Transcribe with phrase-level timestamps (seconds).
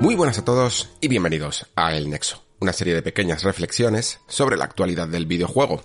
[0.00, 4.56] Muy buenas a todos y bienvenidos a El Nexo, una serie de pequeñas reflexiones sobre
[4.56, 5.84] la actualidad del videojuego.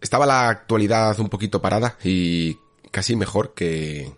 [0.00, 2.56] Estaba la actualidad un poquito parada y
[2.90, 4.10] casi mejor que,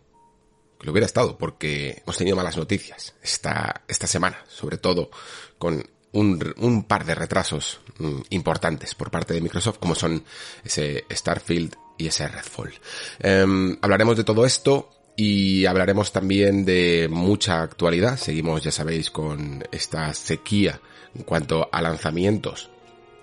[0.79, 5.11] que lo hubiera estado, porque hemos tenido malas noticias esta, esta semana, sobre todo
[5.59, 10.25] con un, un par de retrasos mm, importantes por parte de Microsoft, como son
[10.65, 12.73] ese Starfield y ese Redfall.
[13.19, 18.17] Em, hablaremos de todo esto y hablaremos también de mucha actualidad.
[18.17, 20.81] Seguimos, ya sabéis, con esta sequía
[21.15, 22.71] en cuanto a lanzamientos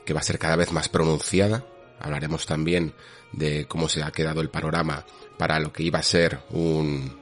[0.05, 1.65] que va a ser cada vez más pronunciada.
[1.99, 2.93] Hablaremos también
[3.31, 5.05] de cómo se ha quedado el panorama
[5.37, 7.17] para lo que iba a ser un,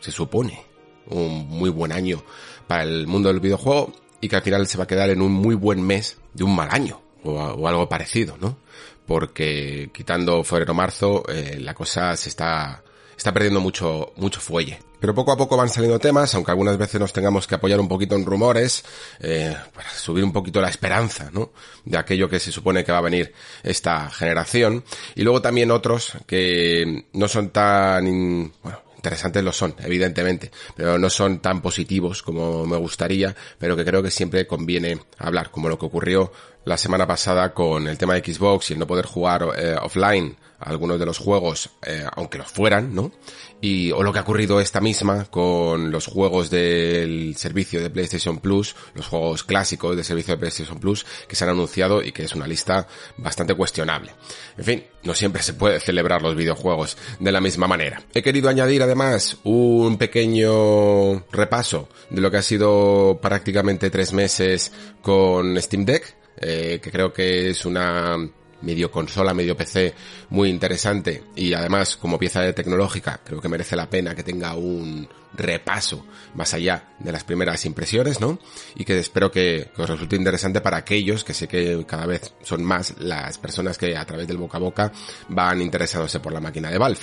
[0.00, 0.62] se supone,
[1.06, 2.22] un muy buen año
[2.66, 5.32] para el mundo del videojuego y que al final se va a quedar en un
[5.32, 8.58] muy buen mes de un mal año o, algo parecido, ¿no?
[9.06, 12.82] Porque quitando febrero-marzo eh, la cosa se está
[13.18, 14.78] está perdiendo mucho, mucho fuelle.
[15.00, 17.88] Pero poco a poco van saliendo temas, aunque algunas veces nos tengamos que apoyar un
[17.88, 18.84] poquito en rumores,
[19.20, 21.50] eh, para subir un poquito la esperanza, ¿no?
[21.84, 24.84] De aquello que se supone que va a venir esta generación.
[25.14, 31.10] Y luego también otros que no son tan, bueno, interesantes lo son, evidentemente, pero no
[31.10, 35.78] son tan positivos como me gustaría, pero que creo que siempre conviene hablar, como lo
[35.78, 36.32] que ocurrió
[36.64, 40.36] la semana pasada con el tema de Xbox y el no poder jugar eh, offline
[40.58, 43.12] algunos de los juegos, eh, aunque lo fueran, ¿no?
[43.60, 48.38] Y, o lo que ha ocurrido esta misma con los juegos del servicio de PlayStation
[48.38, 52.24] Plus, los juegos clásicos del servicio de PlayStation Plus que se han anunciado y que
[52.24, 54.12] es una lista bastante cuestionable.
[54.56, 58.02] En fin, no siempre se puede celebrar los videojuegos de la misma manera.
[58.14, 64.72] He querido añadir además un pequeño repaso de lo que ha sido prácticamente tres meses
[65.02, 68.16] con Steam Deck, eh, que creo que es una
[68.62, 69.94] medio consola, medio PC
[70.30, 74.54] muy interesante y además como pieza de tecnológica creo que merece la pena que tenga
[74.54, 76.04] un repaso
[76.34, 78.38] más allá de las primeras impresiones, ¿no?
[78.74, 82.32] Y que espero que, que os resulte interesante para aquellos que sé que cada vez
[82.42, 84.92] son más las personas que a través del boca a boca
[85.28, 87.00] van interesándose por la máquina de Valve.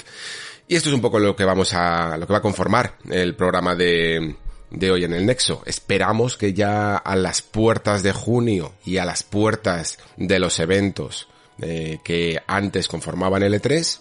[0.67, 3.35] Y esto es un poco lo que vamos a, lo que va a conformar el
[3.35, 4.35] programa de,
[4.71, 5.61] de hoy en el Nexo.
[5.65, 11.27] Esperamos que ya a las puertas de junio y a las puertas de los eventos
[11.61, 13.99] eh, que antes conformaban el E3,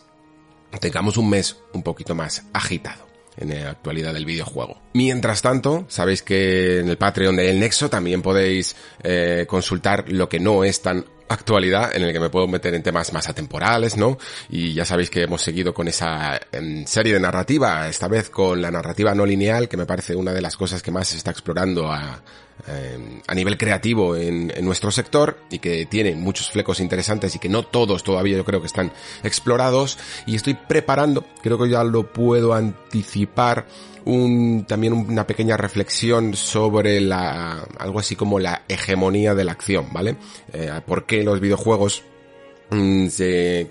[0.80, 3.06] tengamos un mes un poquito más agitado
[3.36, 4.80] en la actualidad del videojuego.
[4.92, 10.28] Mientras tanto, sabéis que en el Patreon de El Nexo también podéis eh, consultar lo
[10.28, 13.96] que no es tan actualidad en el que me puedo meter en temas más atemporales,
[13.96, 14.18] ¿no?
[14.50, 18.60] Y ya sabéis que hemos seguido con esa em, serie de narrativa, esta vez con
[18.60, 21.30] la narrativa no lineal, que me parece una de las cosas que más se está
[21.30, 22.22] explorando a,
[22.66, 27.48] eh, a nivel creativo en, nuestro sector y que tiene muchos flecos interesantes y que
[27.48, 28.92] no todos todavía yo creo que están
[29.22, 33.66] explorados y estoy preparando, creo que ya lo puedo anticipar,
[34.04, 39.88] un, también una pequeña reflexión sobre la, algo así como la hegemonía de la acción,
[39.92, 40.16] ¿vale?
[40.52, 42.02] Eh, ¿Por qué los videojuegos
[42.70, 43.06] mm,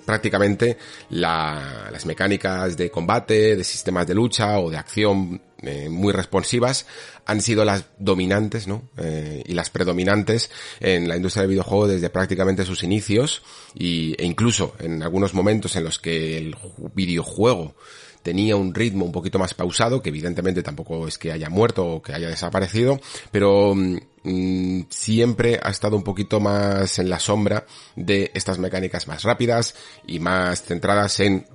[0.05, 0.77] prácticamente
[1.09, 6.85] la- las mecánicas de combate, de sistemas de lucha o de acción eh, muy responsivas
[7.25, 8.89] han sido las dominantes, ¿no?
[8.97, 10.51] Eh, y las predominantes
[10.81, 13.43] en la industria del videojuego desde prácticamente sus inicios
[13.73, 17.75] y, e incluso en algunos momentos en los que el ju- videojuego
[18.23, 22.01] tenía un ritmo un poquito más pausado, que evidentemente tampoco es que haya muerto o
[22.01, 22.99] que haya desaparecido,
[23.31, 23.73] pero
[24.23, 29.75] mm, siempre ha estado un poquito más en la sombra de estas mecánicas más rápidas
[30.07, 31.45] y más centradas en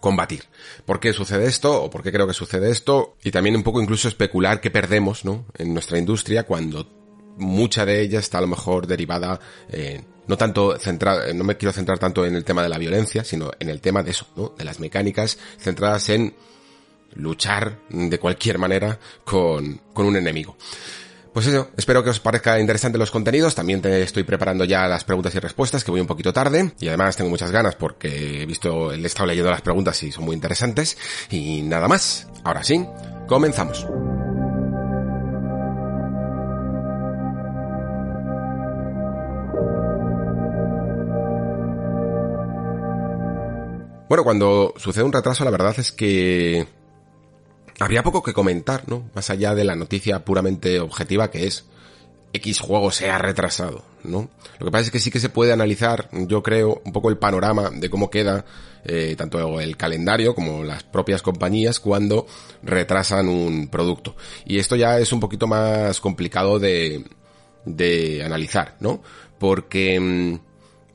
[0.00, 0.44] combatir.
[0.84, 1.82] ¿Por qué sucede esto?
[1.82, 3.16] ¿O por qué creo que sucede esto?
[3.22, 5.46] Y también un poco incluso especular qué perdemos, ¿no?
[5.56, 6.86] En nuestra industria cuando
[7.36, 9.40] mucha de ella está a lo mejor derivada,
[9.70, 13.24] eh, no tanto centrada, no me quiero centrar tanto en el tema de la violencia,
[13.24, 14.54] sino en el tema de eso, ¿no?
[14.56, 16.34] De las mecánicas centradas en
[17.14, 20.56] luchar de cualquier manera con, con un enemigo.
[21.34, 23.56] Pues eso, espero que os parezca interesante los contenidos.
[23.56, 26.74] También te estoy preparando ya las preguntas y respuestas, que voy un poquito tarde.
[26.78, 30.26] Y además tengo muchas ganas porque he visto, he estado leyendo las preguntas y son
[30.26, 30.96] muy interesantes.
[31.30, 32.28] Y nada más.
[32.44, 32.86] Ahora sí,
[33.26, 33.84] comenzamos.
[44.08, 46.83] Bueno, cuando sucede un retraso, la verdad es que
[47.80, 49.08] habría poco que comentar, ¿no?
[49.14, 51.64] Más allá de la noticia puramente objetiva que es
[52.32, 54.28] X juego se ha retrasado, ¿no?
[54.58, 57.16] Lo que pasa es que sí que se puede analizar, yo creo, un poco el
[57.16, 58.44] panorama de cómo queda
[58.84, 62.26] eh, tanto el calendario como las propias compañías cuando
[62.62, 64.16] retrasan un producto.
[64.44, 67.04] Y esto ya es un poquito más complicado de,
[67.64, 69.00] de analizar, ¿no?
[69.38, 70.40] Porque mm,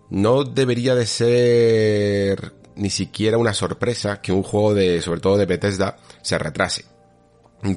[0.09, 5.45] no debería de ser ni siquiera una sorpresa que un juego de, sobre todo de
[5.45, 6.85] Bethesda, se retrase.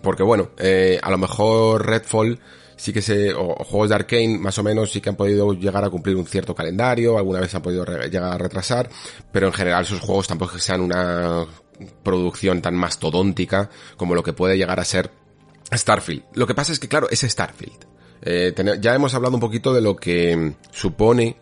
[0.03, 2.39] Porque bueno, eh, a lo mejor Redfall
[2.77, 5.85] sí que se, o, juegos de Arkane más o menos sí que han podido llegar
[5.85, 8.89] a cumplir un cierto calendario, alguna vez han podido llegar a retrasar,
[9.33, 11.47] pero en general sus juegos tampoco sean una
[12.05, 15.11] producción tan mastodóntica como lo que puede llegar a ser
[15.73, 16.25] Starfield.
[16.35, 17.87] Lo que pasa es que claro, es Starfield.
[18.25, 21.42] Eh, ya hemos hablado un poquito de lo que supone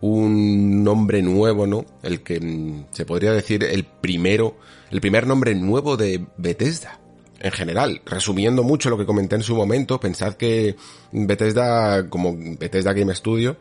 [0.00, 1.84] un nombre nuevo, ¿no?
[2.02, 4.56] El que mm, se podría decir el primero,
[4.90, 7.00] el primer nombre nuevo de Bethesda.
[7.38, 10.76] En general, resumiendo mucho lo que comenté en su momento, pensad que
[11.12, 13.56] Bethesda, como Bethesda Game Studio,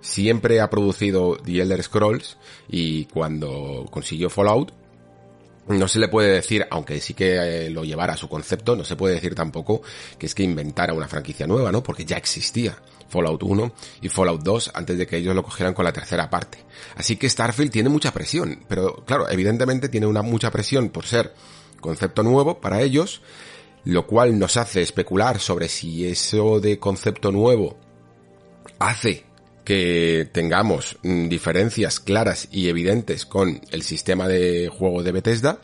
[0.00, 2.36] siempre ha producido The Elder Scrolls
[2.68, 4.72] y cuando consiguió Fallout,
[5.68, 8.84] no se le puede decir, aunque sí que eh, lo llevara a su concepto, no
[8.84, 9.82] se puede decir tampoco
[10.18, 11.82] que es que inventara una franquicia nueva, ¿no?
[11.82, 12.76] Porque ya existía.
[13.12, 16.58] Fallout 1 y Fallout 2 antes de que ellos lo cogieran con la tercera parte.
[16.96, 21.34] Así que Starfield tiene mucha presión, pero claro, evidentemente tiene una mucha presión por ser
[21.80, 23.20] concepto nuevo para ellos,
[23.84, 27.76] lo cual nos hace especular sobre si eso de concepto nuevo
[28.78, 29.24] hace
[29.64, 35.60] que tengamos mm, diferencias claras y evidentes con el sistema de juego de Bethesda,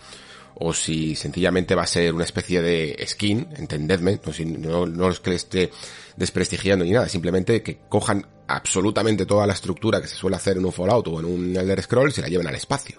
[0.60, 4.20] o si sencillamente va a ser una especie de skin, entendedme,
[4.58, 5.70] no, no, es que
[6.18, 10.64] desprestigiando ni nada, simplemente que cojan absolutamente toda la estructura que se suele hacer en
[10.64, 12.98] un Fallout o en un Elder Scrolls y la lleven al espacio.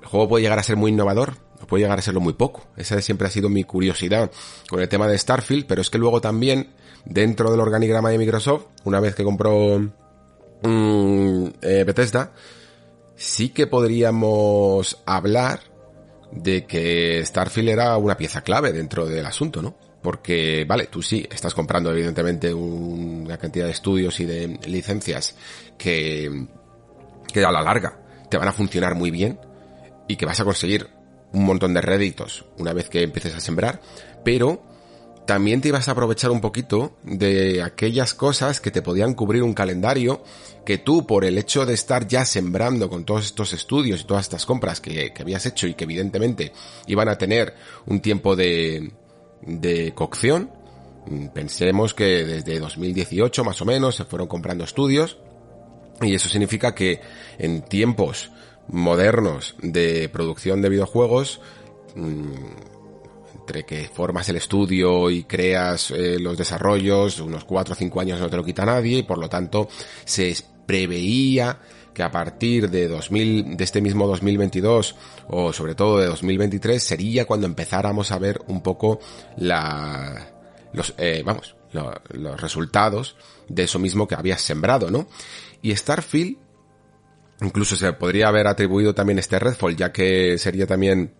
[0.00, 2.66] El juego puede llegar a ser muy innovador, o puede llegar a serlo muy poco.
[2.76, 4.30] Esa siempre ha sido mi curiosidad
[4.68, 6.70] con el tema de Starfield, pero es que luego también,
[7.04, 9.78] dentro del organigrama de Microsoft, una vez que compró
[10.62, 12.32] mm, eh, Bethesda,
[13.14, 15.60] sí que podríamos hablar
[16.32, 19.76] de que Starfield era una pieza clave dentro del asunto, ¿no?
[20.02, 25.36] Porque, vale, tú sí, estás comprando evidentemente una cantidad de estudios y de licencias
[25.78, 26.46] que,
[27.32, 29.38] que a la larga te van a funcionar muy bien
[30.08, 30.88] y que vas a conseguir
[31.32, 33.80] un montón de réditos una vez que empieces a sembrar,
[34.24, 34.62] pero
[35.26, 39.54] también te ibas a aprovechar un poquito de aquellas cosas que te podían cubrir un
[39.54, 40.24] calendario
[40.66, 44.26] que tú por el hecho de estar ya sembrando con todos estos estudios y todas
[44.26, 46.52] estas compras que, habías hecho y que evidentemente
[46.86, 47.54] iban a tener
[47.86, 48.92] un tiempo de,
[49.42, 50.50] de cocción,
[51.34, 55.18] pensemos que desde 2018 más o menos se fueron comprando estudios
[56.00, 57.00] y eso significa que
[57.38, 58.30] en tiempos
[58.68, 61.40] modernos de producción de videojuegos
[61.94, 62.32] mm,
[63.40, 68.20] entre que formas el estudio y creas eh, los desarrollos, unos 4 o 5 años
[68.20, 69.68] no te lo quita nadie y por lo tanto
[70.04, 70.34] se
[70.66, 71.58] preveía
[71.94, 74.96] que a partir de 2000, de este mismo 2022
[75.28, 79.00] o sobre todo de 2023 sería cuando empezáramos a ver un poco
[79.36, 80.32] la,
[80.72, 83.16] los, eh, vamos, los resultados
[83.48, 85.06] de eso mismo que habías sembrado, ¿no?
[85.60, 86.36] Y Starfield,
[87.40, 91.14] incluso se podría haber atribuido también este Redfall, ya que sería también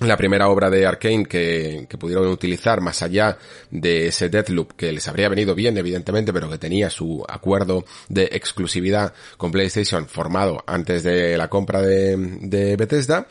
[0.00, 3.36] la primera obra de Arkane que, que, pudieron utilizar más allá
[3.70, 8.28] de ese Deathloop que les habría venido bien evidentemente pero que tenía su acuerdo de
[8.32, 13.26] exclusividad con PlayStation formado antes de la compra de, de Bethesda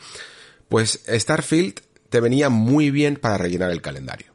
[0.68, 4.32] pues Starfield te venía muy bien para rellenar el calendario.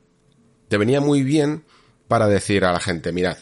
[0.67, 1.63] Te venía muy bien
[2.07, 3.37] para decir a la gente mirad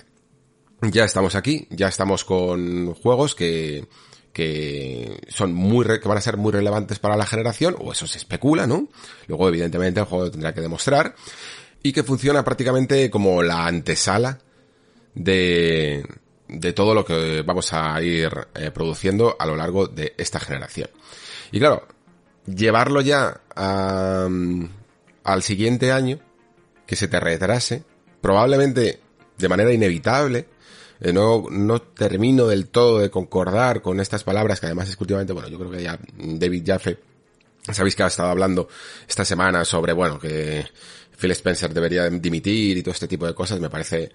[0.82, 3.88] ya estamos aquí ya estamos con juegos que
[4.34, 8.18] que son muy que van a ser muy relevantes para la generación, o eso se
[8.18, 8.88] especula, ¿no?
[9.28, 11.16] Luego, evidentemente, el juego tendrá que demostrar,
[11.84, 14.40] y que funciona prácticamente como la antesala
[15.14, 16.06] de,
[16.48, 20.90] de todo lo que vamos a ir eh, produciendo a lo largo de esta generación.
[21.52, 21.88] Y claro,
[22.46, 26.20] llevarlo ya al siguiente año,
[26.86, 27.84] que se te retrase,
[28.22, 29.00] probablemente
[29.38, 30.46] de manera inevitable,
[31.02, 35.04] eh, no, no termino del todo de concordar con estas palabras que además es que
[35.04, 37.00] últimamente, bueno, yo creo que ya David Jaffe,
[37.72, 38.68] sabéis que ha estado hablando
[39.08, 40.64] esta semana sobre, bueno, que
[41.18, 44.12] Phil Spencer debería dimitir y todo este tipo de cosas, me parece,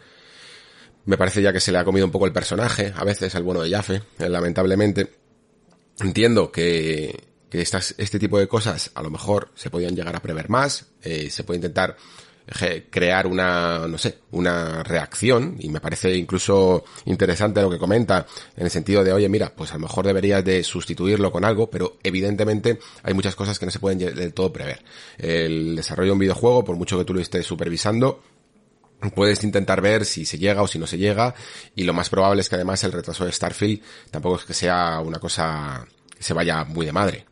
[1.07, 3.43] me parece ya que se le ha comido un poco el personaje, a veces al
[3.43, 5.13] bueno de Jaffe, eh, lamentablemente.
[5.99, 10.23] Entiendo que, que estas, este tipo de cosas a lo mejor se podían llegar a
[10.23, 11.97] prever más, eh, se puede intentar
[12.91, 18.27] crear una, no sé, una reacción y me parece incluso interesante lo que comenta
[18.57, 21.69] en el sentido de, oye, mira, pues a lo mejor deberías de sustituirlo con algo,
[21.69, 24.83] pero evidentemente hay muchas cosas que no se pueden del todo prever.
[25.19, 28.23] El desarrollo de un videojuego, por mucho que tú lo estés supervisando,
[29.15, 31.35] puedes intentar ver si se llega o si no se llega
[31.75, 35.01] y lo más probable es que además el retraso de Starfield tampoco es que sea
[35.01, 35.87] una cosa
[36.17, 37.27] que se vaya muy de madre.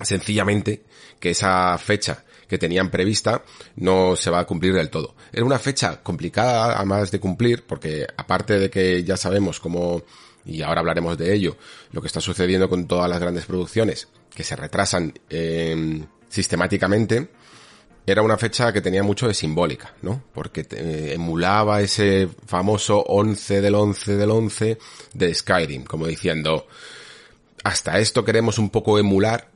[0.00, 0.84] Sencillamente
[1.18, 2.24] que esa fecha
[2.54, 3.42] que tenían prevista
[3.74, 5.16] no se va a cumplir del todo.
[5.32, 10.04] Era una fecha complicada además de cumplir porque aparte de que ya sabemos cómo,
[10.44, 11.56] y ahora hablaremos de ello,
[11.90, 17.28] lo que está sucediendo con todas las grandes producciones que se retrasan eh, sistemáticamente,
[18.06, 20.22] era una fecha que tenía mucho de simbólica, ¿no?
[20.32, 24.78] Porque eh, emulaba ese famoso 11 del 11 del 11
[25.12, 26.68] de Skyrim, como diciendo,
[27.64, 29.53] hasta esto queremos un poco emular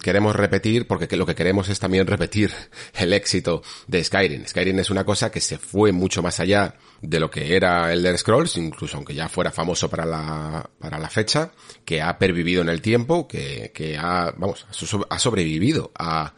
[0.00, 2.52] queremos repetir porque lo que queremos es también repetir
[2.94, 4.46] el éxito de Skyrim.
[4.46, 8.16] Skyrim es una cosa que se fue mucho más allá de lo que era Elder
[8.16, 11.52] Scrolls, incluso aunque ya fuera famoso para la, para la fecha,
[11.84, 14.66] que ha pervivido en el tiempo, que, que ha, vamos,
[15.08, 16.34] ha sobrevivido a,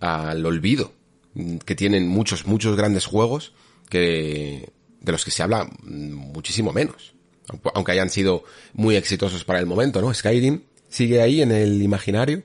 [0.00, 0.92] al olvido
[1.64, 3.52] que tienen muchos, muchos grandes juegos
[3.88, 7.14] que, de los que se habla muchísimo menos.
[7.74, 10.14] Aunque hayan sido muy exitosos para el momento, ¿no?
[10.14, 10.62] Skyrim
[10.94, 12.42] sigue ahí en el imaginario.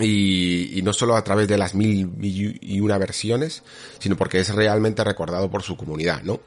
[0.00, 3.62] Y, no solo a través de las mil y una versiones,
[3.98, 6.40] sino porque es realmente recordado por su comunidad, ¿no?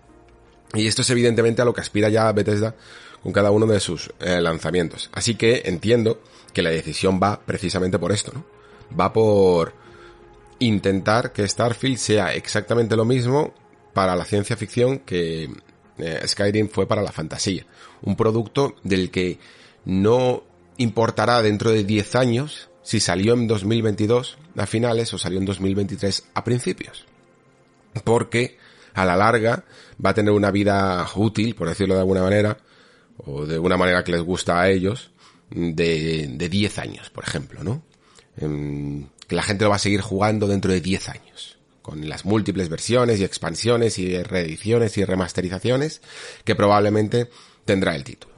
[0.73, 2.75] Y esto es evidentemente a lo que aspira ya Bethesda
[3.23, 5.09] con cada uno de sus eh, lanzamientos.
[5.13, 6.21] Así que entiendo
[6.53, 8.45] que la decisión va precisamente por esto, ¿no?
[8.99, 9.73] Va por
[10.59, 13.53] intentar que Starfield sea exactamente lo mismo
[13.93, 15.49] para la ciencia ficción que
[15.97, 17.65] eh, Skyrim fue para la fantasía.
[18.01, 19.39] Un producto del que
[19.85, 20.43] no
[20.77, 26.25] importará dentro de 10 años si salió en 2022 a finales o salió en 2023
[26.33, 27.05] a principios.
[28.03, 28.57] Porque
[28.93, 29.63] a la larga
[30.03, 32.57] va a tener una vida útil, por decirlo de alguna manera,
[33.17, 35.11] o de una manera que les gusta a ellos,
[35.49, 37.83] de, de 10 años, por ejemplo, ¿no?
[38.37, 42.25] Em, que la gente lo va a seguir jugando dentro de 10 años, con las
[42.25, 46.01] múltiples versiones y expansiones y reediciones y remasterizaciones
[46.43, 47.29] que probablemente
[47.63, 48.35] tendrá el título.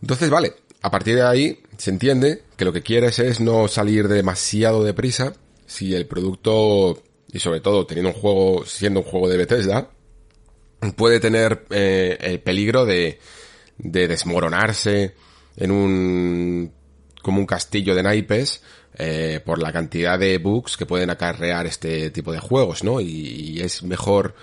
[0.00, 4.08] Entonces, vale, a partir de ahí se entiende que lo que quieres es no salir
[4.08, 5.34] demasiado deprisa
[5.66, 9.90] si el producto, y sobre todo teniendo un juego, siendo un juego de Bethesda,
[10.96, 13.18] puede tener eh, el peligro de,
[13.78, 15.14] de desmoronarse
[15.56, 16.72] en un
[17.22, 18.62] como un castillo de naipes
[18.98, 23.00] eh, por la cantidad de bugs que pueden acarrear este tipo de juegos, ¿no?
[23.00, 24.34] Y, es mejor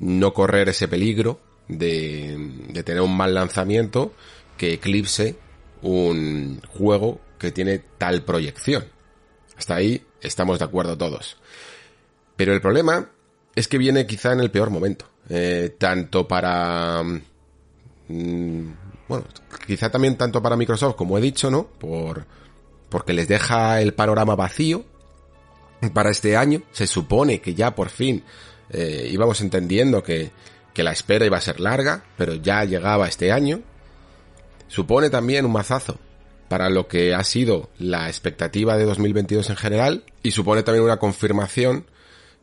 [0.00, 2.36] no correr ese peligro de,
[2.68, 4.12] de tener un mal lanzamiento
[4.56, 5.36] que eclipse
[5.84, 8.84] un juego que tiene tal proyección.
[9.56, 11.36] Hasta ahí estamos de acuerdo todos.
[12.36, 13.10] Pero el problema
[13.54, 15.06] es que viene quizá en el peor momento.
[15.28, 17.02] Eh, tanto para...
[18.08, 18.72] Mm,
[19.08, 19.26] bueno,
[19.66, 21.66] quizá también tanto para Microsoft, como he dicho, ¿no?
[21.66, 22.26] Por,
[22.88, 24.84] porque les deja el panorama vacío
[25.92, 26.62] para este año.
[26.72, 28.24] Se supone que ya por fin
[28.70, 30.30] eh, íbamos entendiendo que,
[30.72, 33.60] que la espera iba a ser larga, pero ya llegaba este año.
[34.68, 35.98] Supone también un mazazo
[36.48, 40.98] para lo que ha sido la expectativa de 2022 en general y supone también una
[40.98, 41.86] confirmación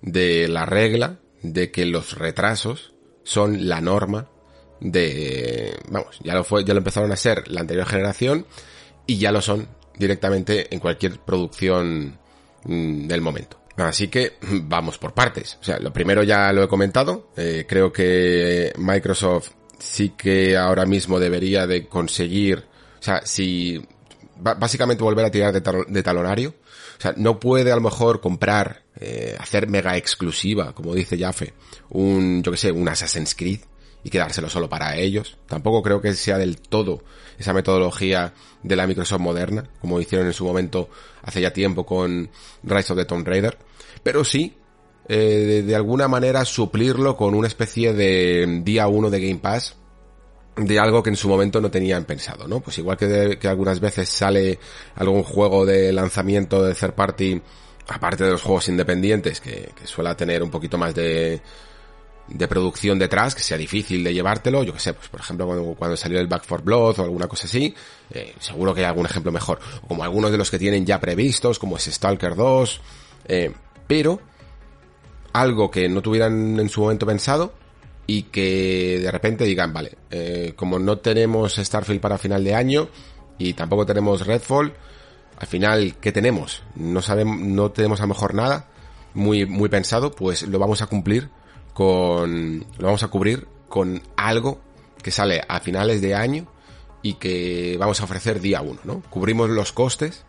[0.01, 4.27] de la regla de que los retrasos son la norma
[4.79, 8.45] de vamos, ya lo fue, ya lo empezaron a ser la anterior generación
[9.05, 12.17] y ya lo son directamente en cualquier producción
[12.63, 13.61] mm, del momento.
[13.77, 15.57] Así que vamos por partes.
[15.61, 17.29] O sea, lo primero ya lo he comentado.
[17.37, 19.51] Eh, creo que Microsoft
[19.81, 22.65] sí que ahora mismo debería de conseguir,
[22.99, 23.83] o sea, si
[24.37, 26.55] básicamente volver a tirar de, talonario,
[26.97, 31.53] o sea, no puede a lo mejor comprar, eh, hacer mega exclusiva, como dice Jaffe,
[31.89, 33.61] un, yo que sé, un Assassin's Creed
[34.03, 35.37] y quedárselo solo para ellos.
[35.47, 37.03] Tampoco creo que sea del todo
[37.37, 38.33] esa metodología
[38.63, 40.89] de la Microsoft moderna, como hicieron en su momento
[41.23, 42.29] hace ya tiempo con
[42.63, 43.57] Rise of the Tomb Raider,
[44.03, 44.55] pero sí
[45.07, 49.75] eh, de, alguna manera suplirlo con una especie de día uno de Game Pass
[50.55, 52.59] de algo que en su momento no tenían pensado, ¿no?
[52.59, 54.59] Pues igual que, que algunas veces sale
[54.95, 57.41] algún juego de lanzamiento de third party,
[57.87, 61.41] aparte de los juegos independientes, que, que suele tener un poquito más de,
[62.33, 65.75] de producción detrás, que sea difícil de llevártelo, yo que sé, pues por ejemplo cuando,
[65.75, 67.73] cuando salió el Back for Blood o alguna cosa así,
[68.09, 71.59] eh, seguro que hay algún ejemplo mejor, como algunos de los que tienen ya previstos,
[71.59, 72.81] como es Stalker 2,
[73.25, 73.51] eh,
[73.87, 74.21] pero
[75.33, 77.53] algo que no tuvieran en su momento pensado
[78.07, 82.89] y que de repente digan, vale, eh, como no tenemos Starfield para final de año
[83.37, 84.73] y tampoco tenemos Redfall,
[85.37, 86.63] al final, ¿qué tenemos?
[86.75, 88.67] No sabemos, no tenemos a lo mejor nada.
[89.13, 91.29] muy, muy pensado, pues lo vamos a cumplir
[91.73, 94.59] con, lo vamos a cubrir con algo
[95.01, 96.47] que sale a finales de año
[97.01, 99.01] y que vamos a ofrecer día uno, ¿no?
[99.09, 100.25] Cubrimos los costes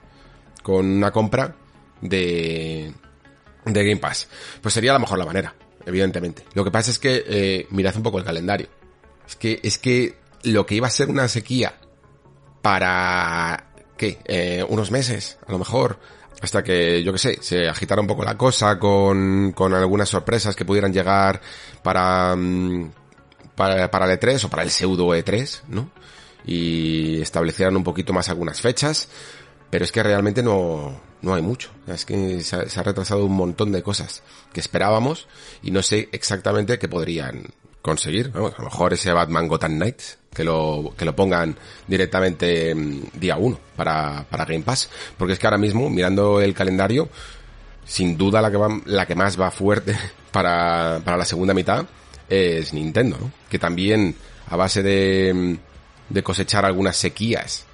[0.62, 1.56] con una compra
[2.00, 2.94] de,
[3.64, 4.28] de Game Pass.
[4.60, 5.54] Pues sería a lo mejor la manera,
[5.86, 6.44] evidentemente.
[6.54, 8.68] Lo que pasa es que eh, mirad un poco el calendario.
[9.26, 11.74] Es que, es que lo que iba a ser una sequía
[12.60, 14.18] para, ¿qué?
[14.24, 15.98] Eh, unos meses, a lo mejor,
[16.40, 20.56] hasta que, yo que sé, se agitara un poco la cosa con, con algunas sorpresas
[20.56, 21.40] que pudieran llegar
[21.82, 22.90] para, mm,
[23.54, 25.90] para, para el E3 o para el pseudo E3, ¿no?
[26.44, 29.08] Y establecieran un poquito más algunas fechas,
[29.72, 31.70] pero es que realmente no, no hay mucho.
[31.86, 35.28] Es que se ha, retrasado un montón de cosas que esperábamos
[35.62, 37.46] y no sé exactamente qué podrían
[37.80, 38.32] conseguir.
[38.34, 41.56] A lo mejor ese Batman Gotham Knights, que lo, que lo pongan
[41.88, 42.74] directamente
[43.14, 44.90] día uno para, para Game Pass.
[45.16, 47.08] Porque es que ahora mismo, mirando el calendario,
[47.86, 49.96] sin duda la que va, la que más va fuerte
[50.32, 51.86] para, para la segunda mitad
[52.28, 53.32] es Nintendo, ¿no?
[53.48, 54.16] Que también,
[54.48, 55.56] a base de,
[56.10, 57.64] de cosechar algunas sequías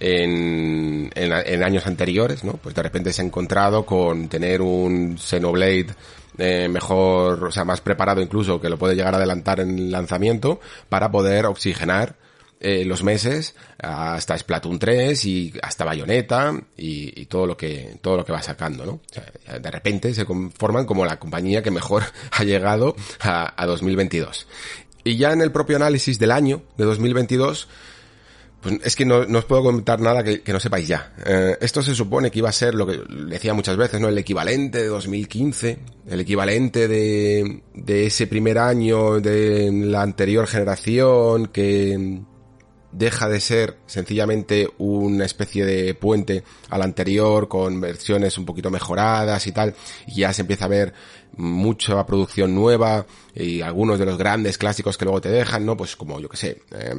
[0.00, 2.52] en, en, en, años anteriores, ¿no?
[2.54, 5.88] Pues de repente se ha encontrado con tener un Xenoblade
[6.38, 10.60] eh, mejor, o sea, más preparado incluso, que lo puede llegar a adelantar en lanzamiento
[10.88, 12.16] para poder oxigenar
[12.60, 18.16] eh, los meses hasta Splatoon 3 y hasta Bayonetta y, y, todo lo que todo
[18.16, 18.92] lo que va sacando, ¿no?
[18.92, 23.66] O sea, de repente se conforman como la compañía que mejor ha llegado a, a
[23.66, 24.46] 2022.
[25.04, 27.68] Y ya en el propio análisis del año de 2022
[28.60, 31.12] pues es que no, no os puedo comentar nada que, que no sepáis ya.
[31.24, 34.08] Eh, esto se supone que iba a ser lo que decía muchas veces, ¿no?
[34.08, 41.46] El equivalente de 2015, el equivalente de, de ese primer año de la anterior generación
[41.46, 42.22] que
[42.90, 49.46] deja de ser sencillamente una especie de puente al anterior con versiones un poquito mejoradas
[49.46, 49.74] y tal,
[50.06, 50.94] y ya se empieza a ver
[51.36, 55.76] mucha producción nueva y algunos de los grandes clásicos que luego te dejan, ¿no?
[55.76, 56.94] Pues como yo que sé, eh,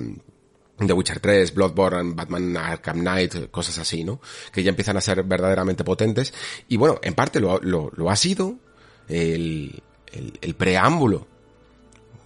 [0.88, 4.22] The Witcher 3, Bloodborne, Batman Arkham Knight, cosas así, ¿no?
[4.52, 6.34] Que ya empiezan a ser verdaderamente potentes.
[6.68, 8.56] Y bueno, en parte lo, lo, lo ha sido
[9.08, 9.82] el,
[10.42, 11.28] el, preámbulo.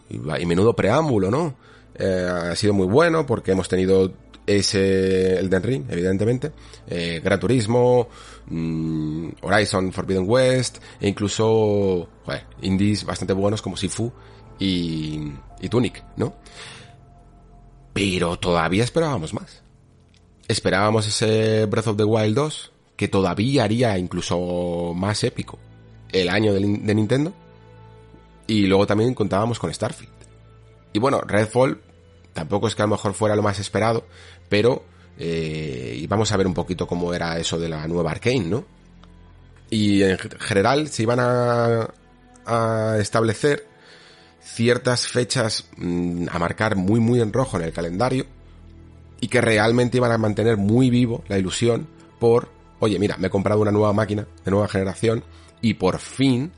[0.10, 1.56] Y, menudo preámbulo, ¿no?
[1.96, 4.14] Eh, ha sido muy bueno porque hemos tenido
[4.46, 6.52] ese Elden Ring, evidentemente,
[6.88, 8.10] eh, Gran Turismo,
[8.48, 12.10] mmm, Horizon Forbidden West, e incluso,
[12.62, 14.12] indies bastante buenos como Sifu
[14.60, 16.36] y, y Tunic, ¿no?
[17.94, 19.62] Pero todavía esperábamos más.
[20.48, 25.60] Esperábamos ese Breath of the Wild 2, que todavía haría incluso más épico
[26.12, 27.34] el año de, Nintendo.
[28.48, 30.12] Y luego también contábamos con Starfield.
[30.92, 31.82] Y bueno, Redfall
[32.34, 34.06] tampoco es que a lo mejor fuera lo más esperado,
[34.50, 34.84] pero
[35.18, 38.66] eh, vamos a ver un poquito cómo era eso de la nueva Arkane, ¿no?
[39.70, 43.73] Y en general se iban a establecer
[44.44, 48.26] ciertas fechas mmm, a marcar muy muy en rojo en el calendario
[49.20, 51.88] y que realmente iban a mantener muy vivo la ilusión
[52.20, 55.24] por, oye, mira, me he comprado una nueva máquina de nueva generación
[55.62, 56.52] y por fin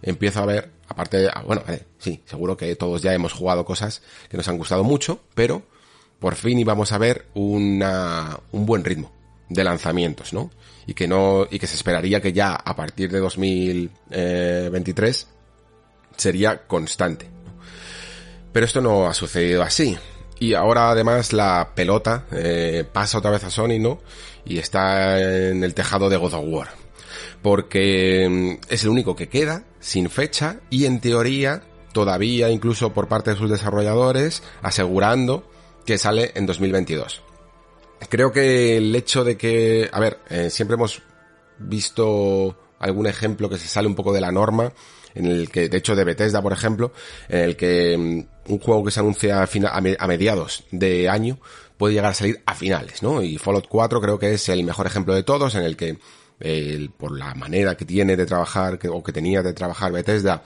[0.00, 1.62] empiezo a ver, aparte de, ah, bueno,
[1.98, 5.62] sí, seguro que todos ya hemos jugado cosas que nos han gustado mucho, pero
[6.18, 9.12] por fin íbamos a ver una, un buen ritmo
[9.50, 10.50] de lanzamientos, ¿no?
[10.86, 15.28] Y que no, y que se esperaría que ya a partir de 2023
[16.16, 17.30] sería constante.
[18.52, 19.98] Pero esto no ha sucedido así.
[20.38, 24.00] Y ahora además la pelota eh, pasa otra vez a Sony, ¿no?
[24.44, 25.18] Y está
[25.50, 26.68] en el tejado de God of War.
[27.42, 33.08] Porque mm, es el único que queda sin fecha y en teoría todavía incluso por
[33.08, 35.50] parte de sus desarrolladores asegurando
[35.86, 37.22] que sale en 2022.
[38.10, 41.02] Creo que el hecho de que, a ver, eh, siempre hemos
[41.58, 44.72] visto algún ejemplo que se sale un poco de la norma
[45.16, 46.92] en el que, de hecho, de Bethesda, por ejemplo,
[47.28, 49.48] en el que mm, un juego que se anuncia a,
[49.98, 51.38] a mediados de año
[51.76, 53.22] puede llegar a salir a finales, ¿no?
[53.22, 55.98] Y Fallout 4 creo que es el mejor ejemplo de todos, en el que,
[56.96, 60.42] por la manera que tiene de trabajar, o que tenía de trabajar Bethesda,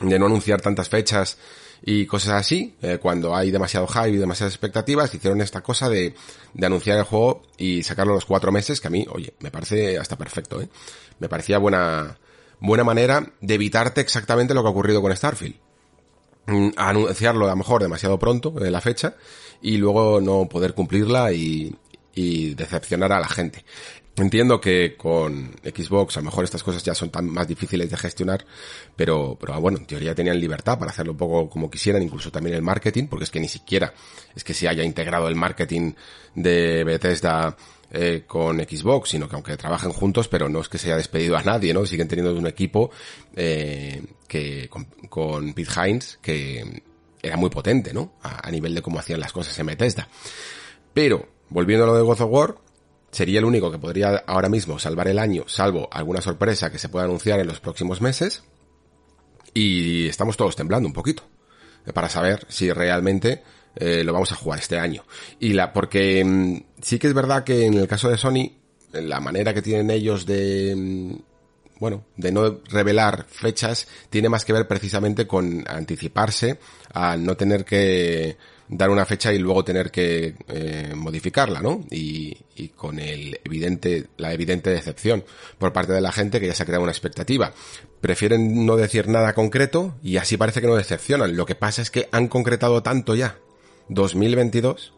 [0.00, 1.38] de no anunciar tantas fechas
[1.86, 6.14] y cosas así, eh, cuando hay demasiado hype y demasiadas expectativas, hicieron esta cosa de,
[6.54, 9.98] de anunciar el juego y sacarlo los cuatro meses, que a mí, oye, me parece
[9.98, 10.68] hasta perfecto, ¿eh?
[11.18, 12.18] Me parecía buena,
[12.60, 15.56] buena manera de evitarte exactamente lo que ha ocurrido con Starfield.
[16.46, 19.16] Mm, anunciarlo a lo mejor demasiado pronto, en la fecha,
[19.62, 21.74] y luego no poder cumplirla y,
[22.14, 23.64] y decepcionar a la gente.
[24.16, 27.96] Entiendo que con Xbox a lo mejor estas cosas ya son tan más difíciles de
[27.96, 28.44] gestionar,
[28.94, 32.54] pero, pero bueno, en teoría tenían libertad para hacerlo un poco como quisieran, incluso también
[32.54, 33.92] el marketing, porque es que ni siquiera
[34.36, 35.94] es que se haya integrado el marketing
[36.36, 37.56] de Bethesda
[37.96, 41.36] eh, con Xbox, sino que aunque trabajen juntos, pero no es que se haya despedido
[41.36, 41.86] a nadie, ¿no?
[41.86, 42.90] Siguen teniendo un equipo
[43.36, 46.82] eh, que con, Pete Hines que
[47.22, 48.14] era muy potente, ¿no?
[48.22, 50.08] A, a, nivel de cómo hacían las cosas en Bethesda.
[50.92, 52.54] Pero, volviendo a lo de God of War,
[53.12, 56.88] sería el único que podría ahora mismo salvar el año, salvo alguna sorpresa que se
[56.88, 58.42] pueda anunciar en los próximos meses.
[59.54, 61.22] Y estamos todos temblando un poquito
[61.92, 63.44] para saber si realmente
[63.76, 65.04] eh, lo vamos a jugar este año.
[65.40, 68.52] Y la, porque mmm, sí que es verdad que en el caso de Sony,
[68.92, 71.14] la manera que tienen ellos de, mmm,
[71.80, 76.58] bueno, de no revelar fechas, tiene más que ver precisamente con anticiparse
[76.92, 78.36] a no tener que
[78.68, 81.84] dar una fecha y luego tener que eh, modificarla, ¿no?
[81.90, 85.24] Y, y, con el evidente, la evidente decepción
[85.58, 87.52] por parte de la gente que ya se ha creado una expectativa.
[88.00, 91.36] Prefieren no decir nada concreto y así parece que no decepcionan.
[91.36, 93.38] Lo que pasa es que han concretado tanto ya
[93.88, 94.94] 2022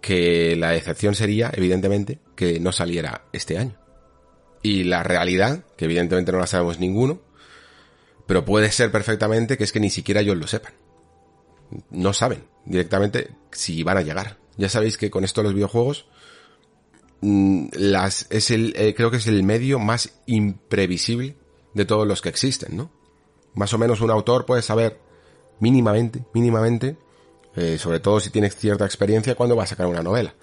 [0.00, 3.76] que la decepción sería, evidentemente, que no saliera este año.
[4.62, 7.20] Y la realidad, que evidentemente no la sabemos ninguno,
[8.26, 10.74] pero puede ser perfectamente que es que ni siquiera ellos lo sepan
[11.90, 14.38] no saben directamente si van a llegar.
[14.56, 16.06] Ya sabéis que con esto los videojuegos
[17.20, 21.36] mm, las es el eh, creo que es el medio más imprevisible
[21.74, 22.90] de todos los que existen, ¿no?
[23.54, 25.00] Más o menos un autor puede saber
[25.60, 26.96] mínimamente, mínimamente,
[27.56, 30.34] eh, sobre todo si tiene cierta experiencia, cuando va a sacar una novela.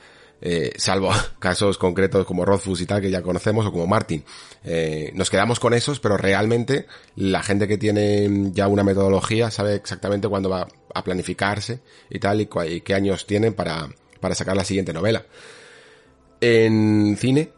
[0.42, 4.24] Eh, salvo casos concretos como Rothfuss y tal que ya conocemos o como Martin.
[4.64, 9.76] Eh, nos quedamos con esos, pero realmente la gente que tiene ya una metodología sabe
[9.76, 13.90] exactamente cuándo va a planificarse y tal y, y qué años tienen para,
[14.20, 15.26] para sacar la siguiente novela.
[16.42, 17.52] En cine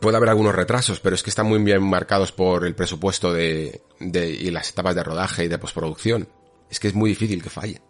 [0.00, 3.82] puede haber algunos retrasos, pero es que están muy bien marcados por el presupuesto de,
[4.00, 6.28] de y las etapas de rodaje y de postproducción.
[6.70, 7.87] Es que es muy difícil que fallen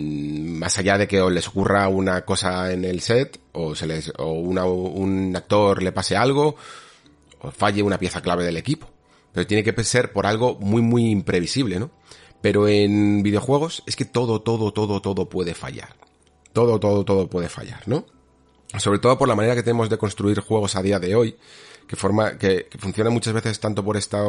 [0.00, 4.32] más allá de que les ocurra una cosa en el set o se les o
[4.32, 6.56] un actor le pase algo
[7.40, 8.88] o falle una pieza clave del equipo.
[9.32, 11.90] Pero tiene que ser por algo muy muy imprevisible no
[12.40, 15.96] pero en videojuegos es que todo todo todo todo puede fallar.
[16.52, 18.06] Todo todo todo puede fallar no
[18.78, 21.36] sobre todo por la manera que tenemos de construir juegos a día de hoy
[21.86, 24.22] que forma que, que funciona muchas veces tanto por esta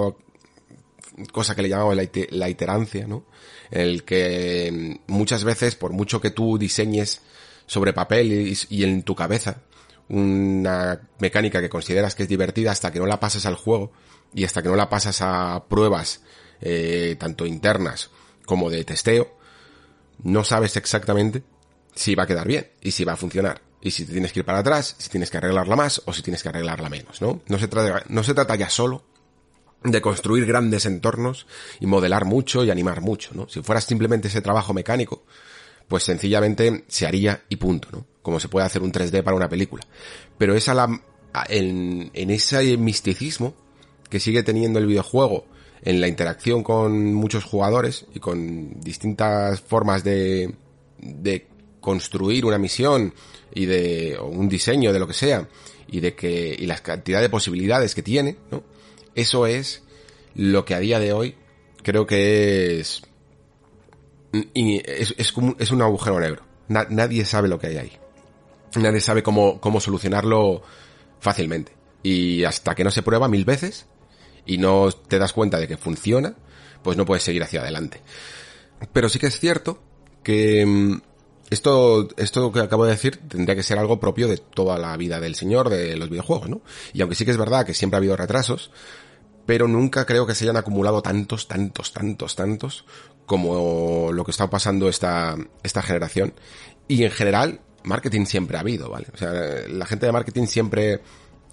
[1.32, 3.26] cosa que le llamamos la, iterancia, ¿no?
[3.72, 7.22] El que muchas veces, por mucho que tú diseñes
[7.66, 9.62] sobre papel y, en tu cabeza
[10.08, 13.92] una mecánica que consideras que es divertida hasta que no la pasas al juego
[14.34, 16.22] y hasta que no la pasas a pruebas
[16.62, 18.10] eh, tanto internas
[18.46, 19.38] como de testeo,
[20.24, 21.44] no sabes exactamente
[21.94, 23.62] si va a quedar bien y si va a funcionar.
[23.82, 26.42] Y si tienes que ir para atrás, si tienes que arreglarla más o si tienes
[26.42, 27.42] que arreglarla menos, ¿no?
[27.48, 27.60] No
[28.24, 29.04] se trata ya solo
[29.84, 31.48] de construir grandes entornos
[31.80, 33.48] y modelar mucho y animar mucho, ¿no?
[33.48, 35.24] Si fuera simplemente ese trabajo mecánico,
[35.88, 38.06] pues sencillamente se haría y punto, ¿no?
[38.22, 39.86] Como se puede hacer un 3D para una película.
[40.38, 41.02] Pero es a la,
[41.48, 43.56] en, en ese misticismo
[44.10, 45.46] que sigue teniendo el videojuego
[45.82, 50.54] en la interacción con muchos jugadores y con distintas formas de,
[50.98, 51.48] de
[51.80, 53.14] construir una misión
[53.54, 55.48] y de o un diseño de lo que sea
[55.88, 58.64] y de que y la cantidad de posibilidades que tiene, ¿no?
[59.16, 59.84] Eso es
[60.36, 61.36] lo que a día de hoy
[61.84, 63.04] creo que es
[64.32, 66.44] es, es, es un agujero negro.
[66.68, 67.98] Na, nadie sabe lo que hay ahí.
[68.76, 70.62] Nadie sabe cómo, cómo solucionarlo
[71.20, 71.74] fácilmente.
[72.04, 73.88] Y hasta que no se prueba mil veces
[74.46, 76.36] y no te das cuenta de que funciona,
[76.84, 78.02] pues no puedes seguir hacia adelante.
[78.94, 79.82] Pero sí que es cierto
[80.24, 81.02] que mm,
[81.50, 85.20] esto, esto que acabo de decir tendría que ser algo propio de toda la vida
[85.20, 86.62] del señor de los videojuegos, ¿no?
[86.94, 88.72] Y aunque sí que es verdad que siempre ha habido retrasos,
[89.46, 92.86] pero nunca creo que se hayan acumulado tantos, tantos, tantos, tantos
[93.26, 96.34] como lo que está pasando esta, esta generación.
[96.88, 99.08] Y en general, marketing siempre ha habido, ¿vale?
[99.14, 99.32] O sea,
[99.68, 101.02] la gente de marketing siempre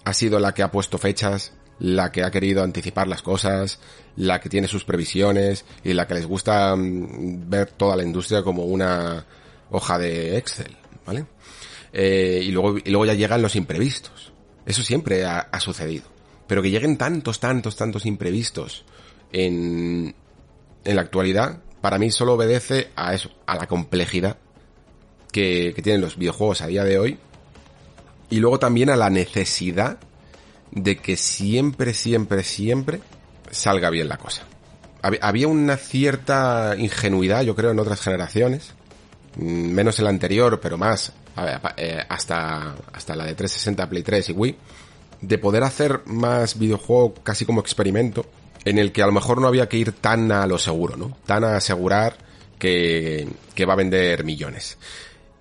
[0.03, 3.79] ha sido la que ha puesto fechas, la que ha querido anticipar las cosas,
[4.15, 8.43] la que tiene sus previsiones y la que les gusta mm, ver toda la industria
[8.43, 9.25] como una
[9.71, 10.75] hoja de Excel,
[11.05, 11.25] ¿vale?
[11.93, 14.31] Eh, y luego, y luego ya llegan los imprevistos.
[14.65, 16.05] Eso siempre ha, ha, sucedido.
[16.47, 18.85] Pero que lleguen tantos, tantos, tantos imprevistos
[19.31, 20.13] en,
[20.83, 24.37] en la actualidad, para mí solo obedece a eso, a la complejidad
[25.31, 27.17] que, que tienen los videojuegos a día de hoy.
[28.29, 29.99] Y luego también a la necesidad
[30.71, 32.99] de que siempre, siempre, siempre
[33.51, 34.43] salga bien la cosa.
[35.21, 38.73] Había una cierta ingenuidad, yo creo, en otras generaciones,
[39.37, 41.13] menos el anterior, pero más
[41.77, 44.55] eh, hasta, hasta la de 360, Play 3 y Wii,
[45.21, 48.25] de poder hacer más videojuego casi como experimento,
[48.65, 51.17] en el que a lo mejor no había que ir tan a lo seguro, ¿no?
[51.25, 52.17] Tan a asegurar
[52.59, 54.77] que, que va a vender millones.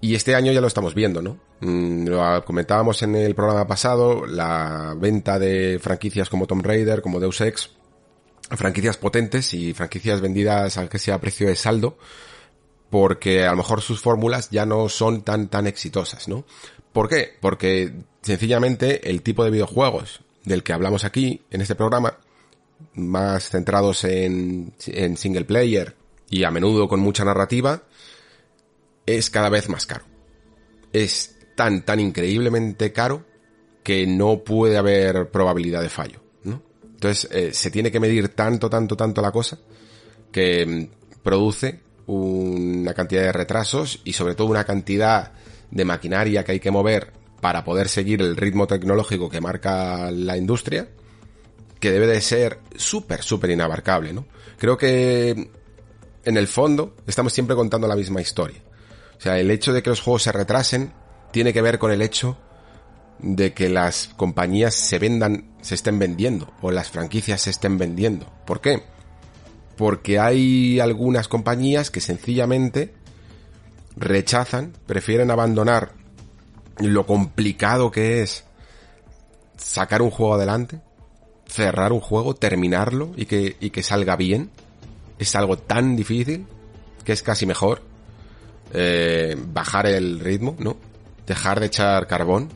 [0.01, 1.39] Y este año ya lo estamos viendo, ¿no?
[1.61, 7.19] Mm, lo comentábamos en el programa pasado, la venta de franquicias como Tomb Raider, como
[7.19, 7.71] Deus Ex,
[8.51, 11.97] franquicias potentes y franquicias vendidas al que sea a precio de saldo,
[12.91, 16.45] porque a lo mejor sus fórmulas ya no son tan tan exitosas, ¿no?
[16.93, 17.35] ¿Por qué?
[17.41, 22.19] Porque sencillamente el tipo de videojuegos del que hablamos aquí en este programa,
[22.95, 25.97] más centrados en, en single player
[26.31, 27.83] y a menudo con mucha narrativa,
[29.05, 30.05] es cada vez más caro.
[30.93, 33.25] Es tan, tan increíblemente caro
[33.83, 36.63] que no puede haber probabilidad de fallo, ¿no?
[36.83, 39.59] Entonces, eh, se tiene que medir tanto, tanto, tanto la cosa
[40.33, 45.33] que mm, produce una cantidad de retrasos y sobre todo una cantidad
[45.71, 50.37] de maquinaria que hay que mover para poder seguir el ritmo tecnológico que marca la
[50.37, 50.89] industria,
[51.81, 54.27] que debe de ser súper, súper inabarcable, ¿no?
[54.59, 55.51] Creo que
[56.25, 58.63] en el fondo estamos siempre contando la misma historia.
[59.17, 60.93] O sea, el hecho de que los juegos se retrasen
[61.33, 62.39] tiene que ver con el hecho
[63.19, 68.31] de que las compañías se vendan, se estén vendiendo, o las franquicias se estén vendiendo.
[68.47, 68.83] ¿Por qué?
[69.77, 72.95] Porque hay algunas compañías que sencillamente
[73.97, 75.93] rechazan, prefieren abandonar
[76.79, 78.45] lo complicado que es
[79.57, 80.81] sacar un juego adelante,
[81.47, 84.51] cerrar un juego, terminarlo y que, y que salga bien.
[85.19, 86.47] Es algo tan difícil
[87.05, 87.83] que es casi mejor
[88.75, 90.77] eh, bajar el ritmo, ¿no?
[91.27, 92.51] Dejar de echar carbón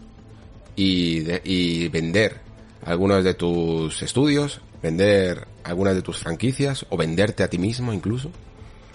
[0.76, 2.40] y, y vender
[2.84, 8.30] algunos de tus estudios, vender algunas de tus franquicias o venderte a ti mismo incluso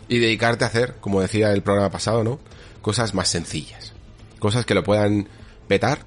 [0.08, 2.40] y dedicarte a hacer, como decía el programa pasado, ¿no?
[2.82, 3.94] Cosas más sencillas.
[4.40, 5.28] Cosas que lo puedan
[5.68, 6.00] petar,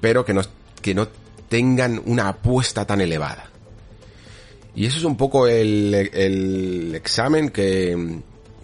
[0.00, 0.42] pero que no,
[0.82, 1.08] que no
[1.48, 3.50] tengan una apuesta tan elevada.
[4.74, 8.20] Y eso es un poco el, el examen que,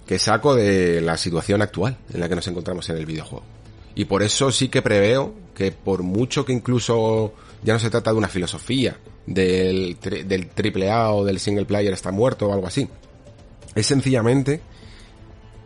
[0.07, 3.45] que saco de la situación actual en la que nos encontramos en el videojuego.
[3.95, 8.11] Y por eso sí que preveo que por mucho que incluso ya no se trata
[8.11, 8.97] de una filosofía
[9.27, 12.89] del, del triple A o del single player está muerto o algo así.
[13.75, 14.61] Es sencillamente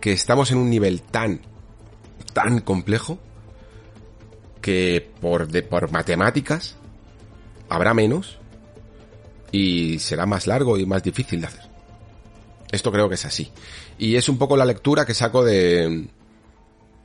[0.01, 1.41] que estamos en un nivel tan,
[2.33, 3.19] tan complejo
[4.61, 6.77] que por, de, por matemáticas
[7.69, 8.39] habrá menos
[9.53, 11.63] y será más largo y más difícil de hacer.
[12.71, 13.51] Esto creo que es así.
[13.99, 16.09] Y es un poco la lectura que saco de,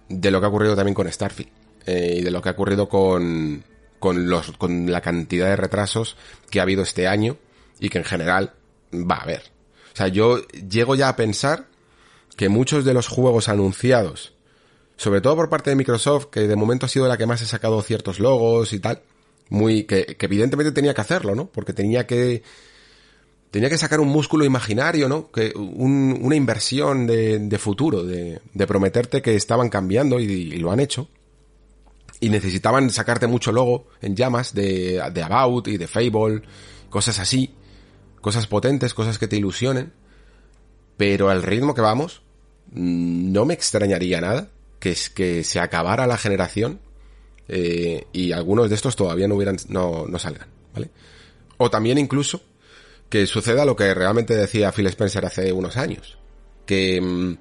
[0.09, 1.51] de lo que ha ocurrido también con Starfield.
[1.85, 3.63] Eh, y de lo que ha ocurrido con,
[4.01, 6.17] con, los, con la cantidad de retrasos
[6.49, 7.37] que ha habido este año
[7.79, 8.55] y que en general
[8.93, 9.43] va a haber.
[9.93, 11.67] O sea, yo llego ya a pensar
[12.35, 14.33] que muchos de los juegos anunciados,
[14.97, 17.45] sobre todo por parte de Microsoft, que de momento ha sido la que más ha
[17.45, 19.01] sacado ciertos logos y tal,
[19.47, 21.47] muy, que, que evidentemente tenía que hacerlo, ¿no?
[21.47, 22.43] Porque tenía que,
[23.51, 25.29] tenía que sacar un músculo imaginario, ¿no?
[25.29, 31.07] Que una inversión de, futuro, de, prometerte que estaban cambiando y, lo han hecho.
[32.21, 36.43] Y necesitaban sacarte mucho logo en llamas de, de About y de Fable,
[36.89, 37.53] cosas así,
[38.21, 39.91] cosas potentes, cosas que te ilusionen.
[40.97, 42.21] Pero al ritmo que vamos,
[42.71, 46.79] mm, no me extrañaría nada que, que se acabara la generación
[47.47, 50.89] eh, y algunos de estos todavía no hubieran, no, no salgan, ¿vale?
[51.57, 52.41] O también incluso
[53.09, 56.17] que suceda lo que realmente decía Phil Spencer hace unos años.
[56.65, 57.37] Que, mm,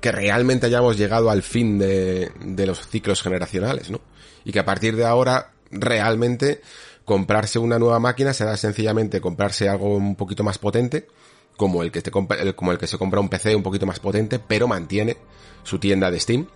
[0.00, 4.00] que realmente hayamos llegado al fin de, de los ciclos generacionales, ¿no?
[4.44, 6.62] Y que a partir de ahora realmente
[7.04, 11.08] comprarse una nueva máquina será sencillamente comprarse algo un poquito más potente,
[11.56, 14.38] como el que te como el que se compra un PC un poquito más potente,
[14.38, 15.16] pero mantiene
[15.62, 16.46] su tienda de Steam.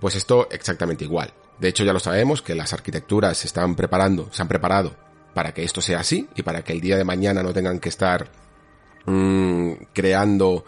[0.00, 1.32] Pues esto exactamente igual.
[1.58, 4.94] De hecho ya lo sabemos que las arquitecturas se están preparando, se han preparado
[5.34, 7.88] para que esto sea así y para que el día de mañana no tengan que
[7.88, 8.30] estar
[9.06, 10.64] mmm, creando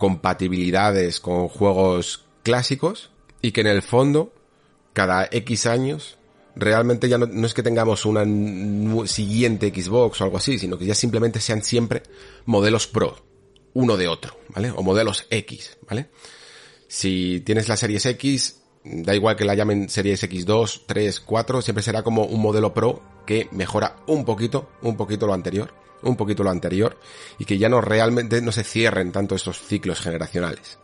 [0.00, 3.10] compatibilidades con juegos clásicos
[3.42, 4.32] y que en el fondo
[4.94, 6.16] cada X años
[6.56, 8.24] realmente ya no, es que tengamos una
[9.06, 12.02] siguiente Xbox o algo así, sino que ya simplemente sean siempre
[12.46, 13.14] modelos Pro,
[13.74, 14.72] uno de otro, ¿vale?
[14.74, 16.08] O modelos X, ¿vale?
[16.88, 21.82] Si tienes la Series X, da igual que la llamen Series X2, 3, 4, siempre
[21.82, 26.42] será como un modelo Pro que mejora un poquito, un poquito lo anterior, un poquito
[26.42, 26.98] lo anterior,
[27.38, 30.78] y que ya no realmente no se cierren tanto esos ciclos generacionales.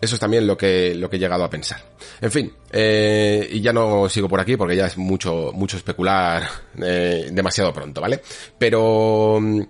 [0.00, 1.82] Eso es también lo que, lo que he llegado a pensar.
[2.20, 6.46] En fin, eh, y ya no sigo por aquí porque ya es mucho, mucho especular
[6.82, 8.20] eh, demasiado pronto, ¿vale?
[8.58, 9.60] Pero mm,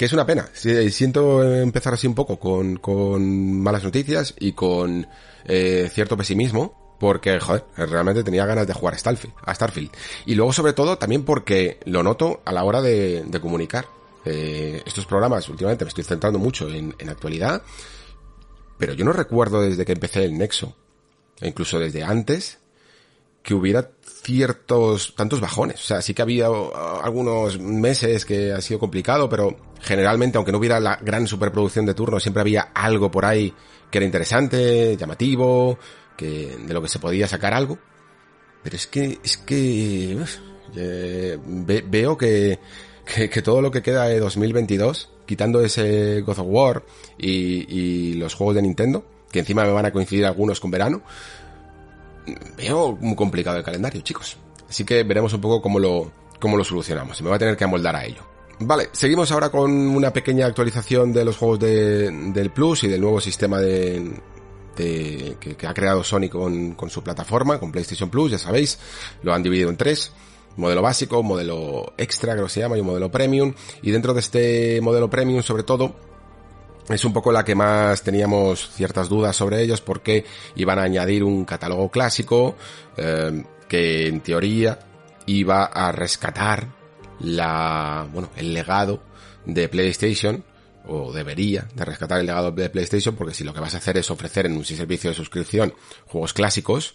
[0.00, 0.48] que es una pena.
[0.54, 5.06] Siento empezar así un poco con, con malas noticias y con
[5.44, 9.90] eh, cierto pesimismo, porque, joder, realmente tenía ganas de jugar a Starfield, a Starfield.
[10.24, 13.88] Y luego, sobre todo, también porque lo noto a la hora de, comunicar.
[14.24, 17.62] Eh, estos programas, últimamente me estoy centrando mucho en, actualidad,
[18.78, 20.74] pero yo no recuerdo desde que empecé el Nexo
[21.42, 22.58] e incluso desde antes,
[23.42, 23.90] que hubiera
[24.22, 25.80] ciertos, tantos bajones.
[25.80, 26.70] O sea, sí que había uh,
[27.02, 31.94] algunos meses que ha sido complicado, pero generalmente, aunque no hubiera la gran superproducción de
[31.94, 33.52] turno, siempre había algo por ahí
[33.90, 35.78] que era interesante, llamativo,
[36.16, 37.78] que, de lo que se podía sacar algo.
[38.62, 40.22] Pero es que, es que,
[40.76, 42.58] eh, veo que,
[43.04, 46.84] que, todo lo que queda de 2022, quitando ese God of War
[47.18, 51.02] y, y los juegos de Nintendo, que encima me van a coincidir algunos con verano,
[52.56, 54.36] veo muy complicado el calendario, chicos.
[54.68, 57.20] Así que veremos un poco cómo lo, cómo lo solucionamos.
[57.22, 58.22] Me va a tener que amoldar a ello.
[58.60, 63.00] Vale, seguimos ahora con una pequeña actualización de los juegos de, del Plus y del
[63.00, 64.12] nuevo sistema de,
[64.76, 68.78] de que, ha creado Sony con, con su plataforma, con PlayStation Plus, ya sabéis,
[69.22, 70.12] lo han dividido en tres
[70.56, 73.54] modelo básico, modelo extra, creo que se llama, y un modelo premium.
[73.82, 75.96] Y dentro de este modelo premium, sobre todo,
[76.90, 80.24] es un poco la que más teníamos ciertas dudas sobre ellos porque
[80.56, 82.56] iban a añadir un catálogo clásico
[82.96, 84.78] eh, que en teoría
[85.26, 86.68] iba a rescatar
[87.20, 89.02] la, bueno, el legado
[89.44, 90.44] de PlayStation
[90.86, 93.96] o debería de rescatar el legado de PlayStation porque si lo que vas a hacer
[93.96, 95.74] es ofrecer en un servicio de suscripción
[96.06, 96.94] juegos clásicos,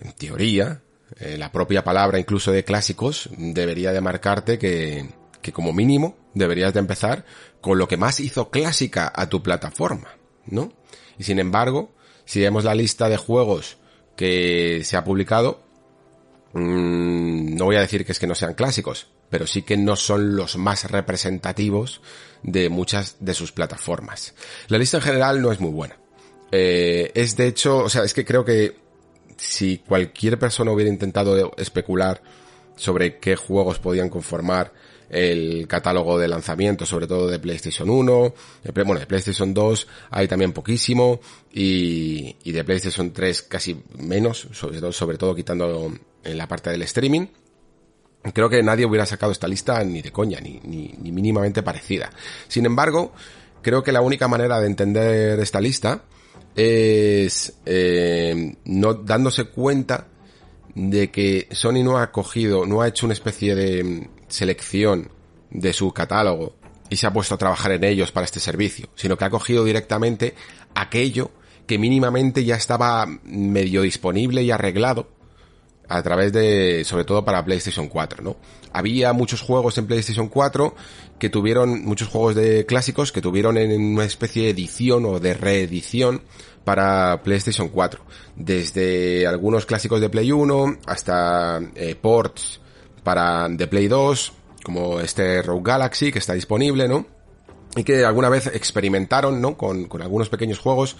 [0.00, 0.82] en teoría,
[1.18, 5.08] eh, la propia palabra incluso de clásicos debería de marcarte que,
[5.42, 7.24] que como mínimo deberías de empezar
[7.66, 10.72] con lo que más hizo clásica a tu plataforma, ¿no?
[11.18, 11.90] Y sin embargo,
[12.24, 13.78] si vemos la lista de juegos
[14.14, 15.64] que se ha publicado,
[16.52, 19.96] mmm, no voy a decir que es que no sean clásicos, pero sí que no
[19.96, 22.02] son los más representativos
[22.44, 24.34] de muchas de sus plataformas.
[24.68, 25.98] La lista en general no es muy buena.
[26.52, 28.76] Eh, es de hecho, o sea, es que creo que
[29.38, 32.22] si cualquier persona hubiera intentado especular
[32.76, 34.72] sobre qué juegos podían conformar
[35.10, 38.34] el catálogo de lanzamiento, sobre todo de PlayStation 1,
[38.74, 41.20] bueno, de PlayStation 2 hay también poquísimo
[41.52, 45.92] y, y de PlayStation 3 casi menos, sobre todo, sobre todo quitando
[46.24, 47.26] en la parte del streaming.
[48.32, 52.10] Creo que nadie hubiera sacado esta lista ni de coña, ni, ni, ni mínimamente parecida.
[52.48, 53.12] Sin embargo,
[53.62, 56.02] creo que la única manera de entender esta lista
[56.56, 60.08] es eh, no dándose cuenta
[60.74, 65.10] de que Sony no ha cogido, no ha hecho una especie de selección
[65.50, 66.54] de su catálogo
[66.88, 69.64] y se ha puesto a trabajar en ellos para este servicio, sino que ha cogido
[69.64, 70.34] directamente
[70.74, 71.30] aquello
[71.66, 75.08] que mínimamente ya estaba medio disponible y arreglado
[75.88, 78.36] a través de, sobre todo para PlayStation 4, ¿no?
[78.72, 80.74] Había muchos juegos en PlayStation 4
[81.18, 85.34] que tuvieron, muchos juegos de clásicos que tuvieron en una especie de edición o de
[85.34, 86.22] reedición
[86.64, 88.00] para PlayStation 4.
[88.34, 92.60] Desde algunos clásicos de Play 1 hasta eh, ports
[93.06, 94.32] para The Play 2,
[94.64, 97.06] como este Rogue Galaxy que está disponible, ¿no?
[97.76, 99.56] Y que alguna vez experimentaron, ¿no?
[99.56, 100.96] Con, con algunos pequeños juegos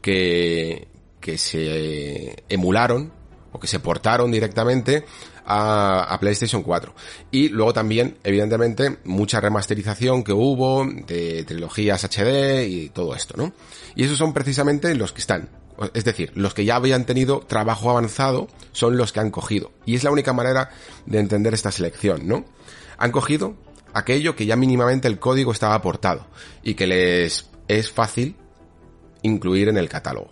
[0.00, 0.88] que,
[1.20, 3.12] que se emularon
[3.52, 5.04] o que se portaron directamente
[5.44, 6.94] a, a, PlayStation 4.
[7.30, 13.52] Y luego también, evidentemente, mucha remasterización que hubo de trilogías HD y todo esto, ¿no?
[13.94, 15.50] Y esos son precisamente los que están
[15.94, 19.72] es decir, los que ya habían tenido trabajo avanzado son los que han cogido.
[19.86, 20.70] Y es la única manera
[21.06, 22.44] de entender esta selección, ¿no?
[22.98, 23.56] Han cogido
[23.94, 26.26] aquello que ya mínimamente el código estaba aportado
[26.62, 28.36] y que les es fácil
[29.22, 30.30] incluir en el catálogo.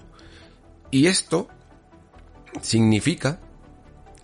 [0.90, 1.48] Y esto
[2.60, 3.40] significa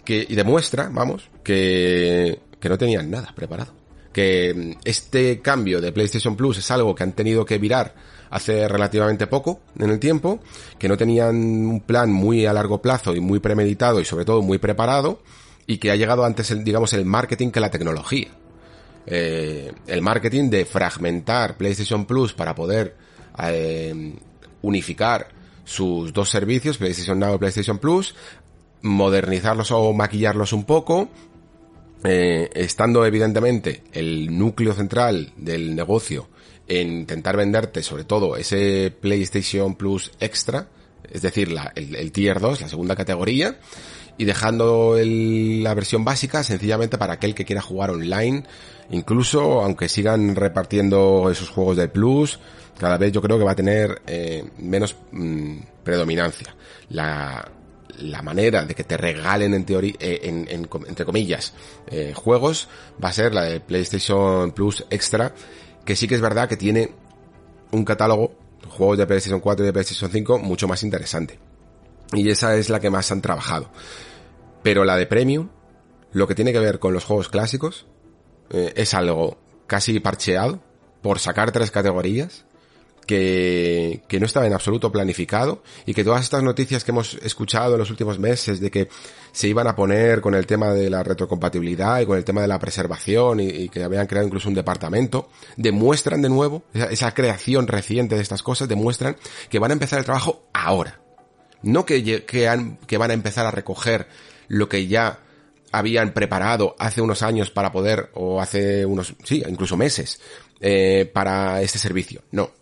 [0.04, 3.72] que, y demuestra, vamos, que, que no tenían nada preparado.
[4.12, 7.94] Que este cambio de PlayStation Plus es algo que han tenido que virar
[8.34, 10.40] hace relativamente poco en el tiempo,
[10.76, 14.42] que no tenían un plan muy a largo plazo y muy premeditado y sobre todo
[14.42, 15.22] muy preparado,
[15.68, 18.26] y que ha llegado antes, el, digamos, el marketing que la tecnología.
[19.06, 22.96] Eh, el marketing de fragmentar PlayStation Plus para poder
[23.38, 24.16] eh,
[24.62, 25.28] unificar
[25.64, 28.16] sus dos servicios, PlayStation Now y PlayStation Plus,
[28.82, 31.08] modernizarlos o maquillarlos un poco,
[32.02, 36.33] eh, estando evidentemente el núcleo central del negocio
[36.68, 40.68] en intentar venderte sobre todo ese PlayStation Plus Extra,
[41.10, 43.58] es decir, el, Tier 2, la segunda categoría,
[44.16, 48.44] y dejando la versión básica sencillamente para aquel que quiera jugar online,
[48.90, 52.38] incluso aunque sigan repartiendo esos juegos de Plus,
[52.78, 56.54] cada vez yo creo que va a tener eh, menos mm, predominancia.
[56.90, 57.50] La,
[57.98, 61.54] la manera de que te regalen en teoría, eh, en, entre comillas,
[61.86, 62.68] eh, juegos
[63.02, 65.34] va a ser la de PlayStation Plus Extra
[65.84, 66.92] que sí que es verdad que tiene
[67.70, 68.34] un catálogo,
[68.68, 71.38] juegos de PlayStation 4 y de PlayStation 5, mucho más interesante.
[72.12, 73.70] Y esa es la que más han trabajado.
[74.62, 75.48] Pero la de Premium,
[76.12, 77.86] lo que tiene que ver con los juegos clásicos,
[78.50, 80.60] eh, es algo casi parcheado,
[81.02, 82.46] por sacar tres categorías,
[83.06, 87.74] que, que no estaba en absoluto planificado y que todas estas noticias que hemos escuchado
[87.74, 88.88] en los últimos meses de que
[89.32, 92.48] se iban a poner con el tema de la retrocompatibilidad y con el tema de
[92.48, 98.14] la preservación y, que habían creado incluso un departamento, demuestran de nuevo, esa, creación reciente
[98.14, 99.16] de estas cosas, demuestran
[99.48, 101.00] que van a empezar el trabajo ahora.
[101.62, 104.06] No que, que, han, que van a empezar a recoger
[104.48, 105.20] lo que ya
[105.72, 110.20] habían preparado hace unos años para poder, o hace unos, sí, incluso meses,
[110.60, 112.22] eh, para este servicio.
[112.30, 112.52] No.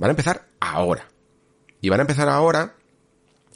[0.00, 1.06] Van a empezar ahora.
[1.82, 2.74] Y van a empezar ahora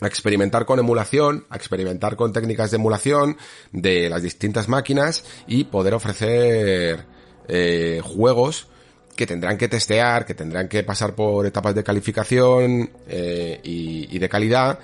[0.01, 3.39] a experimentar con emulación, a experimentar con técnicas de emulación
[3.73, 7.07] de las distintas máquinas y poder ofrecer
[7.49, 8.69] eh, juegos
[9.17, 14.29] que tendrán que testear, que tendrán que pasar por etapas de calificación eh, y, de
[14.29, 14.79] calidad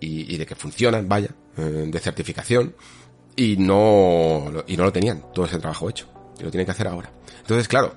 [0.00, 1.28] y, de que funcionan, vaya,
[1.58, 2.74] eh, de certificación
[3.36, 6.08] y no y no lo tenían todo ese trabajo hecho
[6.38, 7.10] y lo tienen que hacer ahora.
[7.40, 7.94] Entonces, claro,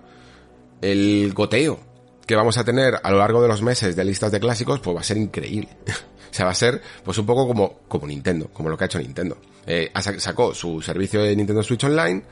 [0.82, 1.91] el goteo
[2.32, 4.96] que vamos a tener a lo largo de los meses de listas de clásicos, pues
[4.96, 5.68] va a ser increíble.
[5.86, 8.88] o sea, va a ser pues un poco como, como Nintendo, como lo que ha
[8.88, 9.38] hecho Nintendo.
[9.68, 12.24] Eh, sacó su servicio de Nintendo Switch Online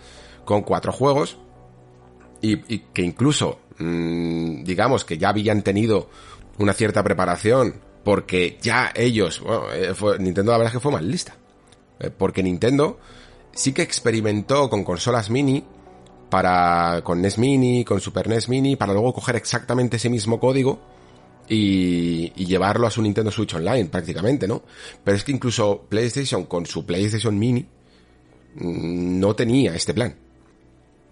[0.45, 1.37] con cuatro juegos
[2.39, 6.09] y, que incluso, mmm, digamos que ya habían tenido
[6.59, 11.03] una cierta preparación porque ya ellos, bueno, eh, Nintendo la verdad es que fue más
[11.03, 11.35] lista.
[11.99, 12.99] Eh, porque Nintendo
[13.51, 15.65] sí que experimentó con consolas mini
[16.29, 20.79] para con NES Mini, con Super NES Mini, para luego coger exactamente ese mismo código
[21.47, 24.61] y, y, llevarlo a su Nintendo Switch Online prácticamente, ¿no?
[25.03, 27.65] Pero es que incluso PlayStation con su PlayStation Mini
[28.55, 30.15] mm, no tenía este plan.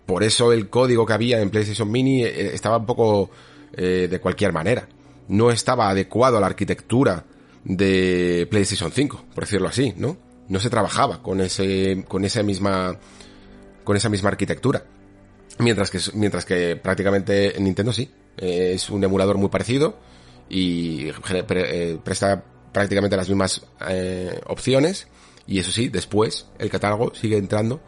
[0.07, 3.30] Por eso el código que había en PlayStation Mini eh, estaba un poco
[3.74, 4.88] eh, de cualquier manera.
[5.28, 7.26] No estaba adecuado a la arquitectura
[7.65, 10.18] de PlayStation 5, por decirlo así, ¿no?
[10.47, 12.97] No se trabajaba con ese, con esa misma,
[13.84, 14.86] con esa misma arquitectura.
[15.60, 18.10] Mientras que, mientras que prácticamente Nintendo sí.
[18.38, 19.97] Eh, es un emulador muy parecido
[20.49, 25.08] y eh, presta prácticamente las mismas eh, opciones.
[25.47, 27.82] Y eso sí, después el catálogo sigue entrando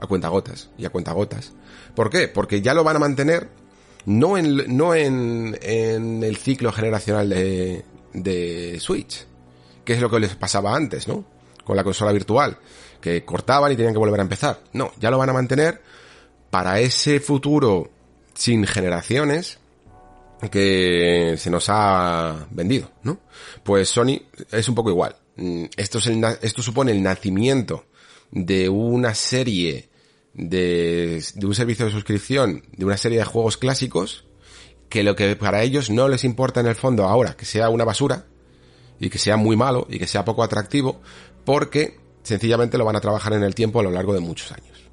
[0.00, 1.52] a cuentagotas y a cuentagotas.
[1.94, 2.28] ¿Por qué?
[2.28, 3.48] Porque ya lo van a mantener
[4.06, 9.26] no en, no en, en el ciclo generacional de, de Switch,
[9.84, 11.24] que es lo que les pasaba antes, ¿no?
[11.64, 12.58] Con la consola virtual,
[13.00, 14.60] que cortaban y tenían que volver a empezar.
[14.72, 15.80] No, ya lo van a mantener
[16.52, 17.90] para ese futuro
[18.34, 19.58] sin generaciones
[20.50, 23.20] que se nos ha vendido, ¿no?
[23.62, 25.16] Pues Sony es un poco igual.
[25.36, 27.86] Mm, esto, supone el nacimiento
[28.30, 29.88] de una serie
[30.34, 34.26] de, de un servicio de suscripción de una serie de juegos clásicos
[34.90, 37.84] que lo que para ellos no les importa en el fondo ahora que sea una
[37.84, 38.26] basura
[39.00, 41.00] y que sea muy malo y que sea poco atractivo
[41.46, 44.91] porque sencillamente lo van a trabajar en el tiempo a lo largo de muchos años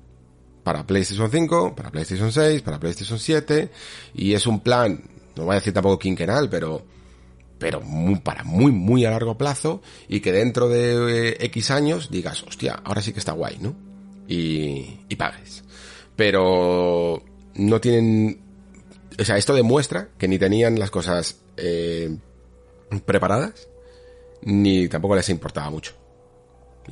[0.70, 3.72] para PlayStation 5, para PlayStation 6, para PlayStation 7
[4.14, 5.02] y es un plan,
[5.36, 6.86] no voy a decir tampoco quinquenal, pero
[7.58, 7.82] pero
[8.24, 12.80] para muy muy a largo plazo y que dentro de eh, X años digas, hostia,
[12.84, 13.74] ahora sí que está guay, ¿no?
[14.28, 15.64] Y, y pagues.
[16.16, 17.24] Pero
[17.56, 18.40] no tienen,
[19.18, 22.16] o sea, esto demuestra que ni tenían las cosas eh,
[23.08, 23.70] preparadas
[24.44, 25.99] ni tampoco les importaba mucho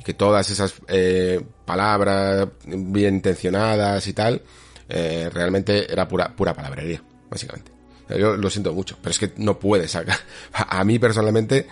[0.04, 4.42] que todas esas eh, palabras bien intencionadas y tal,
[4.88, 7.72] eh, realmente era pura, pura palabrería, básicamente.
[8.08, 10.18] Yo lo siento mucho, pero es que no puede sacar.
[10.52, 11.66] A mí personalmente,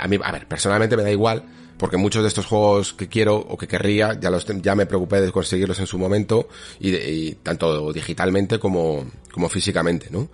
[0.00, 1.44] a mí, a ver, personalmente me da igual,
[1.76, 5.20] porque muchos de estos juegos que quiero o que querría, ya los, ya me preocupé
[5.20, 6.48] de conseguirlos en su momento,
[6.78, 10.28] y, y tanto digitalmente como, como físicamente, ¿no?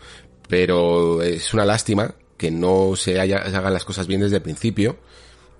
[0.48, 4.42] Pero es una lástima que no se, haya, se hagan las cosas bien desde el
[4.42, 4.98] principio,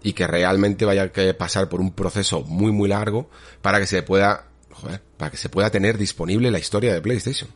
[0.03, 3.28] y que realmente vaya a pasar por un proceso muy muy largo
[3.62, 7.51] para que se pueda, joder, para que se pueda tener disponible la historia de PlayStation.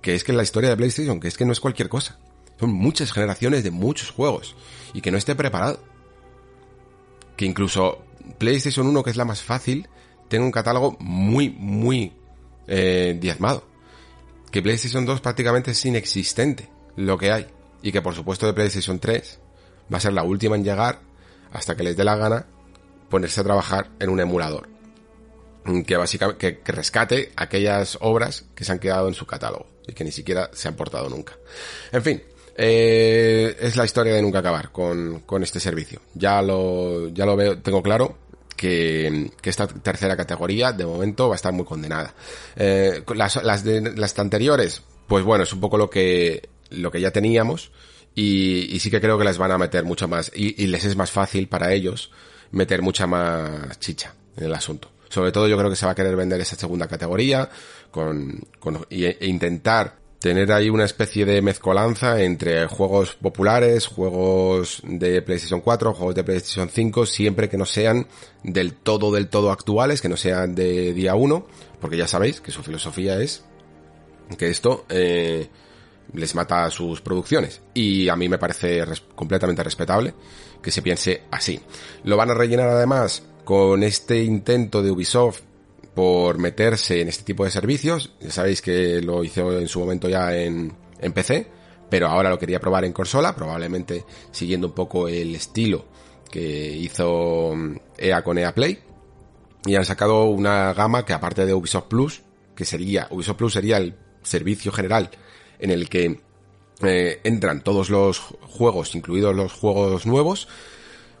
[0.00, 2.18] Que es que la historia de PlayStation, que es que no es cualquier cosa.
[2.60, 4.54] Son muchas generaciones de muchos juegos
[4.94, 5.82] y que no esté preparado.
[7.36, 8.02] Que incluso
[8.38, 9.88] PlayStation 1, que es la más fácil,
[10.28, 12.12] tenga un catálogo muy, muy
[12.68, 13.64] eh, diezmado.
[14.50, 17.46] Que PlayStation 2 prácticamente es inexistente lo que hay.
[17.82, 19.40] Y que por supuesto de PlayStation 3
[19.92, 21.00] va a ser la última en llegar
[21.52, 22.46] hasta que les dé la gana
[23.08, 24.76] ponerse a trabajar en un emulador
[25.86, 30.04] que básicamente que, rescate aquellas obras que se han quedado en su catálogo y que
[30.04, 31.34] ni siquiera se han portado nunca.
[31.92, 32.22] En fin,
[32.56, 36.00] eh, es la historia de nunca acabar con, con este servicio.
[36.14, 38.16] Ya lo, ya lo veo, tengo claro
[38.56, 42.14] que, que, esta tercera categoría de momento va a estar muy condenada.
[42.56, 47.70] Eh, las, las, anteriores, pues bueno, es un poco lo que, lo que ya teníamos
[48.16, 51.12] y, sí que creo que les van a meter mucho más, y, les es más
[51.12, 52.10] fácil para ellos
[52.50, 54.90] meter mucha más chicha en el asunto.
[55.08, 57.48] Sobre todo yo creo que se va a querer vender esa segunda categoría
[57.90, 65.20] con, con e intentar tener ahí una especie de mezcolanza entre juegos populares, juegos de
[65.22, 68.06] PlayStation 4, juegos de PlayStation 5, siempre que no sean
[68.42, 71.46] del todo, del todo actuales, que no sean de día 1,
[71.80, 73.44] porque ya sabéis que su filosofía es
[74.38, 75.48] que esto eh,
[76.12, 77.62] les mata sus producciones.
[77.74, 78.84] Y a mí me parece
[79.14, 80.14] completamente respetable
[80.62, 81.60] que se piense así.
[82.04, 85.40] Lo van a rellenar además con este intento de Ubisoft
[85.94, 88.12] por meterse en este tipo de servicios.
[88.20, 91.46] Ya sabéis que lo hizo en su momento ya en, en PC,
[91.88, 95.86] pero ahora lo quería probar en consola, probablemente siguiendo un poco el estilo
[96.30, 97.54] que hizo
[97.96, 98.78] EA con EA Play.
[99.64, 102.22] Y han sacado una gama que aparte de Ubisoft Plus,
[102.54, 105.10] que sería, Ubisoft Plus sería el servicio general
[105.58, 106.20] en el que
[106.82, 110.48] eh, entran todos los juegos, incluidos los juegos nuevos.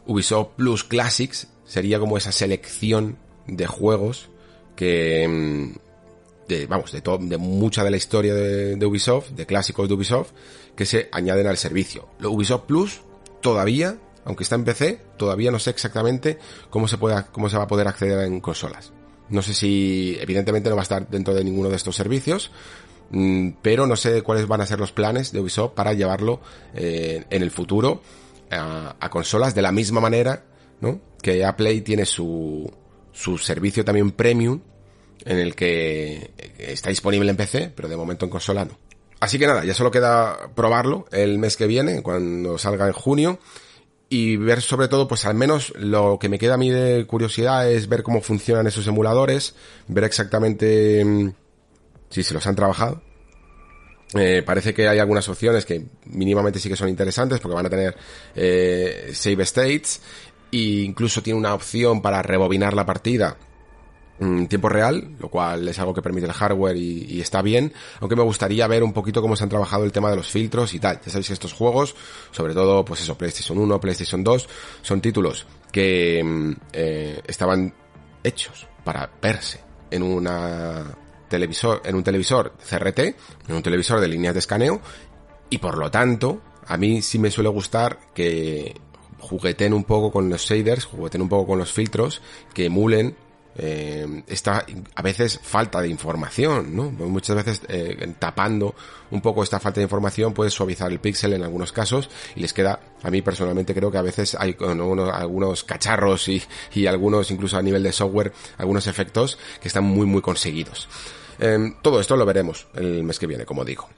[0.06, 4.28] Ubisoft Plus Classics sería como esa selección de juegos
[4.76, 5.86] que mm,
[6.48, 10.30] de, vamos, de, todo, de mucha de la historia de, Ubisoft, de clásicos de Ubisoft,
[10.76, 12.08] que se añaden al servicio.
[12.20, 13.00] Lo Ubisoft Plus
[13.40, 16.38] todavía, aunque está en PC, todavía no sé exactamente
[16.70, 16.98] cómo se
[17.32, 18.92] cómo se va a poder acceder en consolas.
[19.28, 22.52] No sé si, evidentemente no va a estar dentro de ninguno de estos servicios,
[23.62, 26.40] pero no sé cuáles van a ser los planes de Ubisoft para llevarlo
[26.74, 28.02] eh, en el futuro
[28.50, 30.44] a, consolas de la misma manera,
[30.80, 31.00] ¿no?
[31.22, 32.70] Que Apple tiene su,
[33.12, 34.60] su servicio también premium
[35.24, 38.78] en el que está disponible en PC, pero de momento en consola no.
[39.18, 43.38] Así que nada, ya solo queda probarlo el mes que viene, cuando salga en junio,
[44.08, 47.70] y ver sobre todo, pues al menos lo que me queda a mí de curiosidad
[47.70, 49.54] es ver cómo funcionan esos emuladores,
[49.88, 51.30] ver exactamente mm,
[52.08, 53.02] si se los han trabajado.
[54.14, 57.70] Eh, parece que hay algunas opciones que mínimamente sí que son interesantes porque van a
[57.70, 57.96] tener
[58.36, 60.00] eh, save states
[60.52, 63.36] e incluso tiene una opción para rebobinar la partida
[64.18, 68.16] en tiempo real, lo cual es algo que permite el hardware y, está bien, aunque
[68.16, 70.80] me gustaría ver un poquito cómo se han trabajado el tema de los filtros y
[70.80, 71.00] tal.
[71.04, 71.94] Ya sabéis que estos juegos,
[72.30, 74.48] sobre todo, pues eso, PlayStation 1, PlayStation 2,
[74.82, 77.74] son títulos que mm, eh, estaban
[78.24, 80.96] hechos para verse en una
[81.28, 82.98] televisor, en un televisor CRT,
[83.48, 84.80] en un televisor de líneas de escaneo,
[85.50, 88.74] y por lo tanto, a mí sí me suele gustar que
[89.18, 92.22] jugueten un poco con los shaders, jugueten un poco con los filtros
[92.54, 93.16] que emulen
[93.58, 96.90] eh, esta a veces falta de información, ¿no?
[96.90, 98.74] Muchas veces eh, tapando
[99.10, 102.52] un poco esta falta de información puede suavizar el píxel en algunos casos y les
[102.52, 106.42] queda, a mí personalmente creo que a veces hay algunos cacharros y,
[106.74, 110.88] y, algunos incluso a nivel de software, algunos efectos que están muy muy conseguidos.
[111.38, 113.88] Eh, todo esto lo veremos el mes que viene, como digo.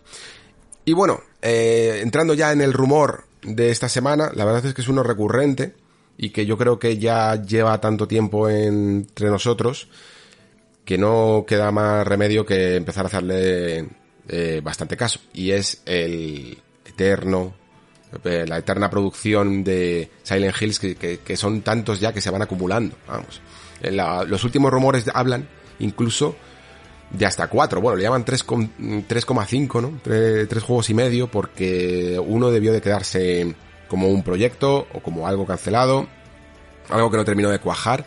[0.84, 4.88] Y bueno, entrando ya en el rumor de esta semana, la verdad es que es
[4.88, 5.74] uno recurrente
[6.18, 9.88] y que yo creo que ya lleva tanto tiempo entre nosotros
[10.84, 13.88] que no queda más remedio que empezar a hacerle
[14.26, 15.20] eh, bastante caso.
[15.32, 17.54] Y es el eterno,
[18.24, 22.96] eh, la eterna producción de Silent Hills que, son tantos ya que se van acumulando.
[23.06, 23.40] Vamos.
[24.28, 25.46] los últimos rumores hablan
[25.78, 26.36] incluso
[27.10, 27.80] de hasta 4.
[27.80, 30.00] Bueno, le llaman 3,5, ¿no?
[30.02, 33.54] 3, juegos y medio porque uno debió de quedarse
[33.88, 36.06] como un proyecto o como algo cancelado,
[36.90, 38.06] algo que no terminó de cuajar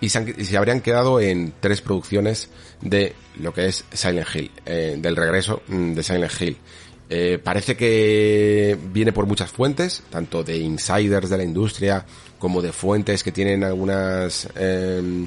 [0.00, 2.50] y se, habrían quedado en tres producciones
[2.82, 6.56] de lo que es Silent Hill, eh, del regreso mm, de Silent Hill.
[7.08, 12.04] Eh, parece que viene por muchas fuentes, tanto de insiders de la industria
[12.38, 15.26] como de fuentes que tienen algunas eh,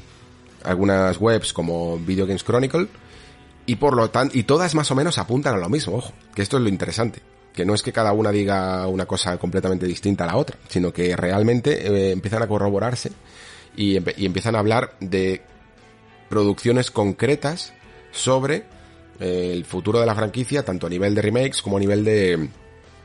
[0.64, 2.88] algunas webs como Video Games Chronicle
[3.66, 6.42] y por lo tanto y todas más o menos apuntan a lo mismo, ojo, que
[6.42, 7.22] esto es lo interesante,
[7.58, 10.94] que no es que cada una diga una cosa completamente distinta a la otra, sino
[10.94, 13.12] que realmente eh, empiezan a corroborarse
[13.76, 15.42] y, empiezan a hablar de
[16.30, 17.74] producciones concretas
[18.12, 18.66] sobre
[19.20, 22.48] eh, el futuro de la franquicia, tanto a nivel de remakes como a nivel de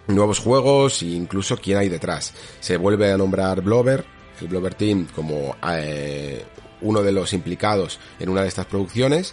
[0.09, 2.35] nuevos juegos e incluso quién hay detrás.
[2.61, 4.05] Se vuelve a nombrar Blover,
[4.39, 6.45] el Blover Team, como eh,
[6.83, 9.33] uno de los implicados en una de estas producciones.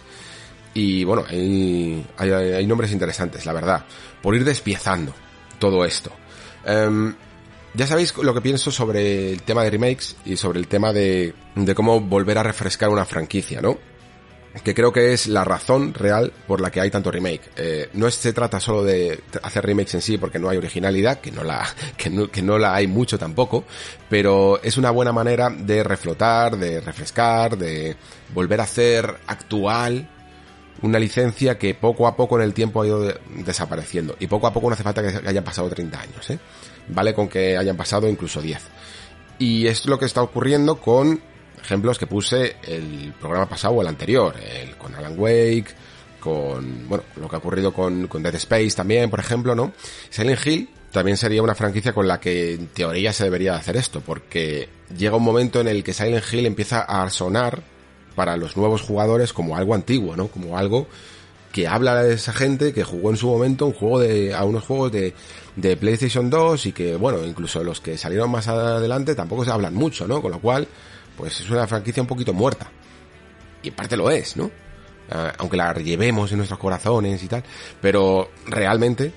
[0.74, 3.84] Y bueno, hay, hay, nombres interesantes, la verdad,
[4.22, 5.12] por ir despiezando
[5.58, 6.12] todo esto.
[6.64, 7.14] Em,
[7.74, 11.34] ya sabéis lo que pienso sobre el tema de remakes y sobre el tema de,
[11.54, 13.78] de cómo volver a refrescar una franquicia, ¿no?
[14.64, 17.50] que creo que es la razón real por la que hay tanto remake.
[17.56, 21.30] Eh, no se trata solo de hacer remakes en sí porque no hay originalidad, que
[21.30, 21.66] no la,
[21.96, 23.64] que no, que no la hay mucho tampoco,
[24.08, 27.96] pero es una buena manera de reflotar, de refrescar, de
[28.34, 30.08] volver a hacer actual
[30.82, 33.14] una licencia que poco a poco en el tiempo ha ido
[33.44, 34.16] desapareciendo.
[34.18, 36.38] Y poco a poco no hace falta que hayan pasado 30 años, ¿eh?
[36.88, 38.58] Vale con que hayan pasado incluso 10.
[39.38, 41.20] Y es lo que está ocurriendo con
[41.62, 45.74] ejemplos que puse el programa pasado o el anterior, el con Alan Wake,
[46.20, 49.72] con, bueno, lo que ha ocurrido con, con Dead Space también, por ejemplo, ¿no?
[50.10, 54.00] Silent Hill también sería una franquicia con la que en teoría se debería hacer esto,
[54.00, 57.62] porque llega un momento en el que Silent Hill empieza a sonar
[58.20, 60.28] para los nuevos jugadores como algo antiguo, ¿no?
[60.28, 60.86] Como algo
[61.52, 64.62] que habla de esa gente que jugó en su momento un juego de, a unos
[64.64, 65.14] juegos de,
[65.56, 69.72] de PlayStation 2 y que, bueno, incluso los que salieron más adelante tampoco se hablan
[69.72, 70.20] mucho, ¿no?
[70.20, 70.68] Con lo cual,
[71.16, 72.70] pues es una franquicia un poquito muerta.
[73.62, 74.50] Y en parte lo es, ¿no?
[75.10, 77.42] Ah, aunque la llevemos en nuestros corazones y tal,
[77.80, 79.14] pero realmente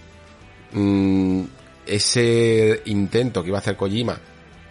[0.72, 1.42] mmm,
[1.86, 4.18] ese intento que iba a hacer Kojima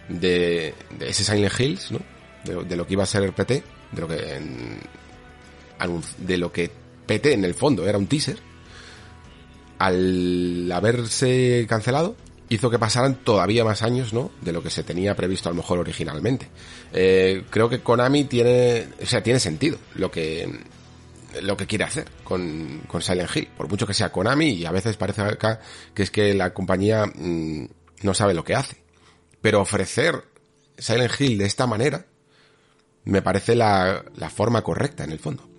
[0.09, 1.99] de, de ese Silent Hills, ¿no?
[2.43, 3.63] De, de, lo que iba a ser el PT,
[3.93, 4.41] de lo que
[6.17, 6.71] de lo que
[7.05, 8.37] PT en el fondo era un teaser,
[9.79, 12.15] al haberse cancelado,
[12.49, 14.31] hizo que pasaran todavía más años, ¿no?
[14.41, 16.47] De lo que se tenía previsto a lo mejor originalmente.
[16.93, 20.47] Eh, creo que Konami tiene, o sea, tiene sentido lo que
[21.41, 24.71] lo que quiere hacer con, con Silent Hill, por mucho que sea Konami y a
[24.71, 25.59] veces parece acá
[25.95, 27.65] que es que la compañía mmm,
[28.03, 28.77] no sabe lo que hace.
[29.41, 30.23] Pero ofrecer
[30.77, 32.05] Silent Hill de esta manera
[33.05, 35.49] me parece la, la forma correcta en el fondo.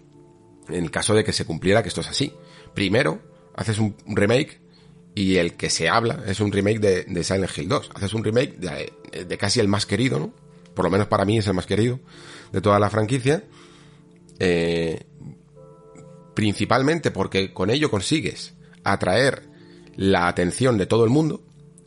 [0.69, 2.33] En el caso de que se cumpliera que esto es así.
[2.75, 3.21] Primero,
[3.55, 4.65] haces un remake
[5.15, 7.91] y el que se habla es un remake de, Silent Hill 2.
[7.95, 10.33] Haces un remake de, de, casi el más querido, ¿no?
[10.75, 12.01] Por lo menos para mí es el más querido
[12.53, 13.45] de toda la franquicia.
[14.41, 15.05] Eh,
[16.35, 19.49] principalmente porque con ello consigues atraer
[19.95, 21.43] la atención de todo el mundo.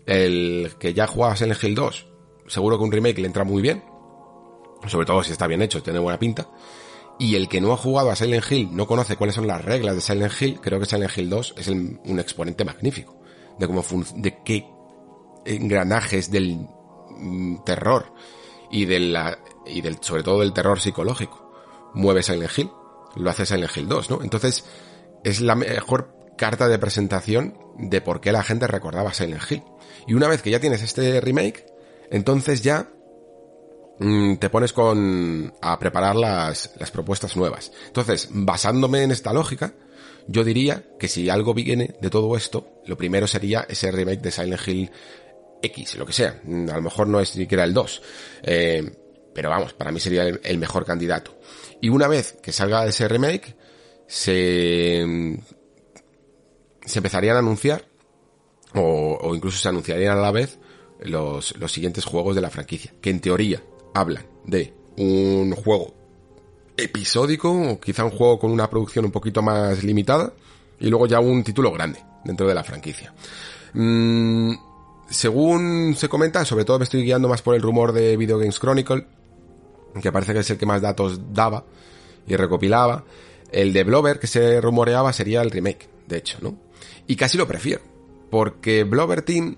[0.06, 2.08] El que ya jugaba Silent Hill 2,
[2.48, 3.84] seguro que un remake le entra muy bien.
[4.86, 6.48] Sobre todo si está bien hecho, tiene buena pinta.
[7.20, 9.96] Y el que no ha jugado a Silent Hill, no conoce cuáles son las reglas
[9.96, 13.18] de Silent Hill, creo que Silent Hill 2 es un exponente magnífico
[13.58, 13.84] de cómo
[14.16, 14.70] de qué
[15.46, 16.68] engranajes del
[17.10, 18.14] mm, terror
[18.70, 21.52] y de la y del sobre todo del terror psicológico
[21.94, 22.72] mueve Silent Hill.
[23.16, 24.22] Lo hace Silent Hill 2, ¿no?
[24.22, 24.66] Entonces,
[25.24, 29.64] es la mejor carta de presentación de por qué la gente recordaba Silent Hill.
[30.06, 31.66] Y una vez que ya tienes este remake,
[32.12, 32.92] entonces ya
[34.00, 37.72] te pones con a preparar las, las propuestas nuevas.
[37.88, 39.74] Entonces, basándome en esta lógica,
[40.28, 44.32] yo diría que si algo viene de todo esto, lo primero sería ese remake de
[44.32, 44.92] Silent Hill
[45.62, 46.42] X, lo que sea.
[46.46, 48.02] A lo mejor no es ni siquiera el 2.
[48.44, 48.92] Eh,
[49.34, 51.40] pero vamos, para mí sería el, mejor candidato.
[51.82, 53.56] Y una vez que salga ese remake,
[54.08, 55.06] se,
[56.86, 57.86] se empezarían a anunciar,
[58.74, 60.60] o, o incluso se anunciarían a la vez,
[61.00, 62.94] los, los siguientes juegos de la franquicia.
[63.00, 63.62] Que en teoría
[64.00, 65.94] hablan de un juego
[66.76, 70.34] episódico, o quizá un juego con una producción un poquito más limitada,
[70.80, 73.14] y luego ya un título grande dentro de la franquicia.
[73.74, 74.54] Mm,
[75.10, 78.60] según se comenta, sobre todo me estoy guiando más por el rumor de Video Games
[78.60, 79.06] Chronicle,
[80.02, 81.66] que parece que es el que más datos daba
[82.28, 83.04] y recopilaba.
[83.52, 86.56] El de Blover que se rumoreaba sería el remake, de hecho, ¿no?
[87.08, 87.82] Y casi lo prefiero,
[88.30, 89.58] porque Blover Team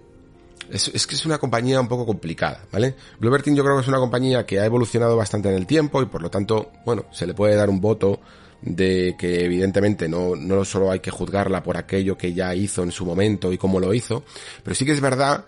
[0.71, 2.95] es, que es una compañía un poco complicada, ¿vale?
[3.19, 6.05] Team yo creo que es una compañía que ha evolucionado bastante en el tiempo y
[6.05, 8.19] por lo tanto, bueno, se le puede dar un voto
[8.61, 12.91] de que evidentemente no, no solo hay que juzgarla por aquello que ya hizo en
[12.91, 14.23] su momento y cómo lo hizo,
[14.63, 15.45] pero sí que es verdad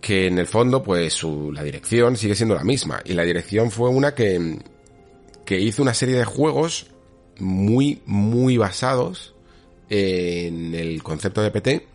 [0.00, 3.70] que en el fondo pues su, la dirección sigue siendo la misma y la dirección
[3.70, 4.58] fue una que,
[5.44, 6.88] que hizo una serie de juegos
[7.38, 9.34] muy, muy basados
[9.88, 11.89] en el concepto de PT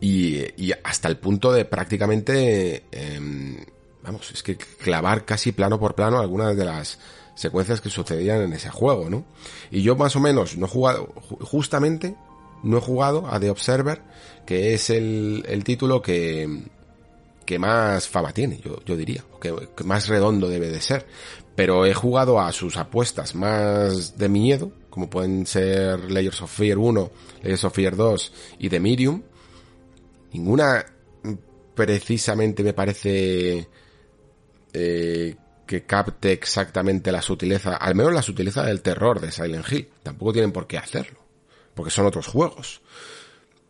[0.00, 3.66] y, y hasta el punto de prácticamente, eh,
[4.02, 6.98] vamos, es que clavar casi plano por plano algunas de las
[7.34, 9.24] secuencias que sucedían en ese juego, ¿no?
[9.70, 11.06] Y yo más o menos no he jugado,
[11.40, 12.16] justamente
[12.62, 14.02] no he jugado a The Observer,
[14.44, 16.64] que es el, el título que,
[17.44, 21.06] que más fama tiene, yo, yo diría, que, que más redondo debe de ser.
[21.54, 26.78] Pero he jugado a sus apuestas más de miedo, como pueden ser Layers of Fear
[26.78, 27.10] 1,
[27.42, 29.22] Layers of Fear 2 y The Medium,
[30.32, 30.84] ninguna
[31.78, 33.68] precisamente me parece
[34.72, 39.88] eh, que capte exactamente la sutileza, al menos la sutileza del terror de Silent Hill.
[40.02, 41.20] Tampoco tienen por qué hacerlo,
[41.74, 42.80] porque son otros juegos.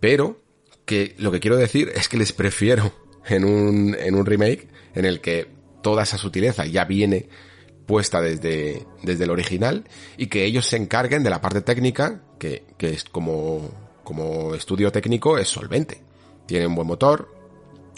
[0.00, 0.40] Pero
[0.86, 2.94] que lo que quiero decir es que les prefiero
[3.26, 5.46] en un, en un remake en el que
[5.82, 7.28] toda esa sutileza ya viene
[7.84, 9.84] puesta desde, desde el original
[10.16, 13.70] y que ellos se encarguen de la parte técnica que, que es como,
[14.02, 16.07] como estudio técnico es solvente
[16.48, 17.28] tiene un buen motor,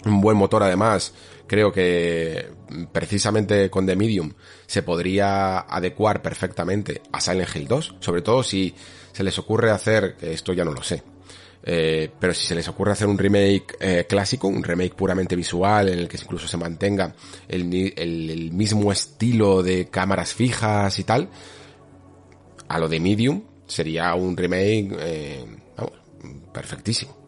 [0.05, 1.13] un buen motor además,
[1.47, 2.49] creo que
[2.91, 4.33] precisamente con The Medium
[4.67, 8.75] se podría adecuar perfectamente a Silent Hill 2, sobre todo si
[9.13, 11.01] se les ocurre hacer, esto ya no lo sé,
[11.63, 15.89] eh, pero si se les ocurre hacer un remake eh, clásico, un remake puramente visual,
[15.89, 17.15] en el que incluso se mantenga
[17.47, 17.63] el,
[18.51, 21.29] mismo estilo de cámaras fijas y tal,
[22.67, 25.45] a lo de Medium, sería un remake, eh,
[26.51, 27.20] perfectísimo.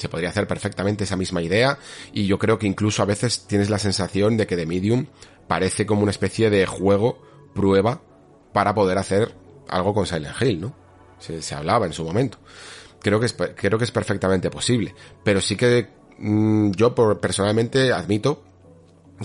[0.00, 1.78] Se podría hacer perfectamente esa misma idea
[2.10, 5.08] y yo creo que incluso a veces tienes la sensación de que The Medium
[5.46, 7.20] parece como una especie de juego
[7.54, 8.00] prueba
[8.54, 9.34] para poder hacer
[9.68, 10.74] algo con Silent Hill, ¿no?
[11.18, 12.38] Se, hablaba en su momento.
[13.02, 14.94] Creo que es, creo que es perfectamente posible.
[15.22, 18.42] Pero sí que mm, yo personalmente admito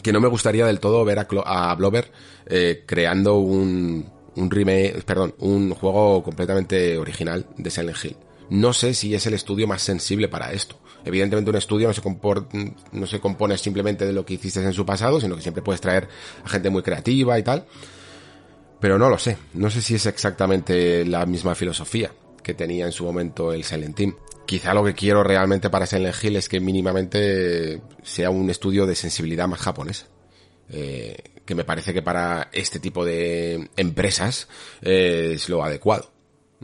[0.03, 2.11] que no me gustaría del todo ver a, a Blover
[2.47, 8.17] eh, creando un, un remake, perdón, un juego completamente original de Silent Hill.
[8.49, 10.79] No sé si es el estudio más sensible para esto.
[11.03, 15.35] Evidentemente un estudio no se, compone simplemente de lo que hiciste en su pasado, sino
[15.35, 16.07] que siempre puedes traer
[16.43, 17.65] a gente muy creativa y tal.
[18.79, 19.37] Pero no lo sé.
[19.53, 23.95] No sé si es exactamente la misma filosofía que tenía en su momento el Silent
[23.95, 24.15] Team.
[24.45, 28.95] Quizá lo que quiero realmente para Silent Hill es que mínimamente sea un estudio de
[28.95, 30.07] sensibilidad más japonesa.
[30.69, 31.15] Eh,
[31.45, 34.47] que me parece que para este tipo de empresas
[34.81, 36.14] eh, es lo adecuado.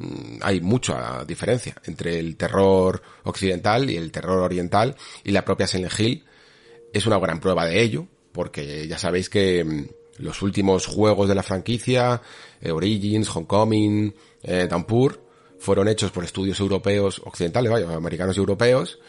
[0.02, 5.68] Mm, hay mucha diferencia entre el terror occidental y el terror oriental y la propia
[5.68, 6.26] Silent Hill
[6.92, 11.36] es una gran prueba de ello porque ya sabéis que mm, los últimos juegos de
[11.36, 12.22] la franquicia,
[12.62, 15.22] eh, Origins, Homecoming, eh, Dampur,
[15.60, 19.00] fueron hechos por estudios europeos, occidentales, vaya, americanos y europeos,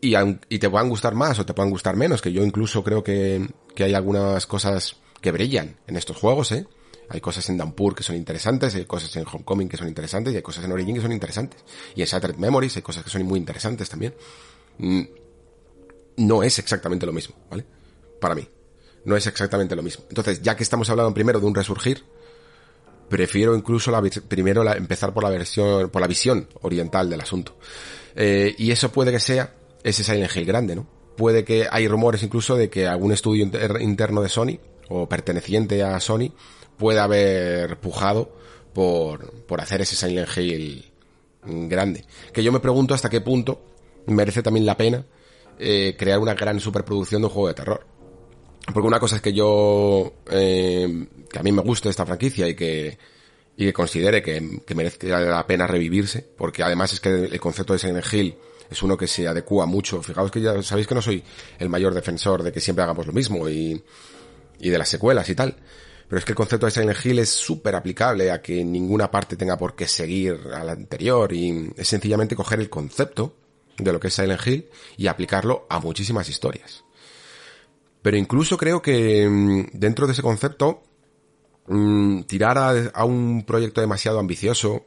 [0.00, 0.14] y,
[0.48, 3.46] y te puedan gustar más o te puedan gustar menos, que yo incluso creo que,
[3.74, 6.66] que hay algunas cosas que brillan en estos juegos, ¿eh?
[7.12, 10.36] Hay cosas en Dampur que son interesantes, hay cosas en Homecoming que son interesantes y
[10.36, 11.62] hay cosas en Origin que son interesantes.
[11.94, 14.14] Y en Shattered Memories hay cosas que son muy interesantes también.
[14.78, 15.02] Mm,
[16.16, 17.66] no es exactamente lo mismo, ¿vale?
[18.18, 18.48] Para mí.
[19.04, 20.04] No es exactamente lo mismo.
[20.08, 22.02] Entonces, ya que estamos hablando primero de un resurgir,
[23.10, 27.58] prefiero incluso la, primero empezar por la versión, por la visión oriental del asunto.
[28.16, 29.54] Eh, y eso puede que sea
[29.84, 30.86] ese Silent Hill grande, ¿no?
[31.14, 33.44] Puede que hay rumores incluso de que algún estudio
[33.80, 34.58] interno de Sony
[34.88, 36.32] o perteneciente a Sony
[36.82, 38.34] pueda haber pujado
[38.72, 40.84] por, por hacer ese Silent Hill
[41.44, 42.04] grande.
[42.32, 43.62] Que yo me pregunto hasta qué punto
[44.06, 45.06] merece también la pena
[45.60, 47.86] eh, crear una gran superproducción de un juego de terror.
[48.74, 52.56] Porque una cosa es que yo, eh, que a mí me guste esta franquicia y
[52.56, 52.98] que,
[53.56, 57.74] y que considere que, que merece la pena revivirse, porque además es que el concepto
[57.74, 58.34] de Silent Hill
[58.68, 60.02] es uno que se adecua mucho.
[60.02, 61.22] Fijaos que ya sabéis que no soy
[61.60, 63.80] el mayor defensor de que siempre hagamos lo mismo y,
[64.58, 65.54] y de las secuelas y tal.
[66.12, 69.34] Pero es que el concepto de Silent Hill es súper aplicable a que ninguna parte
[69.34, 73.34] tenga por qué seguir a la anterior y es sencillamente coger el concepto
[73.78, 76.84] de lo que es Silent Hill y aplicarlo a muchísimas historias.
[78.02, 80.82] Pero incluso creo que mm, dentro de ese concepto,
[81.68, 82.58] mm, tirar
[82.92, 84.84] a, un proyecto demasiado ambicioso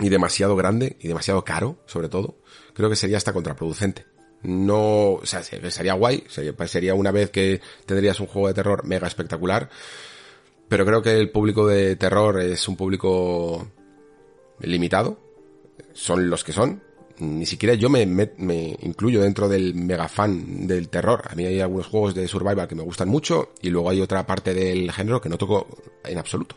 [0.00, 2.38] y demasiado grande y demasiado caro, sobre todo,
[2.72, 4.06] creo que sería hasta contraproducente.
[4.40, 9.06] No, o sea, sería guay, sería una vez que tendrías un juego de terror mega
[9.06, 9.68] espectacular,
[10.68, 13.66] pero creo que el público de terror es un público
[14.60, 15.18] limitado,
[15.92, 16.82] son los que son,
[17.20, 21.22] ni siquiera yo me, me, incluyo dentro del mega fan del terror.
[21.28, 24.26] A mí hay algunos juegos de survival que me gustan mucho y luego hay otra
[24.26, 25.66] parte del género que no toco
[26.04, 26.56] en absoluto.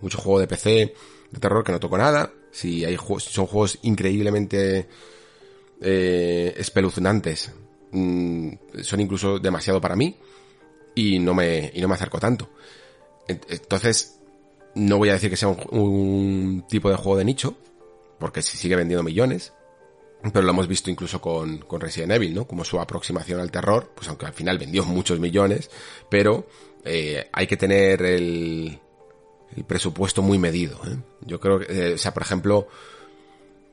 [0.00, 0.94] Mucho juego de PC
[1.30, 2.32] de terror que no toco nada.
[2.50, 4.88] Si hay son juegos increíblemente
[5.80, 7.52] eh, espeluznantes,
[7.92, 10.16] mm, son incluso demasiado para mí
[10.94, 12.48] y no me y no me acerco tanto.
[13.28, 14.20] Entonces
[14.74, 17.56] no voy a decir que sea un, tipo de juego de nicho
[18.18, 19.52] porque se sigue vendiendo millones
[20.32, 22.46] pero lo hemos visto incluso con, con Resident Evil, ¿no?
[22.46, 25.68] Como su aproximación al terror, pues aunque al final vendió muchos millones,
[26.08, 26.46] pero
[26.84, 28.78] eh, hay que tener el,
[29.56, 30.78] el presupuesto muy medido.
[30.86, 30.96] ¿eh?
[31.22, 32.68] Yo creo que, eh, o sea, por ejemplo,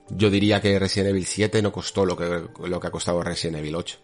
[0.09, 3.57] yo diría que Resident Evil 7 no costó lo que, lo que ha costado Resident
[3.59, 3.97] Evil 8.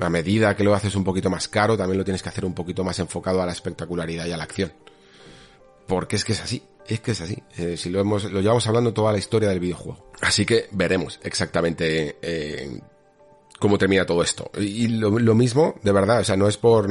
[0.00, 2.54] A medida que lo haces un poquito más caro, también lo tienes que hacer un
[2.54, 4.72] poquito más enfocado a la espectacularidad y a la acción.
[5.92, 6.62] Porque es que es así.
[6.86, 7.36] Es que es así.
[7.58, 10.10] Eh, si lo hemos, lo llevamos hablando toda la historia del videojuego.
[10.22, 12.80] Así que veremos exactamente eh,
[13.58, 14.50] cómo termina todo esto.
[14.56, 16.88] Y lo, lo, mismo, de verdad, o sea, no es por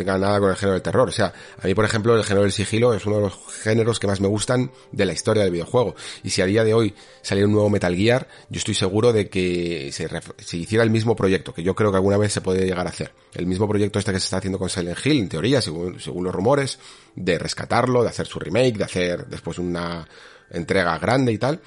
[0.00, 1.08] tenga nada con el género del terror.
[1.08, 4.00] O sea, a mí, por ejemplo, el género del sigilo es uno de los géneros
[4.00, 5.94] que más me gustan de la historia del videojuego.
[6.22, 9.28] Y si a día de hoy saliera un nuevo Metal Gear, yo estoy seguro de
[9.28, 12.64] que se, se hiciera el mismo proyecto, que yo creo que alguna vez se puede
[12.64, 13.12] llegar a hacer.
[13.34, 16.24] El mismo proyecto este que se está haciendo con Silent Hill, en teoría, según, según
[16.24, 16.78] los rumores,
[17.14, 20.08] de rescatarlo, de hacer su remake, de hacer después una
[20.50, 21.60] entrega grande y tal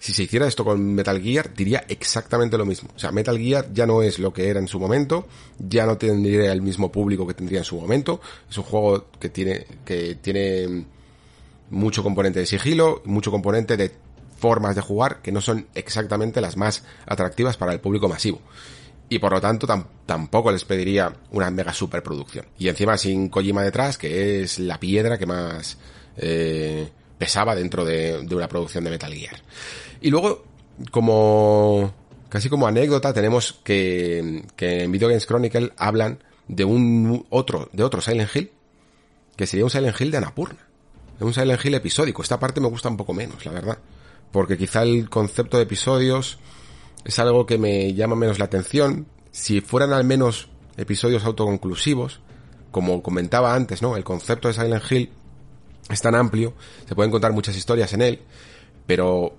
[0.00, 2.88] si se hiciera esto con Metal Gear, diría exactamente lo mismo.
[2.96, 5.26] O sea, Metal Gear ya no es lo que era en su momento,
[5.58, 8.18] ya no tendría el mismo público que tendría en su momento.
[8.48, 10.86] Es un juego que tiene, que tiene
[11.68, 13.92] mucho componente de sigilo, mucho componente de
[14.38, 18.40] formas de jugar que no son exactamente las más atractivas para el público masivo.
[19.10, 19.66] Y por lo tanto
[20.06, 22.46] tampoco les pediría una mega superproducción.
[22.58, 25.76] Y encima sin Kojima detrás, que es la piedra que más
[26.16, 26.88] eh,
[27.18, 29.42] pesaba dentro de, de una producción de Metal Gear.
[30.00, 30.44] Y luego,
[30.90, 31.92] como
[32.28, 37.82] casi como anécdota, tenemos que, que en Video Games Chronicle hablan de un otro, de
[37.82, 38.50] otro Silent Hill,
[39.36, 40.66] que sería un Silent Hill de Anapurna.
[41.20, 42.22] Un Silent Hill episódico.
[42.22, 43.78] Esta parte me gusta un poco menos, la verdad.
[44.32, 46.38] Porque quizá el concepto de episodios
[47.04, 49.06] es algo que me llama menos la atención.
[49.30, 52.20] Si fueran al menos episodios autoconclusivos,
[52.70, 53.96] como comentaba antes, ¿no?
[53.96, 55.10] El concepto de Silent Hill
[55.90, 56.54] es tan amplio,
[56.88, 58.20] se pueden contar muchas historias en él,
[58.86, 59.34] pero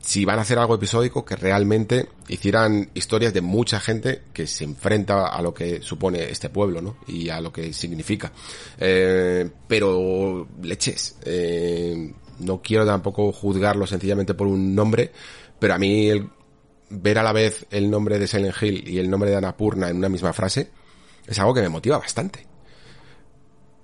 [0.00, 4.64] si van a hacer algo episódico, que realmente hicieran historias de mucha gente que se
[4.64, 6.96] enfrenta a lo que supone este pueblo, ¿no?
[7.06, 8.32] Y a lo que significa.
[8.78, 15.12] Eh, pero leches, eh, no quiero tampoco juzgarlo sencillamente por un nombre,
[15.58, 16.28] pero a mí el,
[16.88, 19.98] ver a la vez el nombre de Silent Hill y el nombre de Anapurna en
[19.98, 20.70] una misma frase
[21.26, 22.49] es algo que me motiva bastante.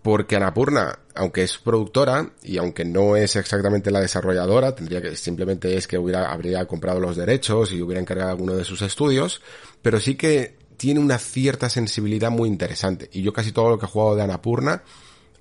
[0.07, 5.77] Porque Anapurna, aunque es productora y aunque no es exactamente la desarrolladora, tendría que simplemente
[5.77, 9.43] es que hubiera, habría comprado los derechos y hubiera encargado alguno de sus estudios,
[9.83, 13.11] pero sí que tiene una cierta sensibilidad muy interesante.
[13.13, 14.85] Y yo casi todo lo que he jugado de Anapurna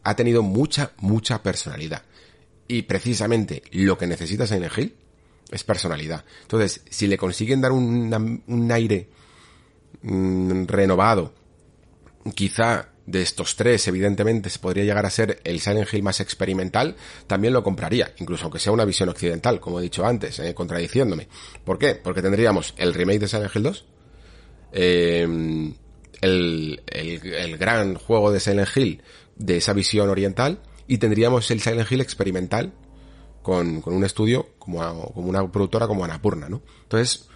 [0.01, 2.01] ha tenido mucha, mucha personalidad.
[2.67, 4.95] Y precisamente lo que necesita Silent Hill
[5.51, 6.25] es personalidad.
[6.41, 9.09] Entonces, si le consiguen dar un, un aire
[10.01, 11.35] mm, renovado,
[12.33, 16.95] quizá de estos tres, evidentemente, se podría llegar a ser el Silent Hill más experimental,
[17.27, 21.27] también lo compraría, incluso aunque sea una visión occidental, como he dicho antes, eh, contradiciéndome.
[21.63, 21.95] ¿Por qué?
[21.95, 23.85] Porque tendríamos el remake de Silent Hill 2,
[24.71, 25.73] eh,
[26.21, 29.03] el, el, gran juego de Silent Hill
[29.35, 32.73] de esa visión oriental, y tendríamos el Silent Hill experimental
[33.43, 36.63] con, con un estudio como, como una productora como Anapurna, ¿no?
[36.83, 37.27] Entonces,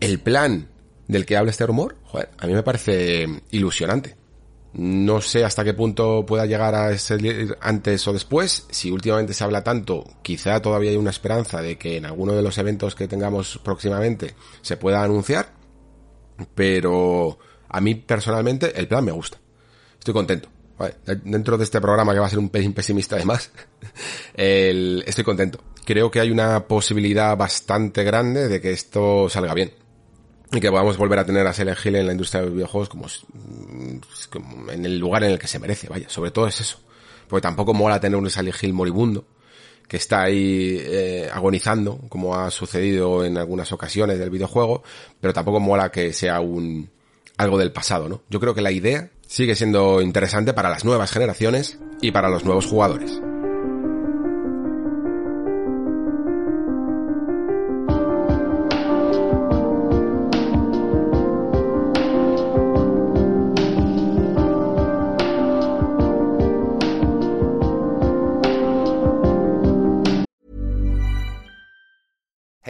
[0.00, 0.68] el plan
[1.08, 4.16] del que habla este rumor, joder, a mí me parece ilusionante
[4.78, 8.66] no sé hasta qué punto pueda llegar a ser antes o después.
[8.70, 12.42] Si últimamente se habla tanto, quizá todavía hay una esperanza de que en alguno de
[12.42, 15.54] los eventos que tengamos próximamente se pueda anunciar.
[16.54, 19.38] Pero a mí personalmente el plan me gusta.
[19.98, 20.50] Estoy contento.
[21.24, 23.50] dentro de este programa que va a ser un pelín pesimista además,
[24.34, 25.58] estoy contento.
[25.86, 29.85] Creo que hay una posibilidad bastante grande de que esto salga bien
[30.52, 32.88] y que podamos volver a tener a Silent Hill en la industria de los videojuegos
[32.88, 33.06] como,
[34.30, 36.78] como, en el lugar en el que se merece, vaya, sobre todo es eso.
[37.28, 39.26] Porque tampoco mola tener un Silent Hill moribundo,
[39.88, 44.82] que está ahí eh, agonizando, como ha sucedido en algunas ocasiones del videojuego,
[45.20, 46.90] pero tampoco mola que sea un
[47.36, 48.22] algo del pasado, ¿no?
[48.30, 52.44] Yo creo que la idea sigue siendo interesante para las nuevas generaciones y para los
[52.44, 53.20] nuevos jugadores.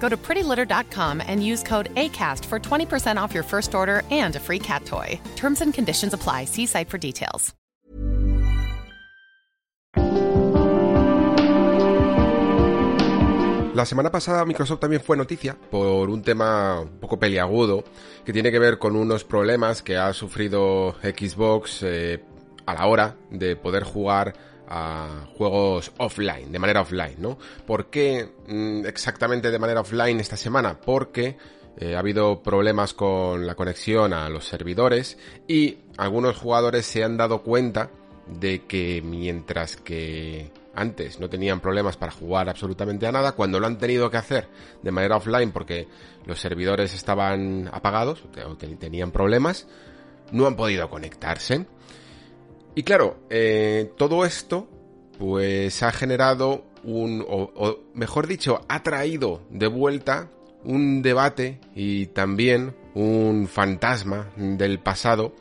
[0.00, 4.40] Go to prettylitter.com and use code ACAST for 20% off your first order and a
[4.40, 5.18] free cat toy.
[5.34, 6.44] Terms and conditions apply.
[6.44, 7.54] See site for details.
[13.76, 17.84] La semana pasada Microsoft también fue noticia por un tema un poco peliagudo
[18.24, 22.24] que tiene que ver con unos problemas que ha sufrido Xbox eh,
[22.64, 24.32] a la hora de poder jugar
[24.68, 27.38] a juegos offline, de manera offline, ¿no?
[27.66, 30.78] ¿Por qué mm, exactamente de manera offline esta semana?
[30.80, 31.36] Porque
[31.78, 37.16] eh, ha habido problemas con la conexión a los servidores y algunos jugadores se han
[37.16, 37.90] dado cuenta
[38.26, 43.66] de que mientras que antes no tenían problemas para jugar absolutamente a nada, cuando lo
[43.66, 44.48] han tenido que hacer
[44.82, 45.88] de manera offline porque
[46.26, 49.66] los servidores estaban apagados o tenían problemas,
[50.32, 51.66] no han podido conectarse.
[52.76, 54.68] Y claro, eh, todo esto
[55.18, 60.30] pues ha generado un, o, mejor dicho, ha traído de vuelta
[60.62, 65.32] un debate y también un fantasma del pasado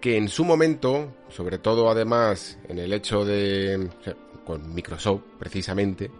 [0.00, 3.88] que en su momento, sobre todo además en el hecho de
[4.46, 6.12] con Microsoft precisamente,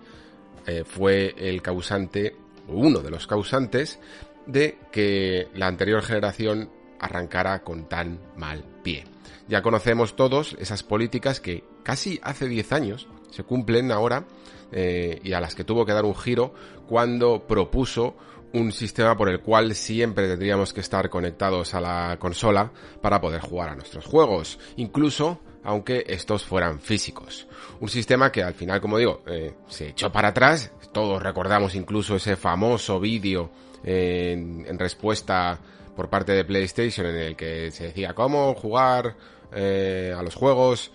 [0.66, 2.34] eh, fue el causante,
[2.66, 4.00] uno de los causantes,
[4.46, 6.68] de que la anterior generación
[6.98, 9.13] arrancara con tan mal pie.
[9.48, 14.26] Ya conocemos todos esas políticas que casi hace 10 años se cumplen ahora
[14.72, 16.54] eh, y a las que tuvo que dar un giro
[16.88, 18.16] cuando propuso
[18.52, 22.70] un sistema por el cual siempre tendríamos que estar conectados a la consola
[23.02, 27.48] para poder jugar a nuestros juegos, incluso aunque estos fueran físicos.
[27.80, 32.16] Un sistema que al final, como digo, eh, se echó para atrás, todos recordamos incluso
[32.16, 33.50] ese famoso vídeo
[33.82, 35.58] en, respuesta
[35.94, 39.16] por parte de PlayStation en el que se decía cómo jugar
[39.52, 40.92] eh, a los juegos,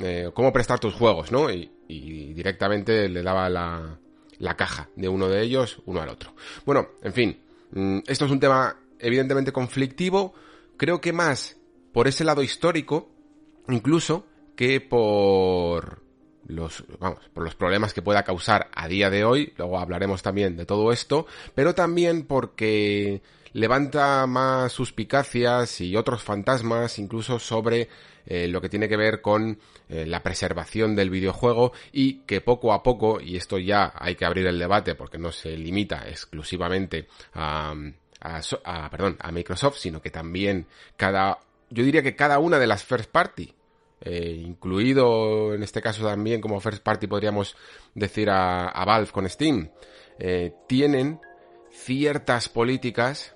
[0.00, 1.50] eh, cómo prestar tus juegos, ¿no?
[1.50, 3.98] Y, y directamente le daba la,
[4.38, 6.34] la caja de uno de ellos uno al otro.
[6.64, 7.40] Bueno, en fin,
[7.72, 10.34] mm, esto es un tema evidentemente conflictivo,
[10.76, 11.56] creo que más
[11.92, 13.08] por ese lado histórico,
[13.68, 16.02] incluso, que por
[16.46, 20.56] los, vamos, por los problemas que pueda causar a día de hoy, luego hablaremos también
[20.56, 23.22] de todo esto, pero también porque
[23.56, 27.88] levanta más suspicacias y otros fantasmas incluso sobre
[28.26, 32.74] eh, lo que tiene que ver con eh, la preservación del videojuego y que poco
[32.74, 37.08] a poco, y esto ya hay que abrir el debate porque no se limita exclusivamente
[37.32, 37.74] a,
[38.20, 40.66] a, Microsoft, sino que también
[40.98, 41.38] cada,
[41.70, 43.54] yo diría que cada una de las first party
[44.02, 47.56] eh, incluido en este caso también como first party podríamos
[47.94, 49.70] decir a, Valve con Steam,
[50.66, 51.20] tienen
[51.70, 53.35] ciertas políticas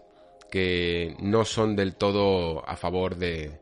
[0.50, 3.60] que no son del todo a favor de,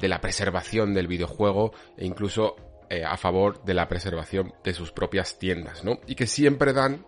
[0.00, 2.56] la preservación del videojuego e incluso
[2.88, 6.00] eh, a favor de la preservación de sus propias tiendas, ¿no?
[6.06, 7.04] Y que siempre dan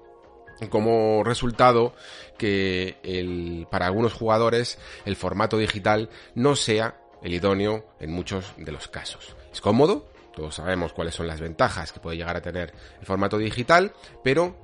[0.69, 1.95] como resultado
[2.39, 8.89] que para algunos jugadores el formato digital no sea el idóneo en muchos de los
[8.89, 9.37] casos.
[9.53, 13.39] Es cómodo, todos sabemos cuáles son las ventajas que puede llegar a tener el formato
[13.39, 14.62] digital, pero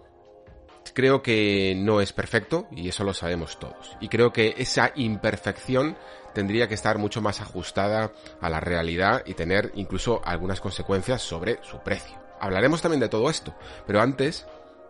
[0.95, 3.97] creo que no es perfecto y eso lo sabemos todos.
[4.01, 5.97] Y creo que esa imperfección
[6.35, 11.59] tendría que estar mucho más ajustada a la realidad y tener incluso algunas consecuencias sobre
[11.63, 12.17] su precio.
[12.41, 13.55] Hablaremos también de todo esto,
[13.87, 14.47] pero antes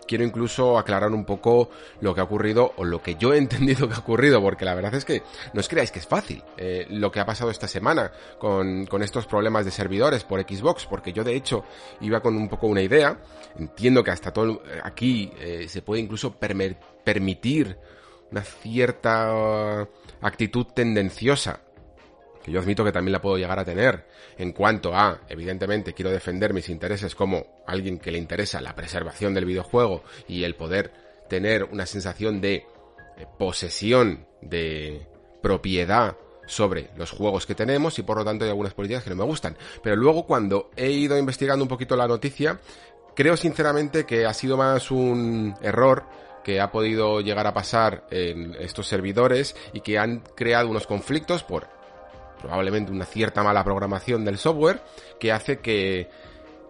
[0.09, 3.89] quiero incluso aclarar un poco lo que ha ocurrido o lo que yo he entendido
[3.89, 6.87] que ha ocurrido, porque la verdad es que no os creáis que es fácil eh,
[6.91, 11.23] lo que ha pasado esta semana con, estos problemas de servidores por Xbox, porque yo
[11.23, 11.65] de hecho
[12.01, 13.21] iba con un poco una idea,
[13.57, 17.79] entiendo que hasta todo aquí eh, se puede incluso permitir
[18.31, 19.87] una cierta
[20.21, 21.61] actitud tendenciosa
[22.51, 26.53] yo admito que también la puedo llegar a tener en cuanto a, evidentemente, quiero defender
[26.53, 30.93] mis intereses como alguien que le interesa la preservación del videojuego y el poder
[31.29, 35.07] tener una sensación de eh, posesión, de
[35.43, 39.17] propiedad sobre los juegos que tenemos y por lo tanto hay algunas políticas que no
[39.17, 39.57] me gustan.
[39.83, 42.59] Pero luego cuando he ido investigando un poquito la noticia,
[43.15, 46.05] creo sinceramente que ha sido más un error
[46.43, 51.45] que ha podido llegar a pasar en estos servidores y que han creado unos conflictos
[51.45, 51.78] por
[52.41, 54.83] probablemente una cierta mala programación del software
[55.19, 56.09] que hace que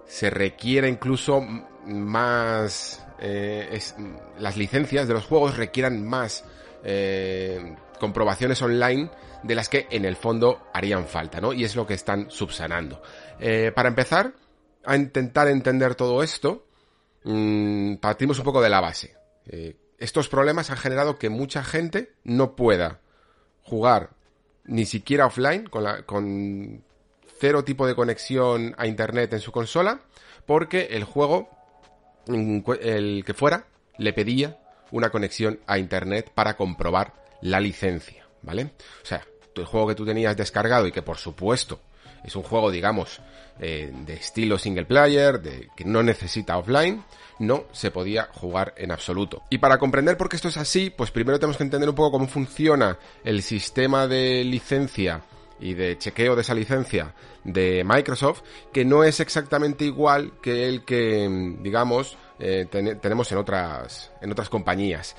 [0.07, 1.45] se requiera incluso
[1.87, 3.81] más eh,
[4.39, 6.45] las licencias de los juegos requieran más
[6.85, 9.11] eh, comprobaciones online
[9.43, 11.53] de las que en el fondo harían falta, ¿no?
[11.53, 13.03] Y es lo que están subsanando.
[13.39, 14.33] Eh, para empezar
[14.85, 16.67] a intentar entender todo esto,
[17.25, 19.17] mmm, partimos un poco de la base.
[19.99, 23.01] estos problemas han generado que mucha gente no pueda
[23.63, 24.11] jugar
[24.69, 26.83] ni siquiera offline, con, la, con
[27.39, 30.01] cero tipo de conexión a internet en su consola,
[30.47, 31.51] porque el juego,
[32.27, 33.67] el que fuera,
[33.99, 34.59] le pedía
[34.91, 38.73] una conexión a internet para comprobar la licencia, ¿vale?
[39.03, 41.81] O sea, el juego que tú tenías descargado y que por supuesto
[42.25, 43.21] es un juego, digamos,
[43.61, 47.05] eh, de estilo single player, de, que no necesita offline,
[47.39, 49.43] no se podía jugar en absoluto.
[49.51, 52.13] Y para comprender por qué esto es así, pues primero tenemos que entender un poco
[52.13, 55.23] cómo funciona el sistema de licencia
[55.61, 57.15] y de chequeo de esa licencia
[57.45, 64.13] de Microsoft, que no es exactamente igual que el que, digamos, eh, tenemos en otras,
[64.21, 65.17] en otras compañías.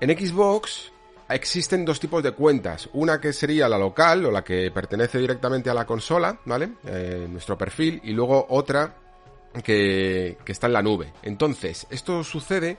[0.00, 0.92] En Xbox
[1.28, 2.88] existen dos tipos de cuentas.
[2.92, 6.72] Una que sería la local o la que pertenece directamente a la consola, ¿vale?
[6.84, 8.00] Eh, nuestro perfil.
[8.04, 8.94] Y luego otra
[9.60, 11.12] que, está en la nube.
[11.22, 12.78] Entonces, esto sucede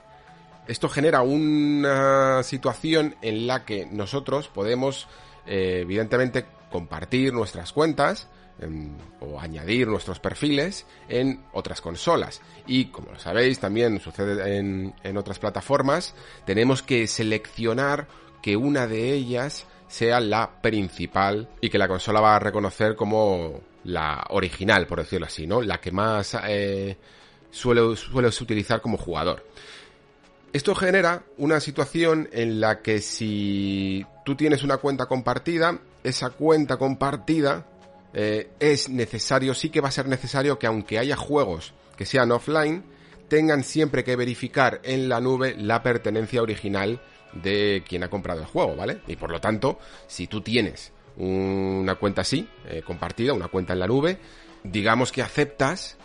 [0.66, 5.06] Esto genera una situación en la que nosotros podemos,
[5.46, 12.40] eh, evidentemente, compartir nuestras cuentas em, o añadir nuestros perfiles en otras consolas.
[12.66, 16.14] Y como lo sabéis, también sucede en, en otras plataformas,
[16.46, 18.08] tenemos que seleccionar
[18.40, 23.60] que una de ellas sea la principal y que la consola va a reconocer como
[23.84, 25.62] la original, por decirlo así, ¿no?
[25.62, 26.96] La que más eh,
[27.50, 29.46] suele, sueles utilizar como jugador.
[30.52, 36.76] Esto genera una situación en la que si tú tienes una cuenta compartida, esa cuenta
[36.76, 37.66] compartida
[38.12, 42.30] eh, es necesario, sí que va a ser necesario que aunque haya juegos que sean
[42.30, 42.84] offline,
[43.28, 48.46] tengan siempre que verificar en la nube la pertenencia original de quien ha comprado el
[48.46, 49.00] juego, ¿vale?
[49.08, 53.78] Y por lo tanto, si tú tienes una cuenta así, eh, compartida, una cuenta en
[53.78, 54.18] la nube,
[54.62, 55.96] digamos que aceptas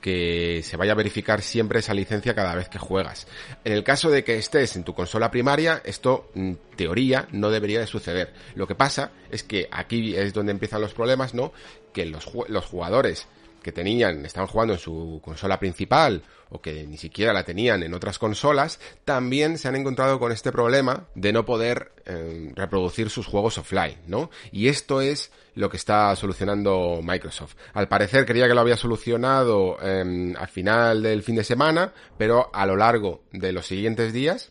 [0.00, 3.26] que se vaya a verificar siempre esa licencia cada vez que juegas.
[3.64, 7.80] En el caso de que estés en tu consola primaria, esto en teoría no debería
[7.80, 8.32] de suceder.
[8.54, 11.52] Lo que pasa es que aquí es donde empiezan los problemas, ¿no?
[11.92, 13.26] Que los, los jugadores
[13.66, 17.94] que tenían, estaban jugando en su consola principal o que ni siquiera la tenían en
[17.94, 23.26] otras consolas, también se han encontrado con este problema de no poder eh, reproducir sus
[23.26, 24.30] juegos offline, ¿no?
[24.52, 27.56] Y esto es lo que está solucionando Microsoft.
[27.74, 32.48] Al parecer creía que lo había solucionado eh, al final del fin de semana, pero
[32.54, 34.50] a lo largo de los siguientes días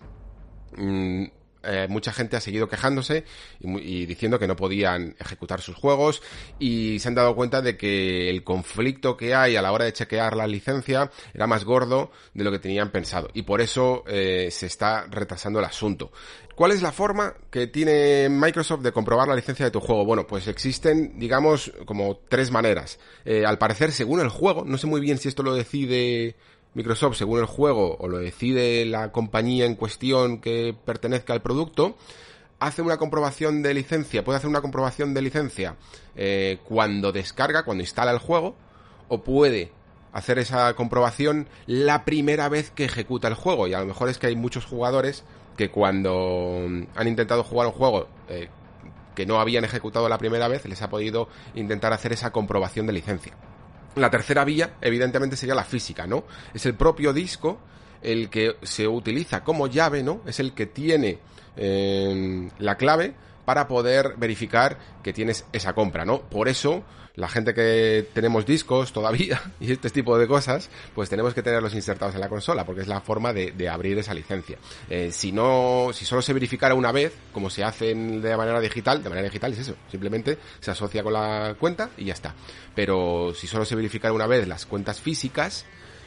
[0.76, 1.24] mmm,
[1.66, 3.24] eh, mucha gente ha seguido quejándose
[3.62, 6.22] y, diciendo que no podían ejecutar sus juegos
[6.60, 9.94] y se han dado cuenta de que el conflicto que hay a la hora de
[9.94, 14.50] chequear la licencia era más gordo de lo que tenían pensado y por eso eh,
[14.52, 16.12] se está retrasando el asunto.
[16.56, 20.06] ¿Cuál es la forma que tiene Microsoft de comprobar la licencia de tu juego?
[20.06, 22.98] Bueno, pues existen, digamos, como tres maneras.
[23.26, 26.38] Eh, al parecer, según el juego, no sé muy bien si esto lo decide
[26.76, 31.96] Microsoft según el juego o lo decide la compañía en cuestión que pertenezca al producto,
[32.60, 35.76] hace una comprobación de licencia, puede hacer una comprobación de licencia
[36.16, 38.56] eh, cuando descarga, cuando instala el juego,
[39.08, 39.72] o puede
[40.12, 43.68] hacer esa comprobación la primera vez que ejecuta el juego.
[43.68, 45.24] Y a lo mejor es que hay muchos jugadores
[45.58, 46.62] que cuando
[46.96, 48.50] han intentado jugar un juego eh,
[49.16, 52.94] que no habían ejecutado la primera vez, les ha podido intentar hacer esa comprobación de
[52.94, 53.34] licencia.
[53.96, 56.26] La tercera vía, evidentemente, sería la física, ¿no?
[56.54, 57.60] Es el propio disco
[58.02, 60.22] el que se utiliza como llave, ¿no?
[60.26, 61.18] Es el que tiene
[61.58, 63.16] eh, la clave
[63.46, 66.22] para poder verificar que tienes esa compra, ¿no?
[66.22, 66.84] Por eso,
[67.16, 71.74] la gente que tenemos discos todavía y este tipo de cosas, pues tenemos que tenerlos
[71.74, 74.58] insertados en la consola, porque es la forma de, abrir esa licencia.
[74.90, 79.02] Eh, si no, si solo se verificara una vez, como se hace de manera digital,
[79.02, 82.36] de manera digital es eso, simplemente se asocia con la cuenta y ya está.
[82.76, 85.66] Pero si solo se verificara una vez las cuentas físicas,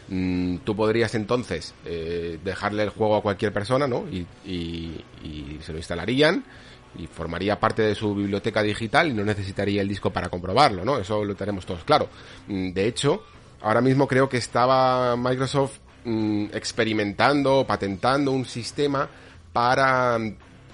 [0.09, 4.07] mmm, tú podrías entonces eh, dejarle el juego a cualquier persona, ¿no?
[4.11, 6.45] Y, y, y se lo instalarían
[6.97, 10.99] y formaría parte de su biblioteca digital y no necesitaría el disco para comprobarlo, ¿no?
[10.99, 12.09] Eso lo tenemos todos claro.
[12.47, 13.25] De hecho,
[13.61, 19.09] ahora mismo creo que estaba Microsoft mmm, experimentando, patentando un sistema
[19.53, 20.19] para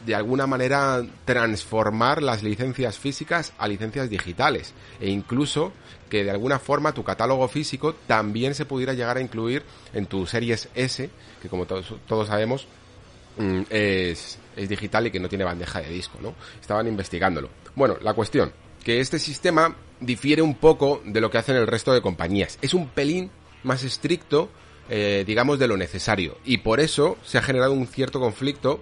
[0.04, 5.72] de alguna manera transformar las licencias físicas a licencias digitales e incluso
[6.10, 9.62] que de alguna forma tu catálogo físico también se pudiera llegar a incluir
[9.94, 11.10] en tu series S,
[11.40, 12.83] que como todos, todos sabemos mm,
[13.70, 16.34] es, es digital y que no tiene bandeja de disco, ¿no?
[16.60, 17.50] Estaban investigándolo.
[17.74, 18.52] Bueno, la cuestión,
[18.84, 22.58] que este sistema difiere un poco de lo que hacen el resto de compañías.
[22.62, 23.30] Es un pelín
[23.62, 24.50] más estricto,
[24.88, 26.38] eh, digamos, de lo necesario.
[26.44, 28.80] Y por eso se ha generado un cierto conflicto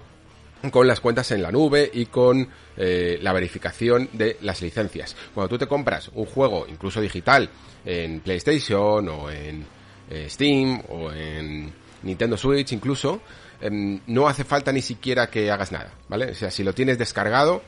[0.70, 5.16] con las cuentas en la nube y con eh, la verificación de las licencias.
[5.34, 7.48] Cuando tú te compras un juego, incluso digital,
[7.84, 9.64] en PlayStation o en
[10.10, 11.72] eh, Steam o en
[12.02, 13.20] Nintendo Switch incluso,
[13.62, 16.32] eh, no hace falta ni siquiera que hagas nada, ¿vale?
[16.32, 17.62] O sea, si lo tienes descargado,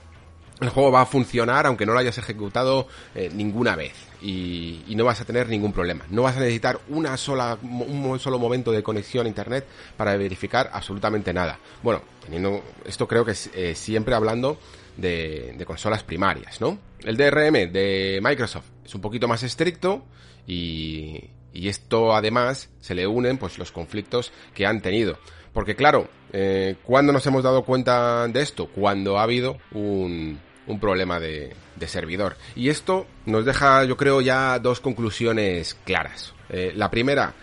[0.60, 3.92] el juego va a funcionar aunque no lo hayas ejecutado eh, ninguna vez
[4.22, 6.04] y, y, no vas a tener ningún problema.
[6.10, 9.66] No vas a necesitar una sola, un solo momento de conexión a internet
[9.96, 11.58] para verificar absolutamente nada.
[11.82, 14.58] Bueno, teniendo esto creo que es eh, siempre hablando
[14.96, 16.78] de, de, consolas primarias, ¿no?
[17.00, 20.04] El DRM de Microsoft es un poquito más estricto
[20.46, 25.18] y, y esto además se le unen pues los conflictos que han tenido.
[25.54, 28.66] Porque claro, eh, ¿cuándo nos hemos dado cuenta de esto?
[28.66, 32.36] Cuando ha habido un, un problema de, de, servidor.
[32.56, 36.34] Y esto nos deja, yo creo, ya dos conclusiones claras.
[36.50, 37.34] Eh, la primera,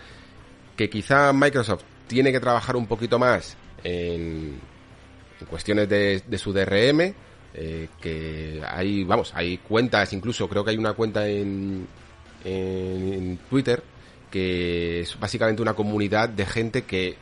[0.76, 4.60] que quizá Microsoft tiene que trabajar un poquito más en,
[5.40, 7.14] en cuestiones de, de, su DRM.
[7.54, 11.86] Eh, que hay, vamos, hay cuentas, incluso creo que hay una cuenta en,
[12.44, 13.82] en, en Twitter
[14.30, 17.16] que es básicamente una comunidad de gente que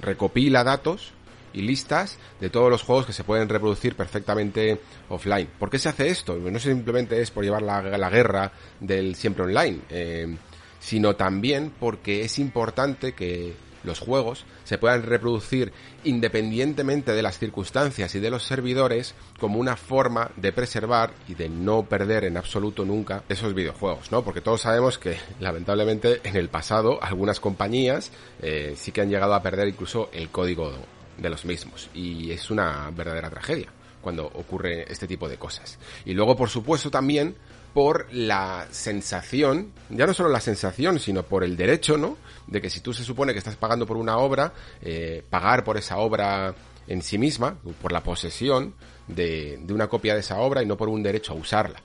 [0.00, 1.12] recopila datos
[1.52, 5.48] y listas de todos los juegos que se pueden reproducir perfectamente offline.
[5.58, 6.36] ¿Por qué se hace esto?
[6.36, 10.36] No simplemente es por llevar la, la guerra del siempre online, eh,
[10.80, 13.54] sino también porque es importante que
[13.84, 15.72] los juegos se puedan reproducir
[16.04, 21.48] independientemente de las circunstancias y de los servidores como una forma de preservar y de
[21.48, 24.22] no perder en absoluto nunca esos videojuegos, ¿no?
[24.22, 29.34] Porque todos sabemos que lamentablemente en el pasado algunas compañías eh, sí que han llegado
[29.34, 30.72] a perder incluso el código
[31.18, 33.68] de los mismos y es una verdadera tragedia
[34.00, 35.78] cuando ocurre este tipo de cosas.
[36.04, 37.34] Y luego, por supuesto, también
[37.74, 42.16] por la sensación, ya no solo la sensación, sino por el derecho, ¿no?
[42.46, 45.76] De que si tú se supone que estás pagando por una obra, eh, pagar por
[45.76, 46.54] esa obra
[46.86, 48.74] en sí misma, por la posesión
[49.08, 51.82] de, una copia de esa obra y no por un derecho a usarla.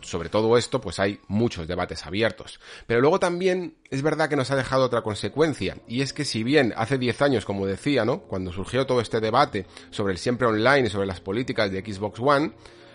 [0.00, 2.60] Sobre todo esto, pues hay muchos debates abiertos.
[2.86, 6.44] Pero luego también es verdad que nos ha dejado otra consecuencia, y es que si
[6.44, 8.20] bien hace 10 años, como decía, ¿no?
[8.20, 12.20] Cuando surgió todo este debate sobre el siempre online y sobre las políticas de Xbox
[12.20, 12.52] One,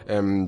[0.08, 0.48] eh,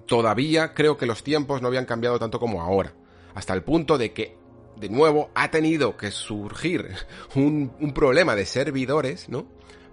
[0.00, 2.94] todavía creo que los tiempos no habían cambiado tanto como ahora.
[3.34, 4.36] Hasta el punto de que,
[4.76, 6.88] de nuevo, ha tenido que surgir
[7.34, 9.46] un, problema de servidores, ¿no?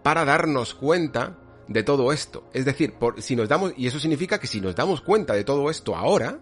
[0.03, 1.37] Para darnos cuenta
[1.67, 2.43] de todo esto.
[2.53, 5.69] Es decir, si nos damos, y eso significa que si nos damos cuenta de todo
[5.69, 6.39] esto ahora,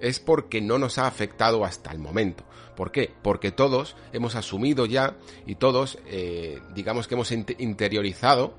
[0.00, 2.44] es porque no nos ha afectado hasta el momento.
[2.74, 3.12] ¿Por qué?
[3.22, 5.16] Porque todos hemos asumido ya
[5.46, 8.54] y todos, eh, digamos que hemos interiorizado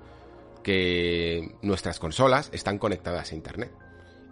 [0.63, 3.71] que nuestras consolas están conectadas a Internet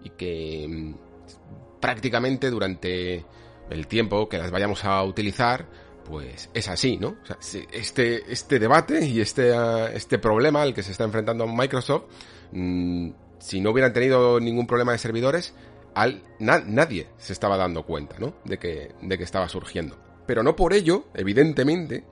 [0.04, 3.26] y que mm, prácticamente durante
[3.70, 5.68] el tiempo que las vayamos a utilizar,
[6.06, 7.18] pues es así, ¿no?
[7.22, 7.38] O sea,
[7.72, 12.06] este, este debate y este, uh, este problema al que se está enfrentando Microsoft,
[12.52, 13.10] mmm,
[13.40, 15.54] si no hubieran tenido ningún problema de servidores,
[15.94, 18.34] al, na, nadie se estaba dando cuenta, ¿no?
[18.44, 19.98] De que, de que estaba surgiendo.
[20.26, 22.04] Pero no por ello, evidentemente,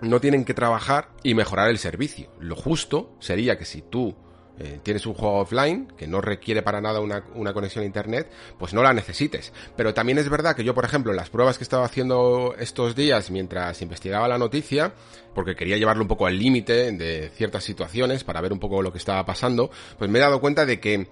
[0.00, 2.30] no tienen que trabajar y mejorar el servicio.
[2.38, 4.14] Lo justo sería que si tú
[4.58, 7.22] eh, tienes un juego offline que no requiere para nada una,
[7.52, 9.52] conexión a internet, pues no la necesites.
[9.76, 12.94] Pero también es verdad que yo, por ejemplo, en las pruebas que estaba haciendo estos
[12.94, 14.92] días mientras investigaba la noticia,
[15.34, 18.92] porque quería llevarlo un poco al límite de ciertas situaciones para ver un poco lo
[18.92, 21.06] que estaba pasando, pues me he dado cuenta de que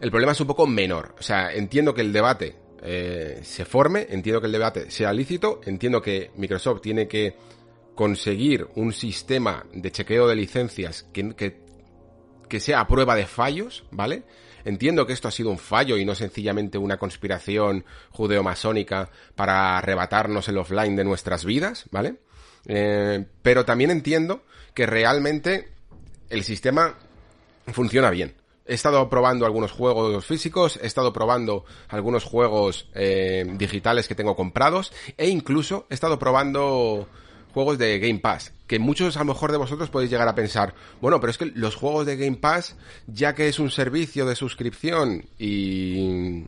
[0.00, 1.14] el problema es un poco menor.
[1.18, 5.60] O sea, entiendo que el debate eh, se forme, entiendo que el debate sea lícito,
[5.64, 7.34] entiendo que Microsoft tiene que
[7.94, 11.63] conseguir un sistema de chequeo de licencias que
[12.54, 14.22] que sea a prueba de fallos, ¿vale?
[14.64, 20.48] Entiendo que esto ha sido un fallo y no sencillamente una conspiración judeo-masónica para arrebatarnos
[20.48, 22.20] el offline de nuestras vidas, ¿vale?
[22.66, 25.68] Eh, pero también entiendo que realmente
[26.30, 26.94] el sistema
[27.72, 28.36] funciona bien.
[28.66, 34.36] He estado probando algunos juegos físicos, he estado probando algunos juegos eh, digitales que tengo
[34.36, 37.08] comprados e incluso he estado probando
[37.54, 38.52] juegos de Game Pass.
[38.66, 41.46] Que muchos a lo mejor de vosotros podéis llegar a pensar, bueno, pero es que
[41.46, 42.76] los juegos de Game Pass,
[43.06, 46.44] ya que es un servicio de suscripción y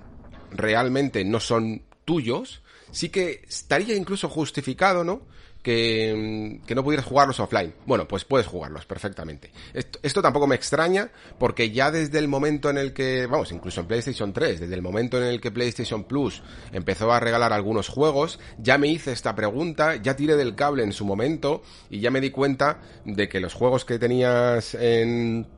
[0.50, 5.22] realmente no son tuyos, sí que estaría incluso justificado, ¿no?
[5.66, 7.74] Que, que, no pudieras jugarlos offline.
[7.86, 9.50] Bueno, pues puedes jugarlos perfectamente.
[9.74, 11.10] Esto, esto, tampoco me extraña
[11.40, 14.80] porque ya desde el momento en el que, vamos, incluso en PlayStation 3, desde el
[14.80, 16.40] momento en el que PlayStation Plus
[16.70, 20.92] empezó a regalar algunos juegos, ya me hice esta pregunta, ya tiré del cable en
[20.92, 25.48] su momento y ya me di cuenta de que los juegos que tenías en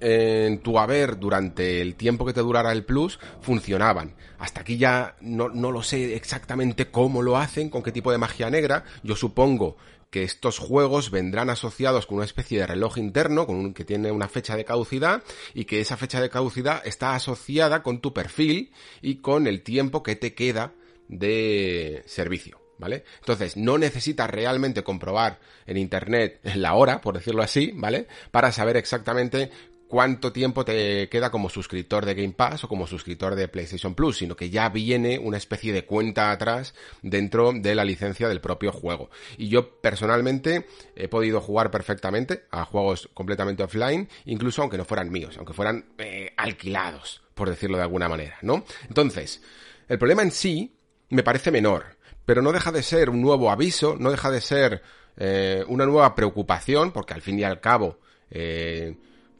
[0.00, 4.14] en tu haber durante el tiempo que te durara el plus funcionaban.
[4.38, 8.18] Hasta aquí ya no, no, lo sé exactamente cómo lo hacen, con qué tipo de
[8.18, 8.84] magia negra.
[9.02, 9.76] Yo supongo
[10.14, 14.12] que estos juegos vendrán asociados con una especie de reloj interno, con un, que tiene
[14.12, 18.70] una fecha de caducidad, y que esa fecha de caducidad está asociada con tu perfil
[19.02, 20.72] y con el tiempo que te queda
[21.08, 22.60] de servicio.
[22.78, 23.04] ¿Vale?
[23.20, 28.08] Entonces, no necesitas realmente comprobar en internet la hora, por decirlo así, ¿vale?
[28.32, 29.50] Para saber exactamente
[29.94, 34.18] cuánto tiempo te queda como suscriptor de Game Pass o como suscriptor de PlayStation Plus,
[34.18, 38.72] sino que ya viene una especie de cuenta atrás dentro de la licencia del propio
[38.72, 39.08] juego.
[39.38, 40.66] Y yo personalmente
[40.96, 45.84] he podido jugar perfectamente a juegos completamente offline, incluso aunque no fueran míos, aunque fueran
[45.98, 48.64] eh, alquilados, por decirlo de alguna manera, ¿no?
[48.88, 49.42] Entonces,
[49.88, 50.74] el problema en sí
[51.10, 51.84] me parece menor,
[52.26, 54.82] pero no deja de ser un nuevo aviso, no deja de ser
[55.16, 58.96] eh, una nueva preocupación, porque al fin y al cabo, eh,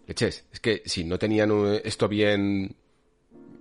[0.06, 1.50] leches, es que si no tenían
[1.84, 2.76] esto bien,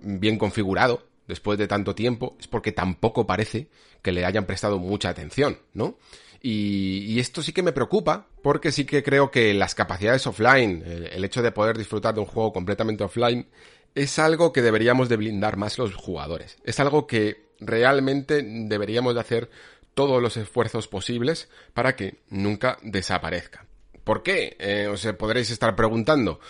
[0.00, 3.68] bien configurado después de tanto tiempo, es porque tampoco parece
[4.02, 5.98] que le hayan prestado mucha atención, ¿no?
[6.42, 10.82] Y, y, esto sí que me preocupa, porque sí que creo que las capacidades offline,
[10.84, 13.48] el, el, hecho de poder disfrutar de un juego completamente offline,
[13.94, 16.58] es algo que deberíamos de blindar más los jugadores.
[16.64, 19.50] Es algo que realmente deberíamos de hacer
[19.94, 23.66] todos los esfuerzos posibles para que nunca desaparezca.
[24.04, 24.56] ¿Por qué?
[24.58, 26.40] Eh, os podréis estar preguntando.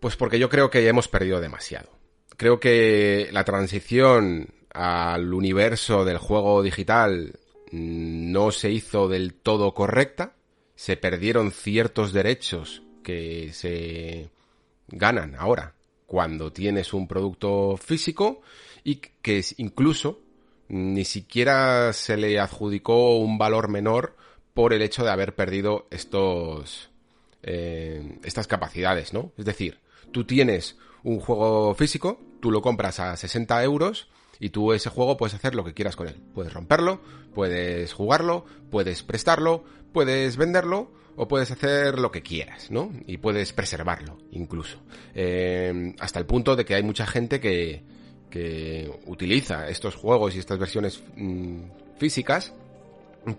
[0.00, 1.88] Pues porque yo creo que hemos perdido demasiado.
[2.36, 7.38] Creo que la transición al universo del juego digital
[7.70, 10.34] no se hizo del todo correcta.
[10.74, 14.30] Se perdieron ciertos derechos que se
[14.88, 15.74] ganan ahora
[16.06, 18.42] cuando tienes un producto físico
[18.82, 20.20] y que incluso
[20.68, 24.16] ni siquiera se le adjudicó un valor menor
[24.54, 26.90] por el hecho de haber perdido estos
[27.42, 29.32] eh, estas capacidades, ¿no?
[29.36, 29.80] Es decir,
[30.12, 34.08] tú tienes un juego físico, tú lo compras a 60 euros
[34.40, 36.16] y tú ese juego puedes hacer lo que quieras con él.
[36.34, 37.00] Puedes romperlo,
[37.34, 42.90] puedes jugarlo, puedes prestarlo, puedes venderlo o puedes hacer lo que quieras, ¿no?
[43.06, 44.78] Y puedes preservarlo, incluso.
[45.14, 47.82] Eh, hasta el punto de que hay mucha gente que,
[48.30, 51.62] que utiliza estos juegos y estas versiones mm,
[51.98, 52.54] físicas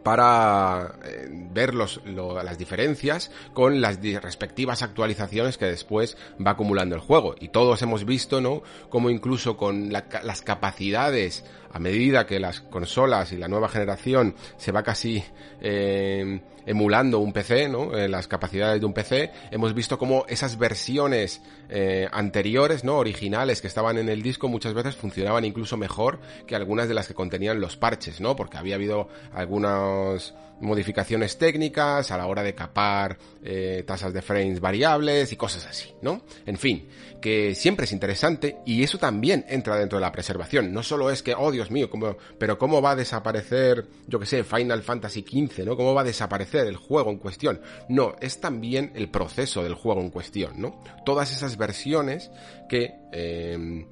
[0.03, 7.01] para eh, ver los, las diferencias con las respectivas actualizaciones que después va acumulando el
[7.01, 7.35] juego.
[7.39, 8.63] Y todos hemos visto, ¿no?
[8.89, 14.71] Como incluso con las capacidades a medida que las consolas y la nueva generación se
[14.71, 15.23] va casi
[15.61, 17.97] eh, emulando un PC, ¿no?
[17.97, 22.97] Eh, las capacidades de un PC, hemos visto como esas versiones eh, anteriores, ¿no?
[22.97, 27.07] Originales que estaban en el disco muchas veces funcionaban incluso mejor que algunas de las
[27.07, 28.35] que contenían los parches, ¿no?
[28.35, 34.59] Porque había habido algunas modificaciones técnicas a la hora de capar eh, tasas de frames
[34.59, 36.21] variables y cosas así, ¿no?
[36.45, 36.87] En fin,
[37.21, 40.73] que siempre es interesante y eso también entra dentro de la preservación.
[40.73, 44.25] No solo es que, oh Dios mío, ¿cómo, pero cómo va a desaparecer, yo que
[44.25, 45.75] sé, Final Fantasy XV, ¿no?
[45.75, 47.61] ¿Cómo va a desaparecer el juego en cuestión?
[47.89, 50.81] No, es también el proceso del juego en cuestión, ¿no?
[51.05, 52.31] Todas esas versiones
[52.69, 52.95] que...
[53.11, 53.85] Eh,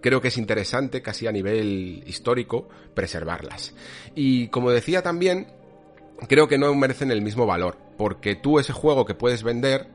[0.00, 3.74] creo que es interesante, casi a nivel histórico, preservarlas.
[4.14, 5.48] Y como decía también,
[6.28, 9.88] creo que no merecen el mismo valor, porque tú ese juego que puedes vender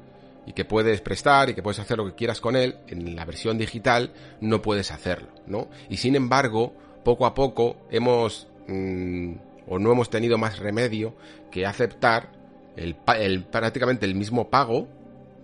[0.46, 3.26] y que puedes prestar y que puedes hacer lo que quieras con él, en la
[3.26, 5.68] versión digital no puedes hacerlo, ¿no?
[5.90, 6.74] Y sin embargo,
[7.04, 9.34] poco a poco hemos mm,
[9.68, 11.16] o no hemos tenido más remedio
[11.52, 12.32] que aceptar
[12.76, 14.88] el, el, prácticamente el mismo pago,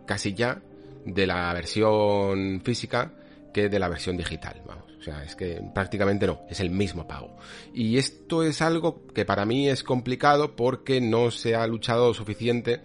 [0.06, 0.62] casi ya,
[1.06, 3.12] de la versión física
[3.54, 4.87] que de la versión digital, vamos.
[5.08, 7.38] Sea, es que prácticamente no, es el mismo pago.
[7.74, 12.82] Y esto es algo que para mí es complicado porque no se ha luchado suficiente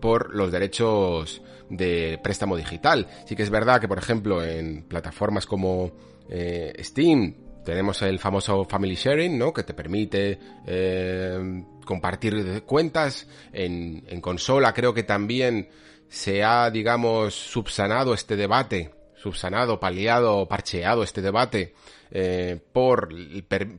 [0.00, 3.08] por los derechos de préstamo digital.
[3.24, 5.90] Sí que es verdad que, por ejemplo, en plataformas como
[6.28, 7.34] eh, Steam
[7.64, 9.52] tenemos el famoso Family Sharing, ¿no?
[9.52, 10.38] Que te permite
[10.68, 13.26] eh, compartir cuentas.
[13.52, 15.68] En, en consola creo que también
[16.08, 18.95] se ha, digamos, subsanado este debate
[19.26, 21.74] subsanado, paliado, parcheado este debate
[22.12, 23.08] eh, por,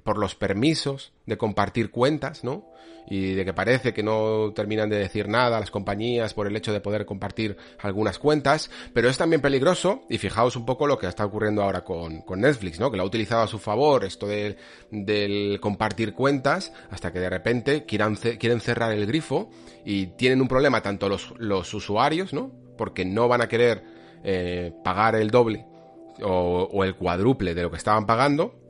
[0.04, 2.66] por los permisos de compartir cuentas, ¿no?
[3.10, 6.74] Y de que parece que no terminan de decir nada las compañías por el hecho
[6.74, 11.08] de poder compartir algunas cuentas, pero es también peligroso, y fijaos un poco lo que
[11.08, 12.92] está ocurriendo ahora con, con Netflix, ¿no?
[12.92, 14.58] Que lo ha utilizado a su favor, esto del,
[14.92, 19.50] del compartir cuentas, hasta que de repente quieran, quieren cerrar el grifo
[19.86, 22.52] y tienen un problema tanto los, los usuarios, ¿no?
[22.78, 25.66] Porque no van a querer eh, pagar el doble
[26.22, 28.64] o, el cuádruple de lo que estaban pagando.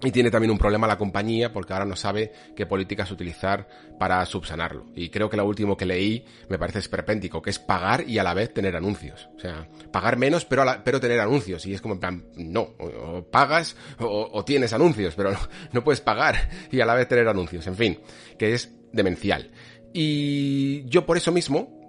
[0.00, 3.66] Y tiene también un problema la compañía porque ahora no sabe qué políticas utilizar
[3.98, 4.86] para subsanarlo.
[4.94, 8.22] Y creo que lo último que leí me parece esperpéntico, que es pagar y a
[8.22, 9.28] la vez tener anuncios.
[9.36, 11.66] O sea, pagar menos pero, pero tener anuncios.
[11.66, 15.38] Y es como en plan, no, o, pagas o, tienes anuncios, pero no,
[15.72, 17.66] no puedes pagar y a la vez tener anuncios.
[17.66, 17.98] En fin,
[18.38, 19.50] que es demencial.
[19.92, 21.87] Y yo por eso mismo,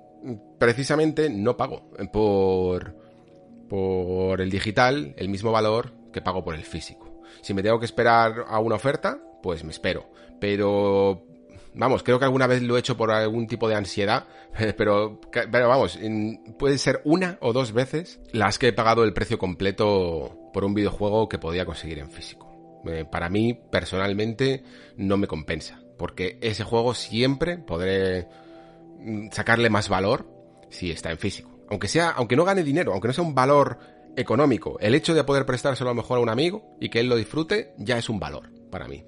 [0.58, 2.96] precisamente, no pago por
[3.70, 7.22] por el digital el mismo valor que pago por el físico.
[7.42, 10.12] Si me tengo que esperar a una oferta, pues me espero.
[10.42, 11.24] Pero
[11.74, 14.26] vamos, creo que alguna vez lo he hecho por algún tipo de ansiedad,
[14.78, 16.00] pero, pero vamos,
[16.58, 20.74] puede ser una o dos veces las que he pagado el precio completo por un
[20.74, 22.48] videojuego que podía conseguir en físico.
[22.86, 24.64] Eh, para mí, personalmente,
[24.98, 28.28] no me compensa, porque ese juego siempre podré
[29.32, 30.28] sacarle más valor
[30.70, 33.80] si está en físico aunque sea, aunque no gane dinero, aunque no sea un valor
[34.16, 37.08] económico, el hecho de poder prestárselo a lo mejor a un amigo y que él
[37.08, 39.04] lo disfrute ya es un valor para mí.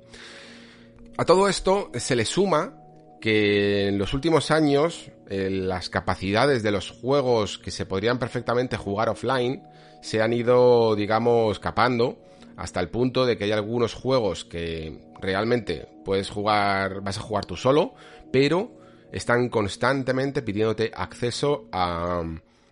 [1.18, 2.77] A todo esto se le suma
[3.19, 8.77] que en los últimos años eh, las capacidades de los juegos que se podrían perfectamente
[8.77, 9.63] jugar offline
[10.01, 12.19] se han ido, digamos, capando
[12.57, 17.45] hasta el punto de que hay algunos juegos que realmente puedes jugar, vas a jugar
[17.45, 17.93] tú solo,
[18.31, 18.80] pero
[19.11, 22.23] están constantemente pidiéndote acceso a,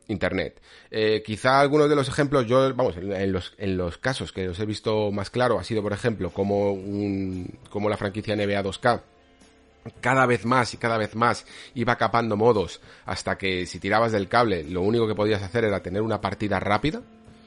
[0.09, 0.59] Internet.
[0.89, 4.59] Eh, quizá algunos de los ejemplos, yo, vamos, en los, en los casos que os
[4.59, 9.01] he visto más claro, ha sido, por ejemplo, como, un, como la franquicia NBA 2K
[10.01, 14.27] cada vez más y cada vez más iba capando modos hasta que si tirabas del
[14.27, 17.01] cable lo único que podías hacer era tener una partida rápida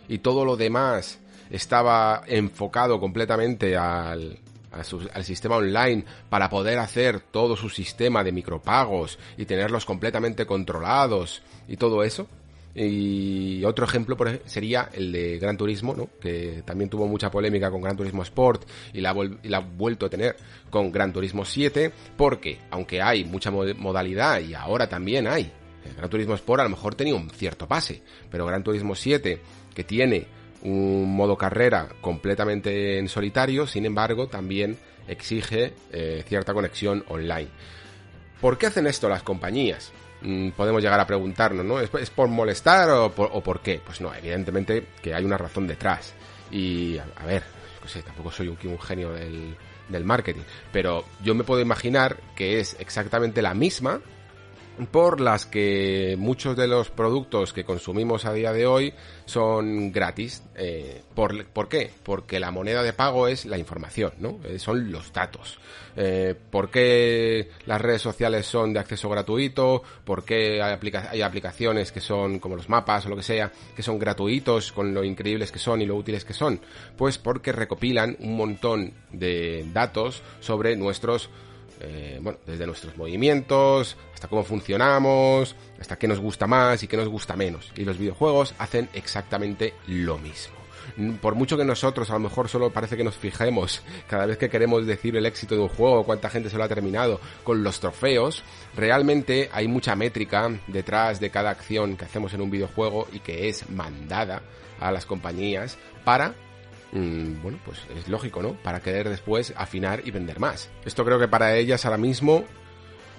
[0.09, 1.19] y todo lo demás
[1.51, 4.39] estaba enfocado completamente al,
[4.73, 11.43] al sistema online para poder hacer todo su sistema de micropagos y tenerlos completamente controlados
[11.69, 12.27] y todo eso.
[12.75, 14.17] Y otro ejemplo
[14.47, 16.09] sería el de Gran Turismo, ¿no?
[16.19, 20.37] que también tuvo mucha polémica con Gran Turismo Sport y la, ha vuelto a tener
[20.71, 25.53] con Gran Turismo 7, porque aunque hay mucha modalidad y ahora también hay,
[25.97, 29.41] Gran Turismo Sport a lo mejor tenía un cierto pase, pero Gran Turismo 7,
[29.75, 30.27] que tiene
[30.63, 34.79] un modo carrera completamente en solitario, sin embargo, también
[35.09, 37.49] exige eh, cierta conexión online.
[38.41, 39.93] ¿Por qué hacen esto las compañías?
[40.23, 41.81] Mm, podemos llegar a preguntarnos, ¿no?
[41.81, 43.81] ¿Es, por molestar o por, qué?
[43.85, 46.15] Pues no, evidentemente que hay una razón detrás.
[46.51, 47.43] Y, a, ver,
[48.05, 49.57] tampoco soy un, un genio del,
[49.89, 54.01] del marketing, pero yo me puedo imaginar que es exactamente la misma
[54.91, 58.95] por las que muchos de los productos que consumimos a día de hoy
[59.27, 60.43] son gratis.
[60.57, 61.91] Eh, ¿por, ¿por, qué?
[62.03, 64.41] Porque la moneda de pago es la información, ¿no?
[64.45, 65.59] Eh, son los datos.
[65.95, 69.83] Eh, ¿Por qué las redes sociales son de acceso gratuito?
[70.05, 73.99] ¿Por qué hay aplicaciones que son como los mapas o lo que sea, que son
[73.99, 76.61] gratuitos con lo increíbles que son y lo útiles que son?
[76.97, 81.29] Pues porque recopilan un montón de datos sobre nuestros
[81.85, 86.97] eh, bueno, desde nuestros movimientos, hasta cómo funcionamos, hasta qué nos gusta más y qué
[86.97, 87.73] nos gusta menos.
[87.77, 90.55] Y los videojuegos hacen exactamente lo mismo.
[91.21, 94.49] Por mucho que nosotros a lo mejor solo parece que nos fijemos cada vez que
[94.49, 97.81] queremos decir el éxito de un juego, cuánta gente se lo ha terminado con los
[97.81, 98.45] trofeos,
[98.77, 103.49] realmente hay mucha métrica detrás de cada acción que hacemos en un videojuego y que
[103.49, 104.43] es mandada
[104.81, 106.35] a las compañías para
[106.93, 108.53] Mm, bueno, pues es lógico, ¿no?
[108.63, 110.69] Para querer después afinar y vender más.
[110.85, 112.45] Esto creo que para ellas ahora mismo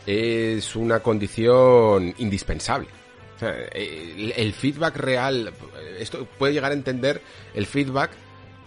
[0.05, 2.87] es una condición indispensable.
[3.35, 5.51] O sea, el, feedback real,
[5.97, 7.19] esto puede llegar a entender
[7.55, 8.11] el feedback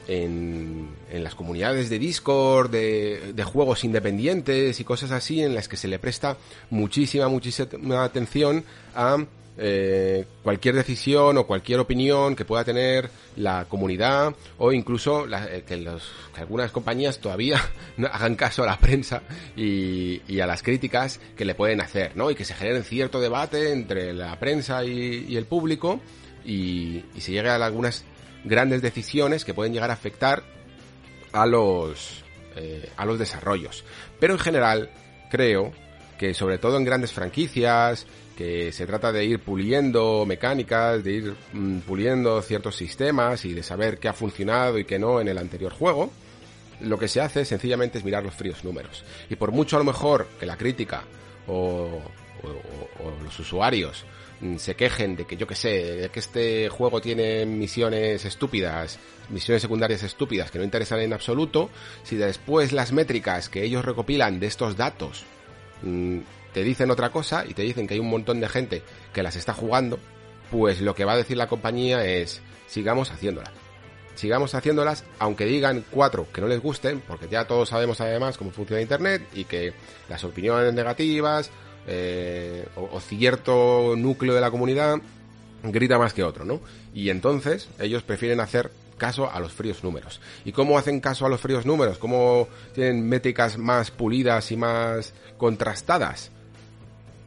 [0.09, 5.77] en, las comunidades de Discord, de, de, juegos independientes y cosas así, en las que
[5.77, 6.37] se le presta
[6.71, 8.65] muchísima, muchísima atención
[8.95, 9.25] a
[9.59, 15.77] eh, cualquier decisión o cualquier opinión que pueda tener la comunidad o incluso eh, que,
[15.79, 16.03] los,
[16.35, 17.61] que algunas compañías todavía
[17.97, 19.23] no hagan caso a la prensa
[19.57, 22.31] y, y, a las críticas que le pueden hacer, ¿no?
[22.31, 26.01] Y que se genere cierto debate entre la prensa y, el público
[26.45, 28.05] y, y, se llegue a algunas
[28.45, 30.43] grandes decisiones que pueden llegar a afectar
[31.33, 32.25] a los,
[32.57, 33.85] eh, a los desarrollos.
[34.19, 34.91] Pero en general
[35.31, 35.73] creo
[36.19, 38.07] que sobre todo en grandes franquicias
[38.37, 43.63] que se trata de ir puliendo mecánicas, de ir mm, puliendo ciertos sistemas y de
[43.63, 46.11] saber qué ha funcionado y qué no en el anterior juego,
[46.81, 49.05] lo que se hace sencillamente es mirar los fríos números.
[49.31, 51.05] Y por mucho a lo mejor que la crítica
[51.49, 52.01] o,
[53.25, 54.05] los usuarios
[54.41, 58.99] mm, se quejen de que yo que sé, de que este juego tiene misiones estúpidas,
[59.31, 61.71] misiones secundarias estúpidas que no interesan en absoluto,
[62.05, 65.25] si después las métricas que ellos recopilan de estos datos
[65.83, 66.21] mm,
[66.57, 69.37] te dicen otra cosa y te dicen que hay un montón de gente que las
[69.37, 69.99] está jugando,
[70.51, 73.51] pues lo que va a decir la compañía es sigamos haciéndolas.
[74.15, 78.53] Sigamos haciéndolas, aunque digan cuatro que no les gusten, porque ya todos sabemos además cómo
[78.53, 79.75] funciona Internet y que
[80.09, 81.51] las opiniones negativas
[81.87, 84.97] eh, o, cierto núcleo de la comunidad
[85.63, 86.63] grita más que otro, ¿no?
[86.95, 90.23] Y entonces ellos prefieren hacer caso a los fríos números.
[90.47, 91.99] ¿Y cómo hacen caso a los fríos números?
[91.99, 96.31] ¿Cómo tienen métricas más pulidas y más contrastadas?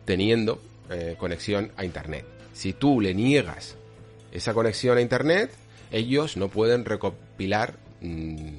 [0.10, 0.60] Teniendo
[0.90, 2.26] eh, conexión a Internet.
[2.52, 3.76] Si tú le niegas
[4.32, 5.52] esa conexión a Internet,
[5.92, 8.56] ellos no pueden recopilar mm,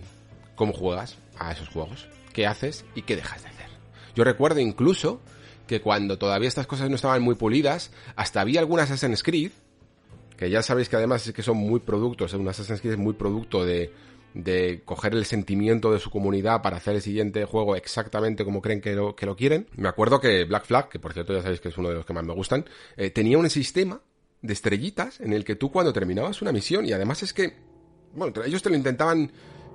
[0.54, 3.66] cómo juegas a esos juegos, qué haces y qué dejas de hacer.
[4.14, 5.20] Yo recuerdo incluso
[5.66, 9.50] que cuando todavía estas cosas no estaban muy pulidas, hasta había algunas Assassin's Creed,
[10.36, 13.14] que ya sabéis que además es que son muy productos, un Assassin's Creed es muy
[13.14, 13.92] producto de,
[14.34, 18.80] de coger el sentimiento de su comunidad para hacer el siguiente juego exactamente como creen
[18.80, 19.66] que lo, que quieren.
[19.76, 22.06] Me acuerdo que Black Flag, que por cierto ya sabéis que es uno de los
[22.06, 22.64] que más me gustan,
[22.96, 24.00] eh, tenía un sistema
[24.42, 27.54] de estrellitas en el que tú cuando terminabas una misión, y además es que,
[28.14, 29.30] bueno, ellos te lo intentaban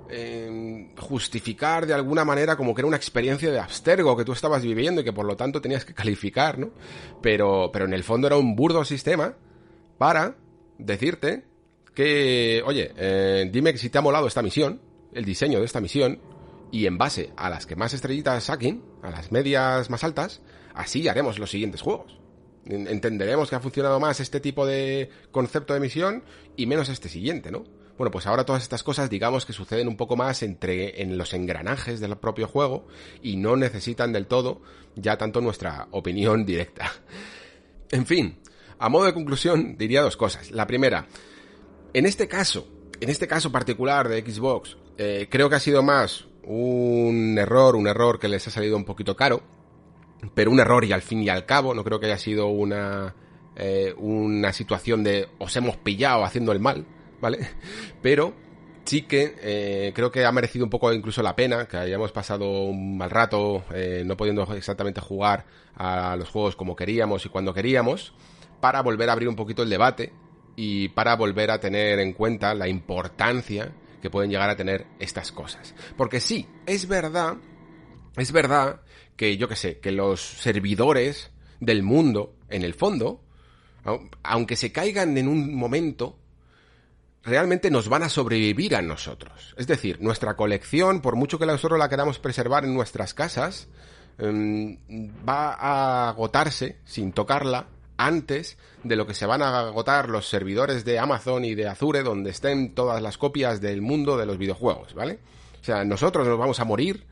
[0.08, 4.62] eh, justificar de alguna manera como que era una experiencia de abstergo que tú estabas
[4.62, 6.70] viviendo y que por lo tanto tenías que calificar, ¿no?
[7.20, 9.34] Pero, pero en el fondo era un burdo sistema
[9.98, 10.36] para
[10.78, 11.44] decirte
[11.96, 14.82] que, oye, eh, dime si te ha molado esta misión,
[15.12, 16.20] el diseño de esta misión,
[16.70, 20.42] y en base a las que más estrellitas saquen, a las medias más altas,
[20.74, 22.20] así haremos los siguientes juegos.
[22.66, 26.22] Entenderemos que ha funcionado más este tipo de concepto de misión
[26.54, 27.64] y menos este siguiente, ¿no?
[27.96, 31.32] Bueno, pues ahora todas estas cosas digamos que suceden un poco más entre en los
[31.32, 32.86] engranajes del propio juego
[33.22, 34.60] y no necesitan del todo
[34.96, 36.92] ya tanto nuestra opinión directa.
[37.88, 38.36] En fin,
[38.80, 40.50] a modo de conclusión diría dos cosas.
[40.50, 41.06] La primera,
[41.96, 42.68] en este caso,
[43.00, 47.88] en este caso particular de Xbox, eh, creo que ha sido más un error, un
[47.88, 49.40] error que les ha salido un poquito caro,
[50.34, 53.14] pero un error y al fin y al cabo, no creo que haya sido una,
[53.56, 56.84] eh, una situación de os hemos pillado haciendo el mal,
[57.18, 57.48] ¿vale?
[58.02, 58.34] Pero
[58.84, 62.46] sí que eh, creo que ha merecido un poco incluso la pena, que hayamos pasado
[62.64, 63.64] un mal rato
[64.04, 68.12] no pudiendo exactamente jugar a los juegos como queríamos y cuando queríamos,
[68.60, 70.12] para volver a abrir un poquito el debate
[70.56, 75.30] y para volver a tener en cuenta la importancia que pueden llegar a tener estas
[75.30, 75.74] cosas.
[75.96, 77.36] Porque sí, es verdad,
[78.16, 78.80] es verdad
[79.16, 81.30] que yo que sé, que los servidores
[81.60, 83.22] del mundo, en el fondo,
[84.22, 86.18] aunque se caigan en un momento,
[87.22, 89.54] realmente nos van a sobrevivir a nosotros.
[89.58, 93.68] Es decir, nuestra colección, por mucho que nosotros la queramos preservar en nuestras casas,
[94.18, 94.78] em,
[95.28, 100.84] va a agotarse sin tocarla antes de lo que se van a agotar los servidores
[100.84, 104.94] de Amazon y de Azure donde estén todas las copias del mundo de los videojuegos,
[104.94, 105.18] ¿vale?
[105.60, 107.04] O sea, nosotros nos vamos a morir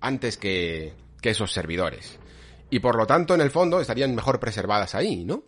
[0.00, 2.18] antes que, que esos servidores.
[2.70, 5.44] Y por lo tanto, en el fondo, estarían mejor preservadas ahí, ¿no?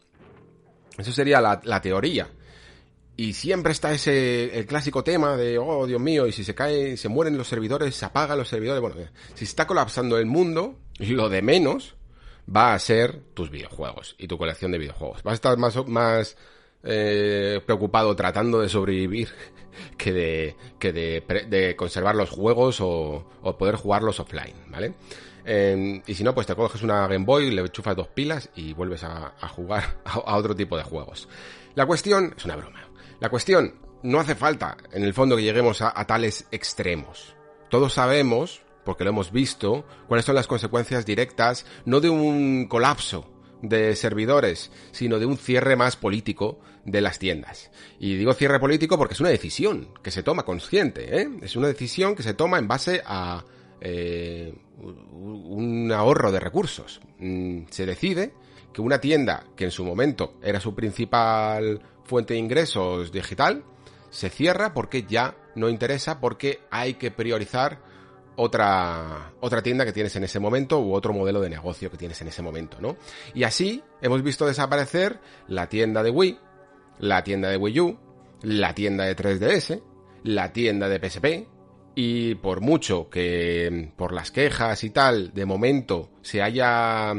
[0.98, 2.28] Eso sería la, teoría.
[3.16, 6.96] Y siempre está ese, el clásico tema de, oh Dios mío, y si se cae,
[6.96, 8.80] se mueren los servidores, se apagan los servidores.
[8.80, 11.96] Bueno, si está colapsando el mundo, lo de menos
[12.54, 15.22] va a ser tus videojuegos y tu colección de videojuegos.
[15.22, 16.36] Vas a estar más, más
[16.82, 19.28] eh, preocupado tratando de sobrevivir
[19.96, 24.94] que de, que de, de conservar los juegos o, o, poder jugarlos offline, ¿vale?
[25.46, 28.72] Eh, y si no, pues te coges una Game Boy, le chufas dos pilas y
[28.72, 31.28] vuelves a, a jugar a, otro tipo de juegos.
[31.74, 32.88] La cuestión es una broma.
[33.20, 37.34] La cuestión, no hace falta, en el fondo, que lleguemos a, tales extremos.
[37.70, 43.30] Todos sabemos, porque lo hemos visto, cuáles son las consecuencias directas, no de un colapso
[43.62, 47.70] de servidores, sino de un cierre más político de las tiendas.
[47.98, 51.28] Y digo cierre político porque es una decisión que se toma consciente, ¿eh?
[51.42, 53.44] Es una decisión que se toma en base a
[53.80, 57.00] eh, un ahorro de recursos.
[57.18, 58.32] Mm, se decide
[58.72, 63.64] que una tienda que en su momento era su principal fuente de ingresos digital,
[64.10, 67.80] se cierra porque ya no interesa, porque hay que priorizar
[68.36, 72.20] otra, otra tienda que tienes en ese momento u otro modelo de negocio que tienes
[72.20, 72.96] en ese momento, ¿no?
[73.34, 76.38] Y así hemos visto desaparecer la tienda de Wii,
[76.98, 77.98] la tienda de Wii U,
[78.42, 79.82] la tienda de 3DS,
[80.24, 81.48] la tienda de PSP,
[81.94, 87.14] y por mucho que por las quejas y tal, de momento se haya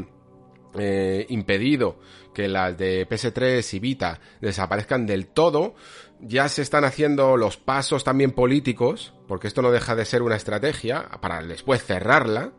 [0.78, 1.98] eh, impedido
[2.34, 5.76] que las de PS3 y Vita desaparezcan del todo,
[6.28, 10.36] ya se están haciendo los pasos también políticos, porque esto no deja de ser una
[10.36, 12.52] estrategia para después cerrarla,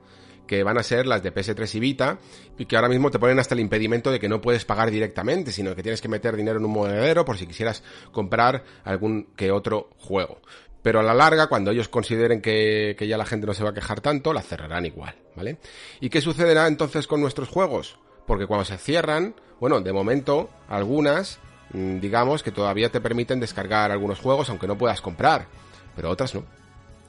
[0.46, 2.18] que van a ser las de PS3 y Vita,
[2.56, 5.50] y que ahora mismo te ponen hasta el impedimento de que no puedes pagar directamente,
[5.50, 7.82] sino que tienes que meter dinero en un monedero por si quisieras
[8.12, 10.40] comprar algún que otro juego.
[10.82, 13.70] Pero a la larga, cuando ellos consideren que, que ya la gente no se va
[13.70, 15.58] a quejar tanto, la cerrarán igual, ¿vale?
[16.00, 17.98] ¿Y qué sucederá entonces con nuestros juegos?
[18.24, 21.40] Porque cuando se cierran, bueno, de momento, algunas,
[21.72, 25.46] digamos que todavía te permiten descargar algunos juegos aunque no puedas comprar,
[25.94, 26.44] pero otras no.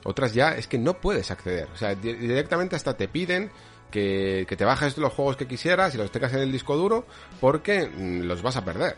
[0.04, 1.68] Otras ya es que no puedes acceder.
[1.74, 3.52] O sea, directamente hasta te piden
[3.92, 7.06] que, que te bajes los juegos que quisieras y los tengas en el disco duro
[7.42, 7.90] porque
[8.24, 8.96] los vas a perder.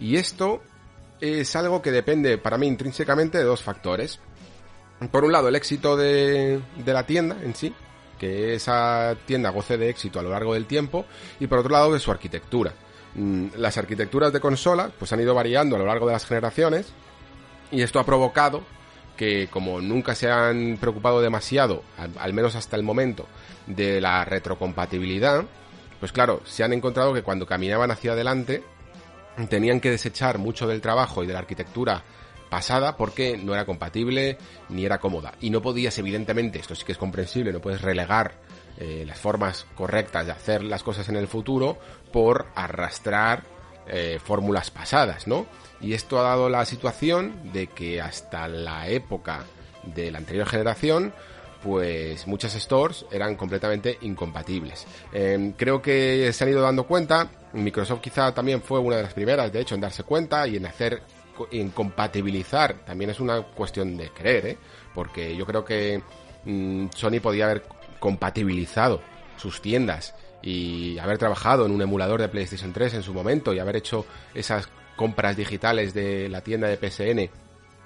[0.00, 0.60] Y esto
[1.20, 4.20] es algo que depende para mí intrínsecamente de dos factores.
[5.10, 7.74] Por un lado, el éxito de, de la tienda en sí,
[8.18, 11.04] que esa tienda goce de éxito a lo largo del tiempo,
[11.40, 12.72] y por otro lado, de su arquitectura.
[13.14, 16.92] Las arquitecturas de consolas pues han ido variando a lo largo de las generaciones,
[17.70, 18.62] y esto ha provocado
[19.16, 23.26] que como nunca se han preocupado demasiado, al, al menos hasta el momento,
[23.66, 25.44] de la retrocompatibilidad,
[26.00, 28.62] pues claro, se han encontrado que cuando caminaban hacia adelante,
[29.48, 32.02] tenían que desechar mucho del trabajo y de la arquitectura
[32.50, 34.38] pasada porque no era compatible
[34.68, 35.34] ni era cómoda.
[35.40, 38.34] Y no podías, evidentemente, esto sí que es comprensible, no puedes relegar
[38.78, 41.78] eh, las formas correctas de hacer las cosas en el futuro
[42.12, 43.44] por arrastrar
[43.86, 45.46] eh, fórmulas pasadas, ¿no?
[45.80, 49.44] Y esto ha dado la situación de que hasta la época
[49.82, 51.12] de la anterior generación,
[51.62, 54.86] pues muchas stores eran completamente incompatibles.
[55.12, 59.14] Eh, creo que se han ido dando cuenta, Microsoft quizá también fue una de las
[59.14, 61.02] primeras, de hecho, en darse cuenta y en hacer
[61.50, 64.58] en compatibilizar también es una cuestión de creer, ¿eh?
[64.94, 66.00] porque yo creo que
[66.44, 67.64] mmm, Sony podía haber
[67.98, 69.02] compatibilizado
[69.36, 73.58] sus tiendas y haber trabajado en un emulador de PlayStation 3 en su momento y
[73.58, 74.04] haber hecho
[74.34, 77.30] esas compras digitales de la tienda de PSN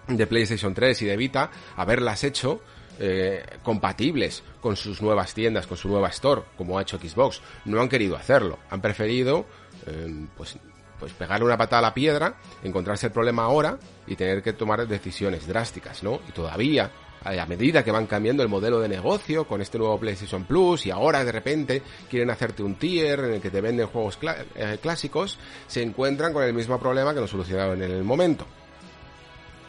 [0.09, 2.63] de PlayStation 3 y de Vita, haberlas hecho
[2.99, 7.41] eh, compatibles con sus nuevas tiendas, con su nueva store, como ha hecho Xbox.
[7.67, 9.47] No han querido hacerlo, han preferido
[9.87, 10.57] eh, pues,
[10.99, 14.87] pues pegarle una patada a la piedra, encontrarse el problema ahora y tener que tomar
[14.89, 16.21] decisiones drásticas, ¿no?
[16.29, 16.91] Y todavía
[17.37, 20.91] a medida que van cambiando el modelo de negocio con este nuevo PlayStation Plus y
[20.91, 24.19] ahora de repente quieren hacerte un tier en el que te venden juegos
[24.55, 28.47] eh, clásicos, se encuentran con el mismo problema que lo solucionaron en el momento.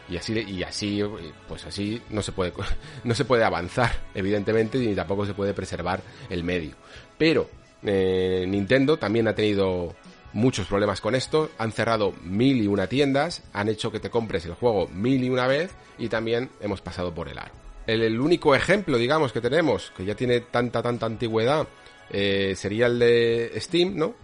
[0.08, 1.02] Y así, y así,
[1.46, 2.52] pues así no se puede,
[3.04, 6.74] no se puede avanzar, evidentemente, ni tampoco se puede preservar el medio.
[7.16, 7.48] Pero
[7.82, 9.94] eh, Nintendo también ha tenido
[10.32, 14.46] muchos problemas con esto, han cerrado mil y una tiendas, han hecho que te compres
[14.46, 17.52] el juego mil y una vez y también hemos pasado por el aro.
[17.86, 21.66] El, único ejemplo, digamos, que tenemos, que ya tiene tanta, tanta antigüedad,
[22.10, 24.14] eh, sería el de Steam, ¿no?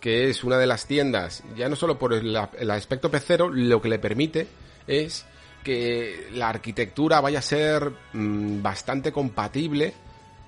[0.00, 3.88] Que es una de las tiendas, ya no solo por el, aspecto pecero, lo que
[3.88, 4.46] le permite
[4.86, 5.24] es
[5.64, 9.94] que la arquitectura vaya a ser mm, bastante compatible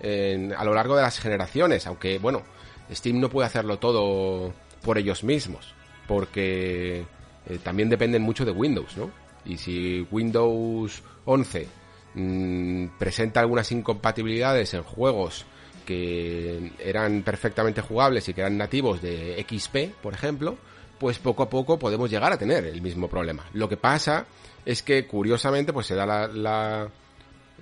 [0.01, 2.45] a lo largo de las generaciones, aunque bueno,
[2.93, 4.53] Steam no puede hacerlo todo
[4.83, 5.75] por ellos mismos,
[6.07, 7.05] porque
[7.47, 9.11] eh, también dependen mucho de Windows, ¿no?
[9.45, 11.69] Y si Windows 11
[12.15, 15.47] mm, presenta algunas incompatibilidades en juegos
[15.87, 20.59] que eran perfectamente jugables y que eran nativos de XP, por ejemplo,
[20.99, 23.47] pues poco a poco podemos llegar a tener el mismo problema.
[23.55, 24.27] Lo que pasa
[24.67, 26.89] es que curiosamente pues se da la, la,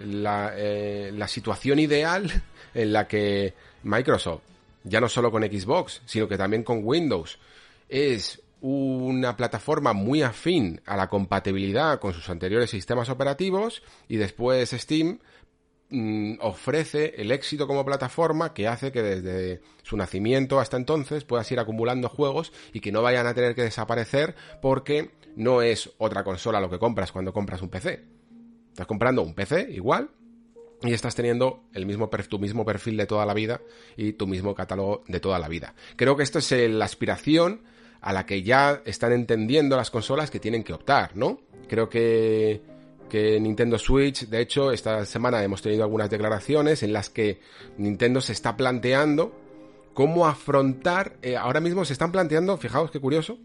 [0.05, 2.43] la, eh, la situación ideal
[2.75, 4.43] en la que Microsoft
[4.87, 7.39] ya no solo con Xbox, sino que también con Windows,
[7.89, 14.71] es una plataforma muy afín a la compatibilidad con sus anteriores sistemas operativos y después
[14.71, 15.19] Steam
[15.91, 21.51] mm, ofrece el éxito como plataforma que hace que desde su nacimiento hasta entonces puedas
[21.53, 26.25] ir acumulando juegos y que no vayan a tener que desaparecer porque no es otra
[26.25, 28.05] consola lo que compras cuando compras un PC.
[28.71, 30.11] Estás comprando un PC igual,
[30.83, 33.61] y estás teniendo el mismo tu mismo perfil de toda la vida
[33.97, 35.75] y tu mismo catálogo de toda la vida.
[35.97, 37.63] Creo que esto es la aspiración
[38.01, 41.41] a la que ya están entendiendo las consolas que tienen que optar, ¿no?
[41.69, 42.63] Creo que,
[43.09, 47.41] que Nintendo Switch, de hecho, esta semana hemos tenido algunas declaraciones en las que
[47.79, 49.35] Nintendo se está planteando
[49.95, 53.39] cómo afrontar, eh, ahora mismo se están planteando, fijaos qué curioso,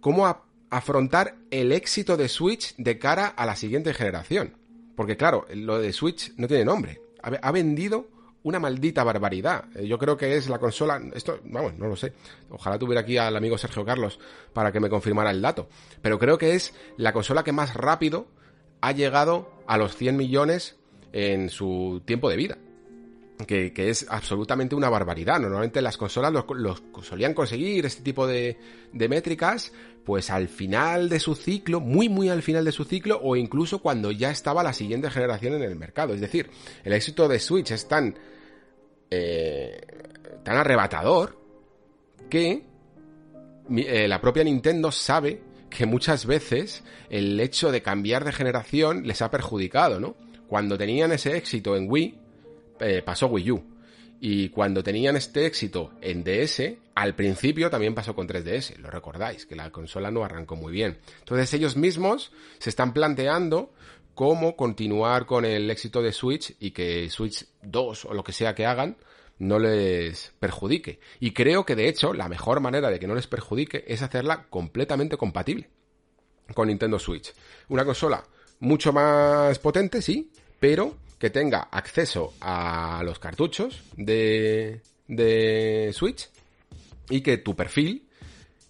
[0.00, 0.26] cómo
[0.68, 4.56] afrontar el éxito de Switch de cara a la siguiente generación.
[4.96, 7.00] Porque claro, lo de Switch no tiene nombre.
[7.22, 8.08] Ha, vendido
[8.42, 9.64] una maldita barbaridad.
[9.76, 12.12] Eh, yo creo que es la consola, esto, vamos, no lo sé.
[12.50, 14.18] Ojalá tuviera aquí al amigo Sergio Carlos
[14.52, 15.68] para que me confirmara el dato.
[16.02, 18.26] Pero creo que es la consola que más rápido
[18.80, 20.76] ha llegado a los 100 millones
[21.12, 22.58] en su tiempo de vida
[23.46, 25.40] que, es absolutamente una barbaridad.
[25.40, 28.56] Normalmente las consolas los, solían conseguir este tipo de,
[28.92, 29.72] de, métricas,
[30.04, 33.80] pues al final de su ciclo, muy muy al final de su ciclo, o incluso
[33.80, 36.14] cuando ya estaba la siguiente generación en el mercado.
[36.14, 36.50] Es decir,
[36.84, 38.14] el éxito de Switch es tan,
[39.10, 39.80] eh,
[40.42, 41.38] tan arrebatador
[42.28, 42.64] que
[43.76, 49.22] eh, la propia Nintendo sabe que muchas veces el hecho de cambiar de generación les
[49.22, 50.16] ha perjudicado, ¿no?
[50.48, 52.20] Cuando tenían ese éxito en Wii,
[52.80, 53.71] eh, pasó Wii U.
[54.24, 59.46] Y cuando tenían este éxito en DS, al principio también pasó con 3DS, lo recordáis,
[59.46, 60.98] que la consola no arrancó muy bien.
[61.18, 62.30] Entonces ellos mismos
[62.60, 63.72] se están planteando
[64.14, 68.54] cómo continuar con el éxito de Switch y que Switch 2 o lo que sea
[68.54, 68.96] que hagan
[69.40, 71.00] no les perjudique.
[71.18, 74.46] Y creo que de hecho la mejor manera de que no les perjudique es hacerla
[74.48, 75.68] completamente compatible
[76.54, 77.34] con Nintendo Switch.
[77.70, 78.22] Una consola
[78.60, 80.30] mucho más potente, sí,
[80.60, 86.28] pero que tenga acceso a los cartuchos de, de Switch
[87.10, 88.08] y que tu perfil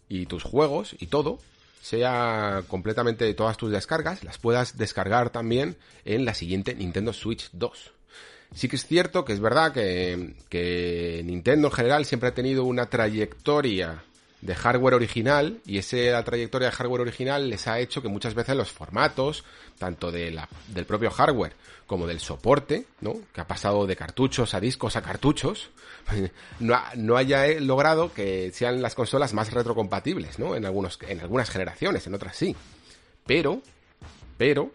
[0.07, 1.39] y tus juegos y todo
[1.81, 7.93] sea completamente todas tus descargas, las puedas descargar también en la siguiente Nintendo Switch 2.
[8.55, 12.65] Sí que es cierto que es verdad que, que Nintendo en general siempre ha tenido
[12.65, 14.05] una trayectoria
[14.43, 18.57] de hardware original y esa trayectoria de hardware original les ha hecho que muchas veces
[18.57, 19.45] los formatos,
[19.79, 21.55] tanto de la, del propio hardware
[21.87, 23.15] como del soporte, ¿no?
[23.33, 25.71] que ha pasado de cartuchos a discos a cartuchos,
[26.61, 30.57] no, no haya eh, logrado que sean las consolas más retrocompatibles, ¿no?
[30.57, 32.57] En, algunos, en algunas generaciones, en otras sí.
[33.25, 33.63] Pero,
[34.37, 34.73] pero,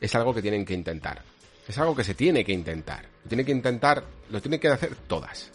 [0.00, 1.22] es algo que tienen que intentar.
[1.66, 3.04] Es algo que se tiene que intentar.
[3.24, 5.50] Lo tiene que intentar, lo tienen que hacer todas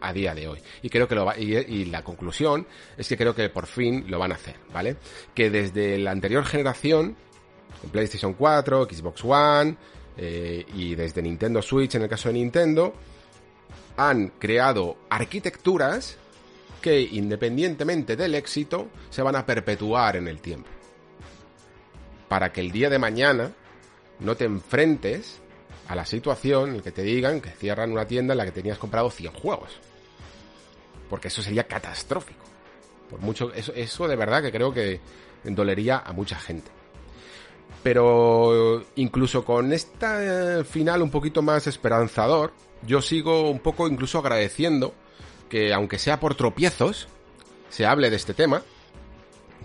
[0.00, 0.58] a día de hoy.
[0.82, 2.66] Y creo que lo va, y, la conclusión
[2.96, 4.96] es que creo que por fin lo van a hacer, ¿vale?
[5.34, 7.16] Que desde la anterior generación,
[7.90, 9.76] PlayStation 4, Xbox One,
[10.16, 12.94] eh, y desde Nintendo Switch en el caso de Nintendo,
[13.96, 16.16] han creado arquitecturas
[16.80, 20.68] que independientemente del éxito se van a perpetuar en el tiempo.
[22.28, 23.50] para que el día de mañana
[24.20, 25.40] no te enfrentes
[25.90, 28.78] a la situación en que te digan que cierran una tienda en la que tenías
[28.78, 29.72] comprado 100 juegos.
[31.08, 32.44] Porque eso sería catastrófico.
[33.10, 35.00] Por mucho, eso, eso de verdad que creo que
[35.42, 36.70] dolería a mucha gente.
[37.82, 42.52] Pero incluso con este final un poquito más esperanzador,
[42.86, 44.94] yo sigo un poco incluso agradeciendo
[45.48, 47.08] que aunque sea por tropiezos,
[47.68, 48.62] se hable de este tema.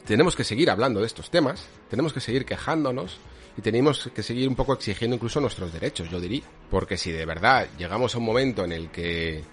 [0.07, 3.19] Tenemos que seguir hablando de estos temas, tenemos que seguir quejándonos
[3.57, 6.43] y tenemos que seguir un poco exigiendo incluso nuestros derechos, yo diría.
[6.69, 9.43] Porque si de verdad llegamos a un momento en el que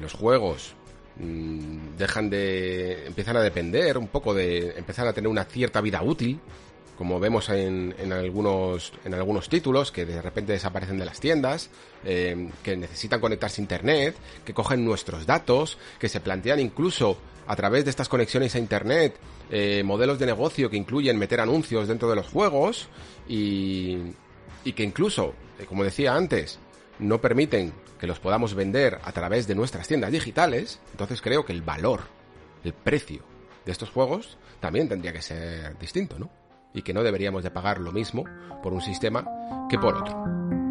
[0.00, 0.74] los juegos
[1.16, 3.06] mmm, dejan de...
[3.06, 4.74] empiezan a depender un poco de...
[4.76, 6.40] empezar a tener una cierta vida útil,
[6.98, 11.70] como vemos en, en, algunos, en algunos títulos que de repente desaparecen de las tiendas,
[12.04, 17.16] eh, que necesitan conectarse a Internet, que cogen nuestros datos, que se plantean incluso
[17.46, 19.14] a través de estas conexiones a Internet
[19.50, 22.88] eh, modelos de negocio que incluyen meter anuncios dentro de los juegos
[23.28, 23.98] y,
[24.64, 26.58] y que incluso, eh, como decía antes,
[26.98, 31.52] no permiten que los podamos vender a través de nuestras tiendas digitales, entonces creo que
[31.52, 32.02] el valor,
[32.64, 33.22] el precio
[33.64, 36.30] de estos juegos también tendría que ser distinto, ¿no?
[36.74, 38.24] y que no deberíamos de pagar lo mismo
[38.62, 39.24] por un sistema
[39.68, 40.67] que por otro.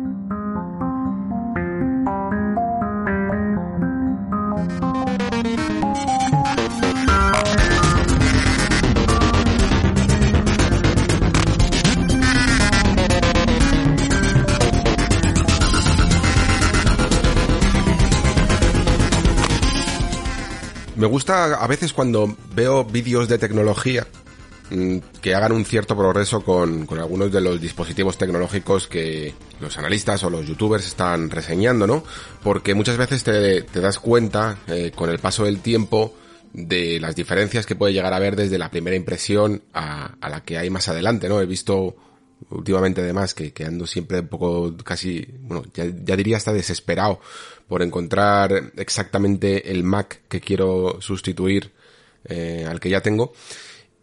[20.97, 24.05] Me gusta a veces cuando veo vídeos de tecnología
[24.69, 29.77] Mm, que hagan un cierto progreso con, con, algunos de los dispositivos tecnológicos que los
[29.77, 32.03] analistas o los youtubers están reseñando, ¿no?
[32.43, 36.13] Porque muchas veces te, te das cuenta eh, con el paso del tiempo
[36.51, 40.43] de las diferencias que puede llegar a haber desde la primera impresión a, a la
[40.43, 41.39] que hay más adelante, ¿no?
[41.39, 41.95] He visto
[42.49, 47.19] últimamente además que, que ando siempre un poco casi, bueno, ya, diría hasta desesperado
[47.67, 51.71] por encontrar exactamente el Mac que quiero sustituir
[52.25, 53.33] eh, al que ya tengo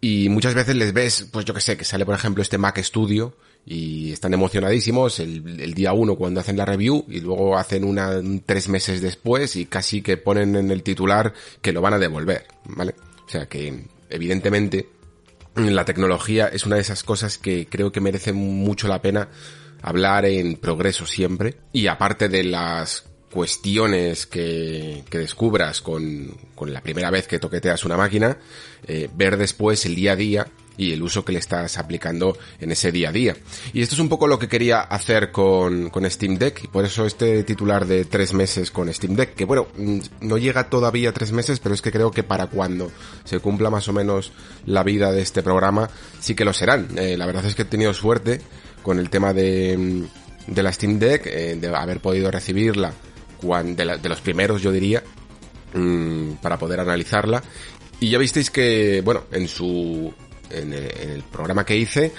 [0.00, 2.78] y muchas veces les ves, pues yo que sé, que sale por ejemplo este Mac
[2.82, 3.36] Studio
[3.66, 8.20] y están emocionadísimos el, el día uno cuando hacen la review y luego hacen una
[8.44, 11.32] tres meses después y casi que ponen en el titular
[11.62, 12.94] que lo van a devolver, ¿vale?
[13.26, 14.86] O sea que evidentemente
[15.56, 19.28] la tecnología es una de esas cosas que creo que merece mucho la pena
[19.82, 21.56] hablar en progreso siempre.
[21.72, 27.84] Y aparte de las cuestiones que, que descubras con, con, la primera vez que toqueteas
[27.84, 28.38] una máquina,
[28.86, 32.72] eh, ver después el día a día y el uso que le estás aplicando en
[32.72, 33.36] ese día a día.
[33.72, 36.84] Y esto es un poco lo que quería hacer con, con Steam Deck y por
[36.84, 41.12] eso este titular de tres meses con Steam Deck, que bueno, mm, no llega todavía
[41.12, 42.90] tres meses, pero es que creo que para cuando
[43.24, 44.32] se cumpla más o menos
[44.66, 45.88] la vida de este programa,
[46.20, 46.88] sí que lo serán.
[46.96, 48.40] Eh, la verdad es que he tenido suerte
[48.82, 52.92] con el tema de, mm, de la Steam Deck, eh, de haber podido recibirla
[53.44, 55.02] de, los primeros, yo diría,
[55.74, 57.42] mmm, para poder analizarla.
[58.00, 60.12] Y ya visteis que, bueno, en su,
[60.50, 62.12] en el, programa que hice,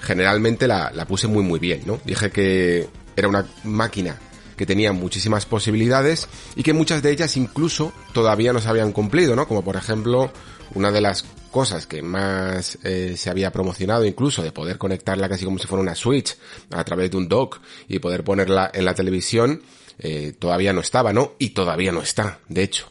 [0.00, 2.00] generalmente la, la, puse muy muy bien, ¿no?
[2.04, 4.18] Dije que era una máquina
[4.56, 9.34] que tenía muchísimas posibilidades y que muchas de ellas incluso todavía no se habían cumplido,
[9.34, 9.48] ¿no?
[9.48, 10.30] Como por ejemplo,
[10.74, 15.44] una de las cosas que más eh, se había promocionado incluso de poder conectarla casi
[15.44, 16.36] como si fuera una Switch
[16.70, 19.62] a través de un dock y poder ponerla en la televisión,
[19.98, 21.32] eh, todavía no estaba, ¿no?
[21.38, 22.88] Y todavía no está, de hecho.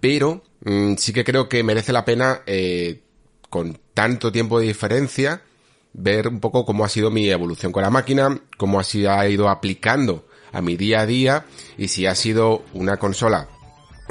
[0.00, 3.02] Pero mmm, sí que creo que merece la pena, eh,
[3.50, 5.42] con tanto tiempo de diferencia,
[5.92, 9.48] ver un poco cómo ha sido mi evolución con la máquina, cómo así ha ido
[9.48, 11.44] aplicando a mi día a día
[11.76, 13.48] y si ha sido una consola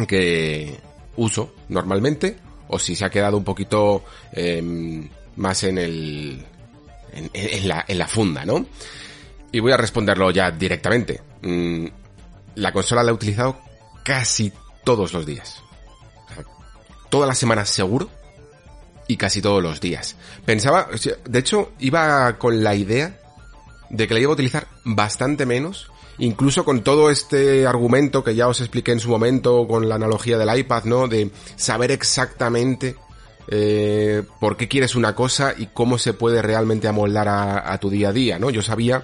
[0.08, 0.80] que
[1.16, 2.38] uso normalmente
[2.68, 4.04] o si se ha quedado un poquito
[4.34, 4.62] eh,
[5.36, 6.46] más en el
[7.14, 8.66] en, en, la, en la funda, ¿no?
[9.52, 11.22] Y voy a responderlo ya directamente.
[11.42, 11.88] Mm,
[12.56, 13.58] la consola la he utilizado
[14.04, 14.52] casi
[14.84, 15.64] todos los días.
[16.30, 16.44] O sea,
[17.10, 18.10] todas las semanas seguro
[19.08, 20.16] y casi todos los días.
[20.46, 20.88] Pensaba,
[21.26, 23.20] de hecho, iba con la idea
[23.90, 28.48] de que la iba a utilizar bastante menos, incluso con todo este argumento que ya
[28.48, 31.08] os expliqué en su momento con la analogía del iPad, ¿no?
[31.08, 32.96] De saber exactamente
[33.50, 37.90] eh, por qué quieres una cosa y cómo se puede realmente amoldar a, a tu
[37.90, 38.50] día a día, ¿no?
[38.50, 39.04] Yo sabía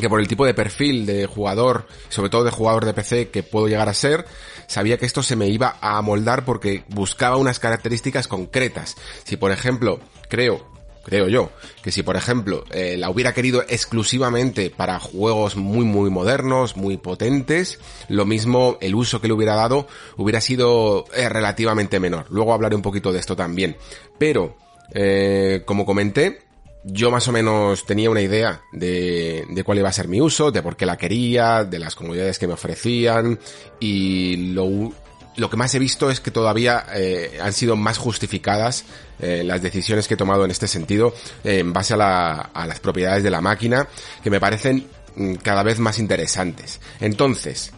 [0.00, 3.42] que por el tipo de perfil de jugador, sobre todo de jugador de PC que
[3.42, 4.24] puedo llegar a ser,
[4.72, 8.96] sabía que esto se me iba a amoldar porque buscaba unas características concretas.
[9.24, 10.00] Si por ejemplo,
[10.30, 10.66] creo,
[11.04, 11.50] creo yo,
[11.82, 16.96] que si por ejemplo eh, la hubiera querido exclusivamente para juegos muy muy modernos, muy
[16.96, 19.86] potentes, lo mismo el uso que le hubiera dado
[20.16, 22.24] hubiera sido eh, relativamente menor.
[22.30, 23.76] Luego hablaré un poquito de esto también.
[24.16, 24.56] Pero,
[24.94, 26.40] eh, como comenté,
[26.84, 30.50] yo más o menos tenía una idea de, de cuál iba a ser mi uso,
[30.50, 33.38] de por qué la quería, de las comodidades que me ofrecían
[33.78, 34.92] y lo,
[35.36, 38.84] lo que más he visto es que todavía eh, han sido más justificadas
[39.20, 41.14] eh, las decisiones que he tomado en este sentido
[41.44, 43.88] eh, en base a, la, a las propiedades de la máquina
[44.22, 44.86] que me parecen
[45.16, 46.80] mm, cada vez más interesantes.
[47.00, 47.72] Entonces,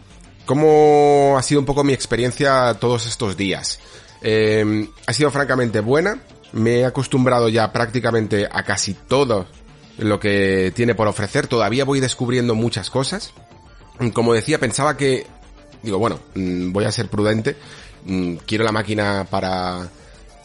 [0.45, 3.79] ¿cómo ha sido un poco mi experiencia todos estos días?
[5.05, 6.19] ha sido francamente buena,
[6.55, 9.45] me he acostumbrado ya prácticamente a casi todo
[9.97, 13.33] lo que tiene por ofrecer, todavía voy descubriendo muchas cosas.
[14.13, 15.25] Como decía, pensaba que
[15.83, 17.55] digo, bueno, mm, voy a ser prudente,
[18.05, 19.89] mm, quiero la máquina para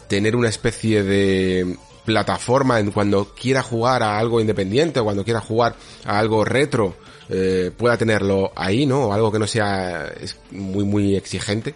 [0.08, 5.40] tener una especie de plataforma en cuando quiera jugar a algo independiente o cuando quiera
[5.40, 6.96] jugar a algo retro,
[7.28, 9.06] eh, pueda tenerlo ahí, ¿no?
[9.06, 10.12] O algo que no sea
[10.50, 11.74] muy, muy exigente.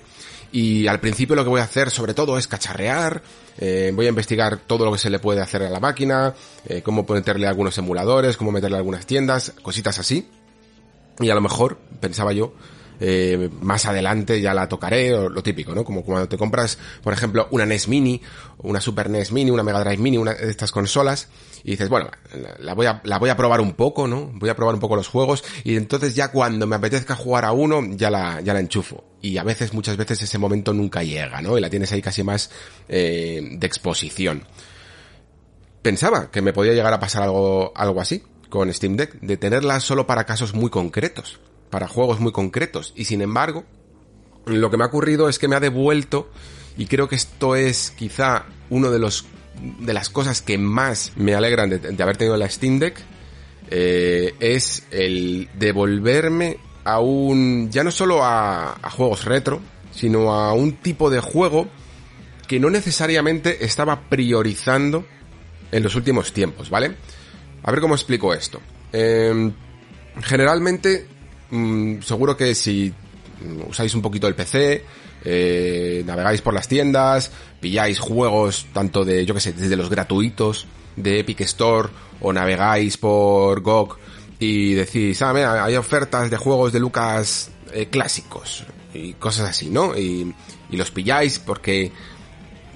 [0.50, 3.22] Y al principio lo que voy a hacer sobre todo es cacharrear,
[3.58, 6.34] eh, voy a investigar todo lo que se le puede hacer a la máquina,
[6.66, 10.28] eh, cómo meterle algunos emuladores, cómo meterle algunas tiendas, cositas así.
[11.20, 12.54] Y a lo mejor, pensaba yo,
[13.00, 15.84] eh, más adelante ya la tocaré, o lo típico, ¿no?
[15.84, 18.20] Como cuando te compras, por ejemplo, una NES Mini,
[18.58, 21.28] una Super NES Mini, una Mega Drive Mini, una de estas consolas,
[21.64, 22.10] y dices, bueno,
[22.58, 24.30] la voy a, la voy a probar un poco, ¿no?
[24.34, 27.52] Voy a probar un poco los juegos, y entonces ya cuando me apetezca jugar a
[27.52, 29.04] uno, ya la, ya la enchufo.
[29.20, 31.56] Y a veces, muchas veces ese momento nunca llega, ¿no?
[31.56, 32.50] Y la tienes ahí casi más
[32.88, 34.44] eh, de exposición.
[35.82, 39.80] Pensaba que me podía llegar a pasar algo, algo así con Steam Deck, de tenerla
[39.80, 41.40] solo para casos muy concretos
[41.74, 42.92] para juegos muy concretos.
[42.94, 43.64] Y sin embargo,
[44.46, 46.30] lo que me ha ocurrido es que me ha devuelto,
[46.76, 49.26] y creo que esto es quizá uno de los
[49.60, 53.00] de las cosas que más me alegran de, haber tenido la Steam Deck,
[53.70, 59.60] eh, es el devolverme a un, ya no solo a, a juegos retro,
[59.90, 61.68] sino a un tipo de juego
[62.46, 65.06] que no necesariamente estaba priorizando
[65.72, 66.94] en los últimos tiempos, ¿vale?
[67.62, 68.60] A ver cómo explico esto.
[68.92, 69.50] Eh,
[70.22, 71.08] generalmente
[71.54, 72.92] Mm, seguro que si
[73.68, 74.84] usáis un poquito el PC,
[75.24, 77.30] eh, navegáis por las tiendas,
[77.60, 81.88] pilláis juegos tanto de, yo que sé, desde los gratuitos de Epic Store
[82.20, 83.98] o navegáis por GOG
[84.38, 89.70] y decís, ah, mira, hay ofertas de juegos de Lucas eh, clásicos y cosas así,
[89.70, 89.96] ¿no?
[89.96, 90.34] Y,
[90.70, 91.90] y los pilláis porque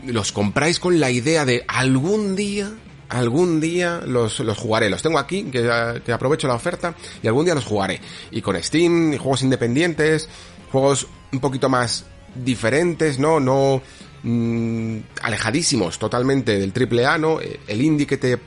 [0.07, 2.71] los compráis con la idea de algún día
[3.09, 4.91] algún día los, los jugaré.
[4.91, 8.01] Los tengo aquí, que, que, aprovecho la oferta, y algún día los jugaré.
[8.31, 10.29] Y con Steam, juegos independientes,
[10.71, 12.05] juegos un poquito más
[12.35, 13.41] diferentes, ¿no?
[13.41, 13.83] No
[14.23, 17.39] mmm, alejadísimos totalmente del triple A, ¿no?
[17.41, 18.39] El indie que te,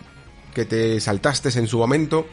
[0.54, 2.28] que te saltaste en su momento.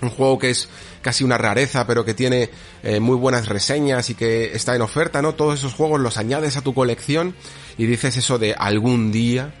[0.00, 0.68] Un juego que es
[1.00, 2.50] casi una rareza, pero que tiene
[2.82, 5.34] eh, muy buenas reseñas y que está en oferta, ¿no?
[5.34, 7.36] Todos esos juegos los añades a tu colección
[7.78, 9.54] y dices eso de algún día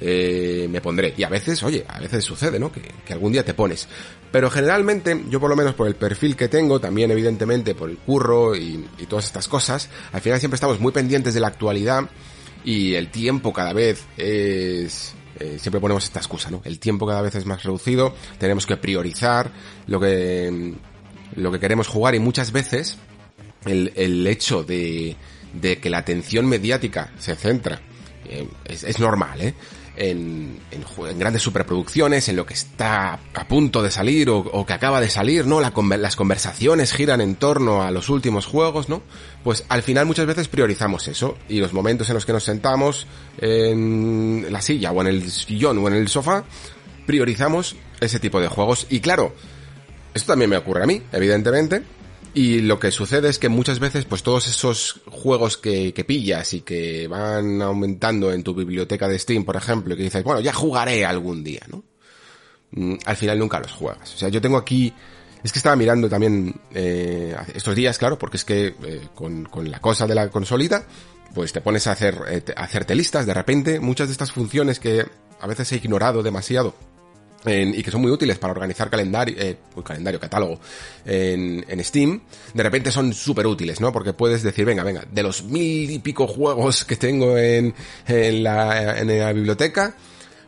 [0.00, 1.14] eh, me pondré.
[1.16, 2.70] Y a veces, oye, a veces sucede, ¿no?
[2.72, 3.88] Que, algún día te pones.
[4.30, 7.98] Pero generalmente, yo por lo menos por el perfil que tengo, también evidentemente por el
[7.98, 12.08] curro y, y todas estas cosas, al final siempre estamos muy pendientes de la actualidad
[12.64, 15.14] y el tiempo cada vez es...
[15.40, 16.62] Eh, siempre ponemos esta excusa, ¿no?
[16.64, 19.50] El tiempo cada vez es más reducido, tenemos que priorizar
[19.88, 20.74] lo que,
[21.34, 22.98] lo que queremos jugar y muchas veces
[23.66, 25.16] el, el hecho de,
[25.52, 27.80] de que la atención mediática se centra
[28.26, 29.54] eh, es, es, normal, ¿eh?
[29.96, 35.00] En, en, grandes superproducciones, en lo que está a punto de salir o, que acaba
[35.00, 35.60] de salir, ¿no?
[35.60, 39.02] La, las conversaciones giran en torno a los últimos juegos, ¿no?
[39.42, 43.06] Pues al final muchas veces priorizamos eso y los momentos en los que nos sentamos
[43.38, 46.44] en la silla o en el sillón o en el sofá,
[47.06, 48.86] priorizamos ese tipo de juegos.
[48.90, 49.34] Y claro,
[50.14, 51.82] esto también me ocurre a mí, evidentemente,
[52.34, 56.52] y lo que sucede es que muchas veces, pues todos esos juegos que, que, pillas
[56.52, 60.40] y que van aumentando en tu biblioteca de Steam, por ejemplo, y que dices, bueno,
[60.40, 61.84] ya jugaré algún día, ¿no?
[62.72, 64.12] Mm, al final nunca los juegas.
[64.14, 64.92] O sea, yo tengo aquí,
[65.42, 69.70] es que estaba mirando también eh, estos días, claro, porque es que eh, con, con,
[69.70, 70.84] la cosa de la consolita,
[71.34, 74.80] pues te pones a hacer, eh, a hacerte listas, de repente, muchas de estas funciones
[74.80, 75.06] que
[75.40, 76.74] a veces he ignorado demasiado,
[77.46, 80.58] y que son muy útiles para organizar calendario, eh, calendario, catálogo
[81.04, 82.20] en, en, Steam,
[82.54, 83.92] de repente son súper útiles, ¿no?
[83.92, 87.74] Porque puedes decir, venga, venga, de los mil y pico juegos que tengo en,
[88.06, 89.94] en, la, en la biblioteca,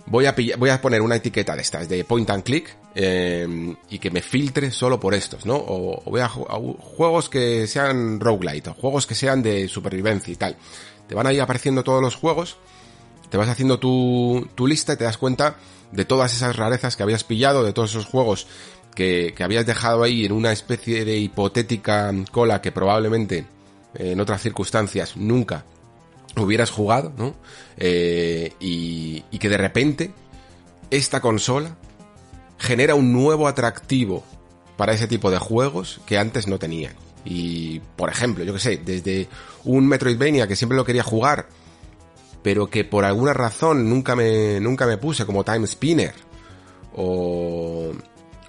[0.06, 3.98] voy a, voy a poner una etiqueta de estas, de point and click, eh, y
[3.98, 5.56] que me filtre solo por estos, ¿no?
[5.56, 6.30] O, voy a, a,
[6.78, 10.56] juegos que sean roguelite, o juegos que sean de supervivencia y tal.
[11.06, 12.56] Te van ahí apareciendo todos los juegos,
[13.28, 15.56] te vas haciendo tu, tu lista y te das cuenta
[15.92, 18.46] de todas esas rarezas que habías pillado, de todos esos juegos
[18.94, 23.46] que, que habías dejado ahí en una especie de hipotética cola que probablemente
[23.94, 25.64] en otras circunstancias nunca
[26.36, 27.34] hubieras jugado, ¿no?
[27.76, 30.12] Eh, y, y, que de repente
[30.90, 31.76] esta consola
[32.58, 34.24] genera un nuevo atractivo
[34.76, 36.94] para ese tipo de juegos que antes no tenían.
[37.24, 39.28] Y, por ejemplo, yo que sé, desde
[39.64, 41.48] un Metroidvania que siempre lo quería jugar,
[42.46, 46.14] pero que por alguna razón nunca me, nunca me puse, como Time Spinner,
[46.94, 47.90] o,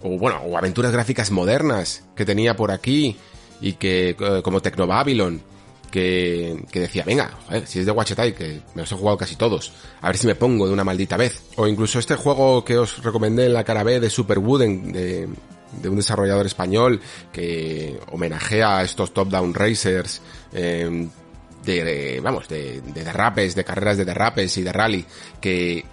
[0.03, 3.17] o bueno, o aventuras gráficas modernas que tenía por aquí,
[3.59, 5.41] y que, eh, como Tecno Babylon,
[5.89, 9.35] que, que, decía, venga, joder, si es de Wachetai, que me los he jugado casi
[9.35, 11.41] todos, a ver si me pongo de una maldita vez.
[11.55, 15.27] O incluso este juego que os recomendé en la cara B de Super Wooden, de,
[15.81, 17.01] de un desarrollador español
[17.33, 20.21] que homenajea a estos top-down racers
[20.53, 21.09] eh,
[21.75, 25.05] de, vamos, de, de, derrapes, de carreras de derrapes y de rally,
[25.41, 25.85] que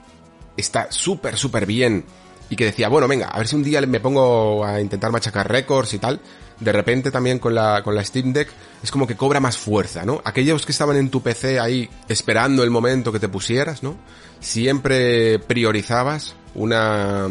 [0.56, 2.04] está súper, súper bien
[2.50, 5.50] y que decía, bueno, venga, a ver si un día me pongo a intentar machacar
[5.50, 6.20] récords y tal.
[6.60, 8.48] De repente también con la, con la Steam Deck
[8.82, 10.22] es como que cobra más fuerza, ¿no?
[10.24, 13.96] Aquellos que estaban en tu PC ahí esperando el momento que te pusieras, ¿no?
[14.38, 17.28] Siempre priorizabas una,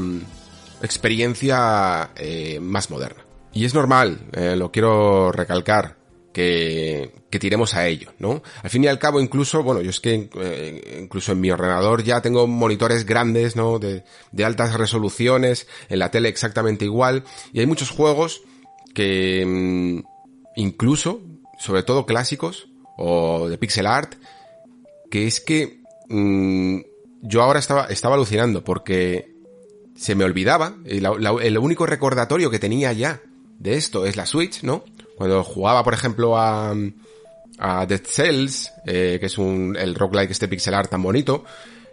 [0.83, 3.23] experiencia eh, más moderna.
[3.53, 5.95] Y es normal, eh, lo quiero recalcar,
[6.33, 8.41] que, que, tiremos a ello, ¿no?
[8.63, 12.03] Al fin y al cabo, incluso, bueno, yo es que eh, incluso en mi ordenador
[12.03, 13.79] ya tengo monitores grandes, ¿no?
[13.79, 17.23] De, de altas resoluciones, en la tele exactamente igual,
[17.53, 18.41] y hay muchos juegos
[18.93, 19.99] que mmm,
[20.55, 21.21] incluso,
[21.59, 24.15] sobre todo clásicos, o de pixel art,
[25.11, 26.79] que es que mmm,
[27.21, 29.31] yo ahora estaba, estaba alucinando, porque
[29.95, 33.21] se me olvidaba, la, la, el único recordatorio que tenía ya
[33.59, 34.83] de esto es la Switch, ¿no?
[35.23, 36.75] Cuando jugaba, por ejemplo, a,
[37.57, 41.45] a Dead Cells, eh, que es un, el roguelike este pixel art tan bonito,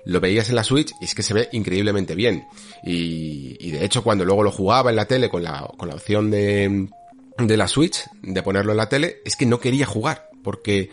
[0.05, 2.49] lo veías en la Switch y es que se ve increíblemente bien.
[2.83, 5.95] Y, y de hecho, cuando luego lo jugaba en la tele con la, con la
[5.95, 6.89] opción de,
[7.39, 10.91] de la Switch, de ponerlo en la tele, es que no quería jugar, porque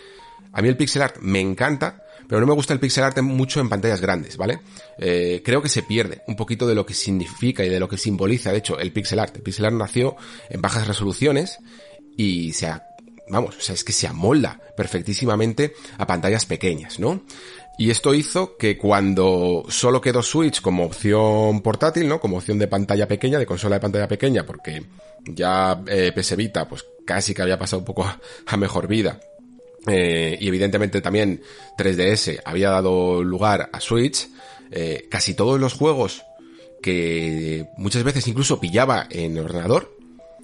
[0.53, 3.61] a mí el pixel art me encanta, pero no me gusta el pixel art mucho
[3.61, 4.59] en pantallas grandes, ¿vale?
[4.99, 7.97] Eh, creo que se pierde un poquito de lo que significa y de lo que
[7.97, 9.37] simboliza, de hecho, el pixel art.
[9.37, 10.17] El pixel art nació
[10.51, 11.57] en bajas resoluciones
[12.17, 12.69] y se
[13.29, 17.23] vamos, o sea, es que se amolda perfectísimamente a pantallas pequeñas, ¿no?
[17.77, 22.19] Y esto hizo que cuando solo quedó Switch como opción portátil, ¿no?
[22.19, 24.83] Como opción de pantalla pequeña, de consola de pantalla pequeña, porque
[25.25, 29.19] ya eh, PS Vita, pues casi que había pasado un poco a, a mejor vida
[29.87, 31.41] eh, y evidentemente también
[31.77, 34.27] 3DS había dado lugar a Switch,
[34.71, 36.23] eh, casi todos los juegos
[36.81, 39.96] que muchas veces incluso pillaba en el ordenador,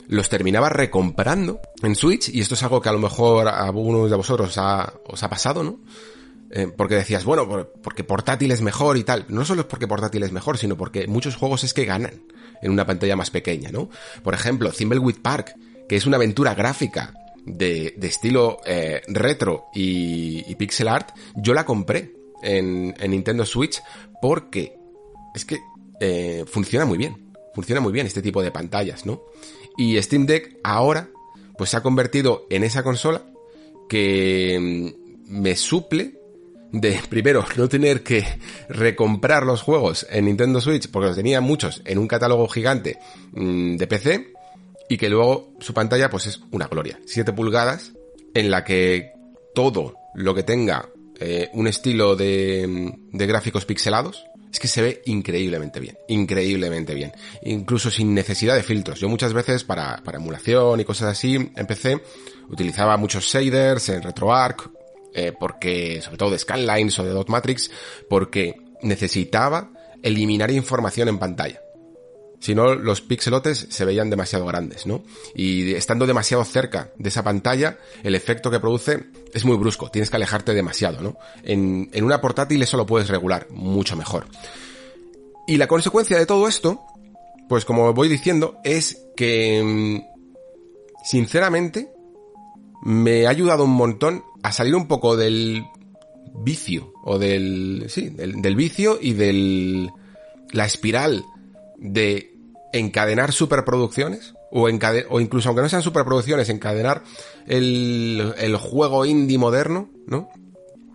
[0.08, 4.10] los terminaba recomprando en Switch, y esto es algo que a lo mejor a algunos
[4.10, 5.80] de vosotros os ha, pasado, ¿no?
[6.52, 9.26] Eh, porque decías, bueno, porque portátil es mejor y tal.
[9.30, 12.24] No solo es porque portátil es mejor, sino porque muchos juegos es que ganan
[12.62, 13.90] en una pantalla más pequeña, ¿no?
[14.24, 15.56] Por ejemplo, Thimbleweed Park,
[15.90, 17.14] que es una aventura gráfica
[17.46, 22.14] de, estilo eh, retro y, pixel art, yo la compré
[22.44, 23.82] en, en Nintendo Switch
[24.22, 24.74] porque
[25.34, 25.60] es que
[26.00, 27.34] eh, funciona muy bien.
[27.54, 29.24] Funciona muy bien este tipo de pantallas, ¿no?
[29.78, 31.10] Y Steam Deck ahora,
[31.58, 33.24] pues se ha convertido en esa consola
[33.90, 36.20] que mm, me suple
[36.72, 38.26] de, primero, no tener que
[38.70, 42.98] recomprar los juegos en Nintendo Switch, porque los tenía muchos en un catálogo gigante
[43.34, 44.34] mmm, de PC,
[44.90, 47.00] y que luego su pantalla pues es una gloria.
[47.06, 47.94] 7 pulgadas
[48.34, 49.12] en la que
[49.56, 50.90] todo lo que tenga
[51.20, 54.24] eh, un estilo de, de gráficos pixelados
[54.54, 57.12] es que se ve increíblemente bien, increíblemente bien,
[57.42, 59.00] incluso sin necesidad de filtros.
[59.00, 62.00] Yo muchas veces para, para emulación y cosas así empecé,
[62.50, 64.70] utilizaba muchos shaders en RetroArch,
[65.16, 67.72] eh, porque, sobre todo de Scanlines o de Dot Matrix,
[68.08, 69.72] porque necesitaba
[70.04, 71.60] eliminar información en pantalla.
[72.40, 75.04] Si no, los pixelotes se veían demasiado grandes, ¿no?
[75.34, 80.10] Y estando demasiado cerca de esa pantalla, el efecto que produce es muy brusco, tienes
[80.10, 81.18] que alejarte demasiado, ¿no?
[81.44, 84.28] En, en una portátil eso lo puedes regular mucho mejor.
[85.48, 86.82] Y la consecuencia de todo esto,
[87.50, 90.02] pues como voy diciendo, es que,
[91.04, 91.90] sinceramente,
[92.84, 95.66] me ha ayudado un montón a salir un poco del
[96.36, 99.92] vicio, o del, sí, del, del vicio y del,
[100.52, 101.26] la espiral
[101.78, 102.34] de
[102.72, 104.68] encadenar superproducciones o,
[105.10, 107.04] o incluso aunque no sean superproducciones, encadenar
[107.48, 110.30] el, el juego indie moderno, ¿no?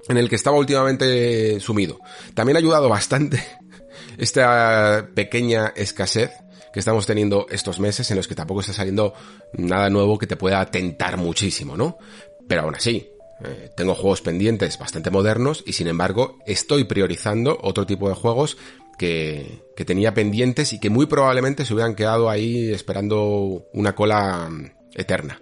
[0.08, 1.98] En el que estaba últimamente sumido.
[2.34, 3.44] También ha ayudado bastante
[4.18, 6.30] esta pequeña escasez
[6.72, 9.12] que estamos teniendo estos meses en los que tampoco está saliendo
[9.54, 11.98] nada nuevo que te pueda tentar muchísimo, ¿no?
[12.46, 13.08] Pero aún así,
[13.44, 18.56] eh, tengo juegos pendientes bastante modernos y sin embargo estoy priorizando otro tipo de juegos
[18.98, 24.50] que, que, tenía pendientes y que muy probablemente se hubieran quedado ahí esperando una cola
[24.94, 25.40] eterna.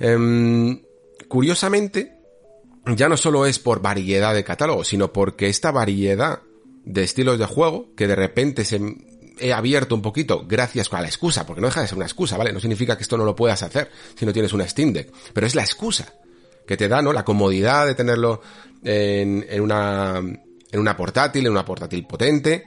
[0.00, 0.82] Eh,
[1.28, 2.18] curiosamente,
[2.86, 6.40] ya no solo es por variedad de catálogo, sino porque esta variedad
[6.84, 8.80] de estilos de juego, que de repente se,
[9.38, 12.36] he abierto un poquito gracias a la excusa, porque no deja de ser una excusa,
[12.36, 12.52] ¿vale?
[12.52, 15.46] No significa que esto no lo puedas hacer si no tienes una Steam Deck, pero
[15.46, 16.12] es la excusa
[16.66, 17.12] que te da, ¿no?
[17.12, 18.40] La comodidad de tenerlo
[18.84, 22.64] en, en una, en una portátil, en una portátil potente,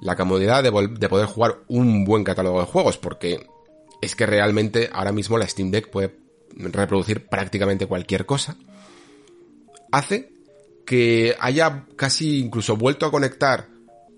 [0.00, 3.46] la comodidad de, de poder jugar un buen catálogo de juegos, porque
[4.02, 6.14] es que realmente ahora mismo la Steam Deck puede
[6.56, 8.56] reproducir prácticamente cualquier cosa,
[9.90, 10.32] hace
[10.84, 13.68] que haya casi incluso vuelto a conectar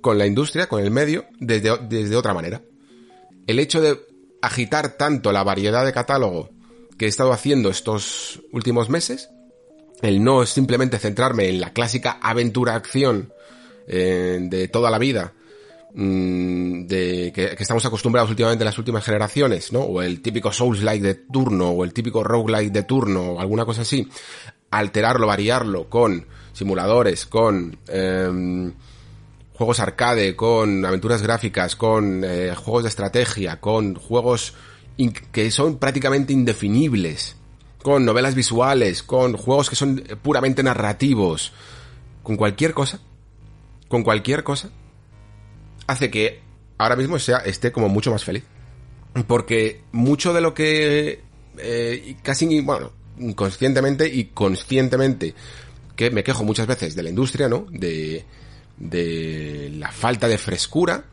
[0.01, 2.63] con la industria, con el medio, desde, desde otra manera.
[3.47, 3.99] El hecho de
[4.43, 6.51] agitar tanto la variedad de catálogo
[6.97, 9.31] que he estado haciendo estos últimos meses,
[10.03, 13.33] el no simplemente centrarme en la clásica aventura-acción
[13.87, 15.33] eh, de toda la vida,
[15.95, 19.81] mm, de que, estamos acostumbrados últimamente en las últimas generaciones, ¿no?
[19.81, 23.83] O el típico Souls-like de turno, o el típico roguelike de turno, o alguna cosa
[23.83, 24.09] así,
[24.71, 28.73] alterarlo, variarlo con simuladores, con em,
[29.55, 34.55] juegos arcade, con aventuras gráficas, con eh, juegos de estrategia, con juegos
[35.33, 37.37] que son prácticamente indefinibles,
[37.83, 41.53] con novelas visuales, con juegos que son puramente narrativos,
[42.23, 43.01] con cualquier cosa,
[43.89, 44.71] con cualquier cosa,
[45.89, 46.41] hace que
[46.79, 48.45] ahora mismo sea, esté como mucho más feliz.
[49.27, 51.21] Porque mucho de lo que
[51.59, 55.35] eh, casi, bueno, inconscientemente y conscientemente,
[55.97, 57.67] que me quejo muchas veces de la industria, ¿no?
[57.71, 58.25] De,
[58.77, 61.05] de la falta de frescura,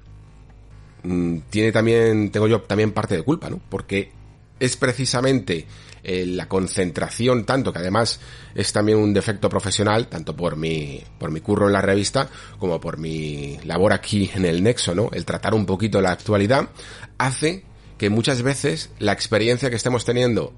[1.03, 3.59] mm, tiene también, tengo yo también parte de culpa, ¿no?
[3.69, 4.11] Porque
[4.59, 5.65] es precisamente
[6.07, 8.19] eh, la concentración tanto, que además
[8.53, 12.29] es también un defecto profesional, tanto por mi, por mi curro en la revista,
[12.59, 15.09] como por mi labor aquí en el Nexo, ¿no?
[15.11, 16.69] El tratar un poquito la actualidad,
[17.17, 17.63] hace
[17.97, 20.53] que muchas veces la experiencia que estemos teniendo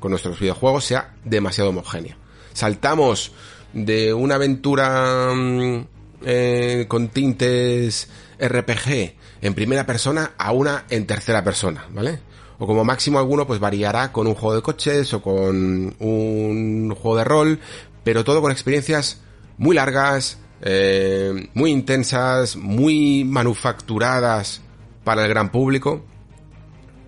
[0.00, 2.16] con nuestros videojuegos sea demasiado homogénea.
[2.52, 3.32] Saltamos
[3.72, 5.86] de una aventura mm,
[6.24, 8.08] eh, con tintes
[8.38, 12.29] RPG en primera persona a una en tercera persona, ¿vale?
[12.60, 17.16] O como máximo alguno pues variará con un juego de coches o con un juego
[17.16, 17.58] de rol,
[18.04, 19.22] pero todo con experiencias
[19.56, 24.60] muy largas, eh, muy intensas, muy manufacturadas
[25.04, 26.04] para el gran público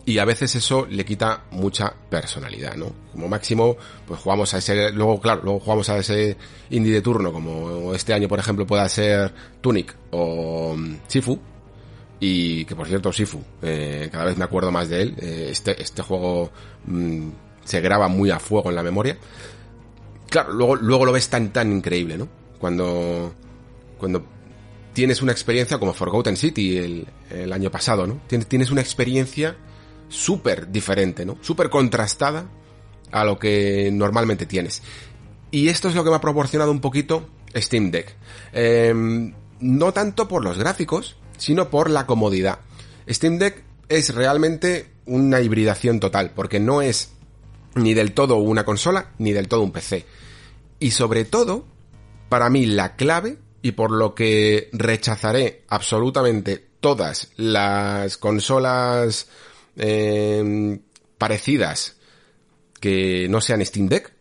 [0.04, 2.92] y a veces eso le quita mucha personalidad, ¿no?
[3.12, 3.76] Como máximo,
[4.06, 6.36] pues jugamos a ese, luego claro, luego jugamos a ese
[6.70, 11.38] indie de turno, como este año por ejemplo pueda ser Tunic o mm, Sifu,
[12.24, 15.82] y que por cierto Sifu, eh, cada vez me acuerdo más de él, eh, este,
[15.82, 16.52] este juego
[16.86, 17.30] mm,
[17.64, 19.18] se graba muy a fuego en la memoria.
[20.30, 22.28] Claro, luego, luego lo ves tan tan increíble, ¿no?
[22.60, 23.34] Cuando,
[23.98, 24.24] cuando
[24.92, 28.20] tienes una experiencia como Forgotten City el, el año pasado, ¿no?
[28.28, 29.56] Tienes, tienes una experiencia
[30.08, 31.38] súper diferente, ¿no?
[31.40, 32.46] Súper contrastada
[33.10, 34.80] a lo que normalmente tienes.
[35.50, 38.14] Y esto es lo que me ha proporcionado un poquito Steam Deck.
[38.52, 42.60] Em, no tanto por los gráficos, sino por la comodidad.
[43.09, 47.10] Steam Deck es realmente una hibridación total, porque no es
[47.74, 50.06] ni del todo una consola, ni del todo un PC.
[50.78, 51.66] Y sobre todo,
[52.28, 59.27] para mí la clave, y por lo que rechazaré absolutamente todas las consolas
[59.77, 60.78] eh,
[61.19, 61.97] parecidas
[62.78, 64.12] que no sean Steam Deck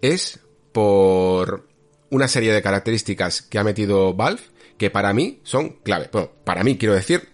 [0.00, 0.38] es
[0.72, 1.66] por
[2.10, 4.42] una serie de características que ha metido Valve
[4.78, 6.08] que para mí son clave.
[6.12, 7.28] Bueno, para mí quiero decir,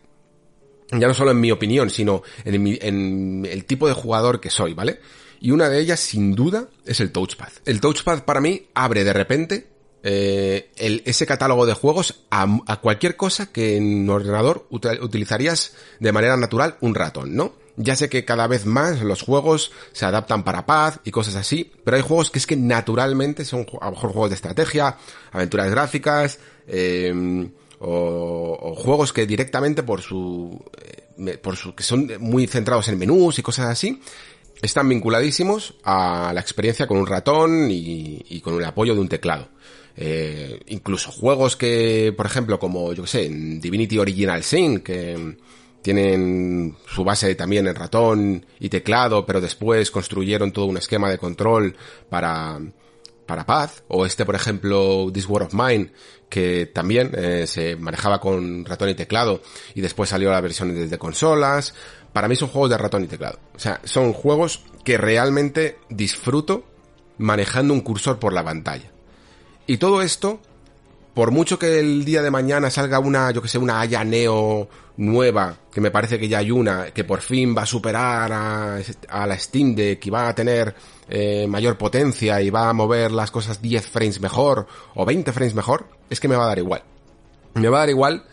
[0.90, 4.74] ya no solo en mi opinión, sino en, en el tipo de jugador que soy,
[4.74, 5.00] ¿vale?
[5.40, 7.48] Y una de ellas, sin duda, es el touchpad.
[7.64, 9.72] El touchpad para mí abre de repente
[10.04, 12.46] eh, el, ese catálogo de juegos a,
[12.80, 17.54] cualquier cosa que en ordenador utilizarías de manera natural un ratón, ¿no?
[17.76, 21.72] Ya sé que cada vez más los juegos se adaptan para paz y cosas así,
[21.84, 24.98] pero hay juegos que es que naturalmente son a lo mejor juegos de estrategia,
[25.30, 30.62] aventuras gráficas, eh, o, o, juegos que directamente por su,
[31.18, 34.00] eh, por su, que son muy centrados en menús y cosas así,
[34.60, 39.08] están vinculadísimos a la experiencia con un ratón y, y con el apoyo de un
[39.08, 39.48] teclado.
[39.96, 45.36] Eh, incluso juegos que, por ejemplo, como yo que sé, Divinity Original Sin, que
[45.82, 51.18] tienen su base también en ratón y teclado, pero después construyeron todo un esquema de
[51.18, 51.76] control
[52.08, 52.60] para,
[53.26, 55.92] para paz, o este, por ejemplo, This War of Mine,
[56.28, 59.42] que también eh, se manejaba con ratón y teclado,
[59.74, 61.74] y después salió la versión desde consolas.
[62.12, 63.38] Para mí son juegos de ratón y teclado.
[63.54, 66.64] O sea, son juegos que realmente disfruto
[67.18, 68.90] manejando un cursor por la pantalla.
[69.66, 70.40] Y todo esto,
[71.14, 74.68] por mucho que el día de mañana salga una, yo que sé, una Aya Neo
[74.96, 79.26] nueva, que me parece que ya hay una, que por fin va a superar a,
[79.26, 80.74] la Steam Deck y va a tener
[81.08, 85.54] eh, mayor potencia y va a mover las cosas 10 frames mejor o 20 frames
[85.54, 86.82] mejor, es que me va a dar igual.
[87.54, 88.24] Me va a dar igual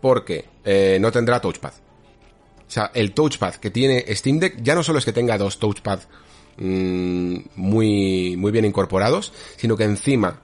[0.00, 1.72] porque eh, no tendrá touchpad.
[1.72, 5.58] O sea, el touchpad que tiene Steam Deck ya no solo es que tenga dos
[5.58, 6.00] touchpad
[6.58, 10.42] mm, muy, muy bien incorporados, sino que encima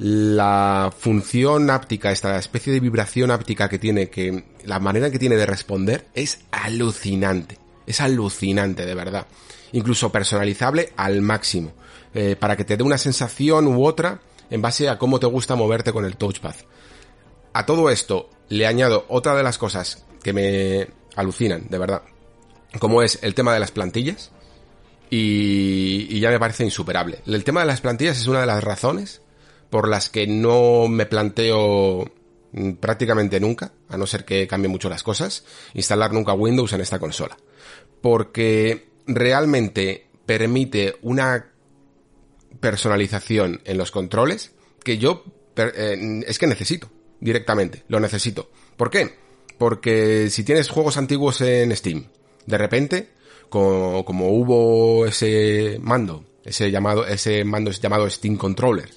[0.00, 5.36] la función áptica, esta especie de vibración áptica que tiene, que la manera que tiene
[5.36, 7.58] de responder es alucinante.
[7.86, 9.26] Es alucinante, de verdad.
[9.72, 11.74] Incluso personalizable al máximo.
[12.14, 15.54] Eh, para que te dé una sensación u otra en base a cómo te gusta
[15.54, 16.54] moverte con el touchpad.
[17.52, 22.02] A todo esto le añado otra de las cosas que me alucinan, de verdad.
[22.78, 24.30] Como es el tema de las plantillas.
[25.10, 27.20] Y, y ya me parece insuperable.
[27.26, 29.20] El tema de las plantillas es una de las razones
[29.70, 32.10] por las que no me planteo
[32.52, 35.44] mm, prácticamente nunca, a no ser que cambie mucho las cosas,
[35.74, 37.36] instalar nunca Windows en esta consola.
[38.00, 41.52] Porque realmente permite una
[42.60, 44.52] personalización en los controles
[44.84, 45.24] que yo
[45.56, 46.90] eh, es que necesito
[47.20, 48.50] directamente, lo necesito.
[48.76, 49.14] ¿Por qué?
[49.58, 52.06] Porque si tienes juegos antiguos en Steam,
[52.46, 53.10] de repente,
[53.48, 58.88] como, como hubo ese mando, ese llamado, ese mando llamado Steam Controller,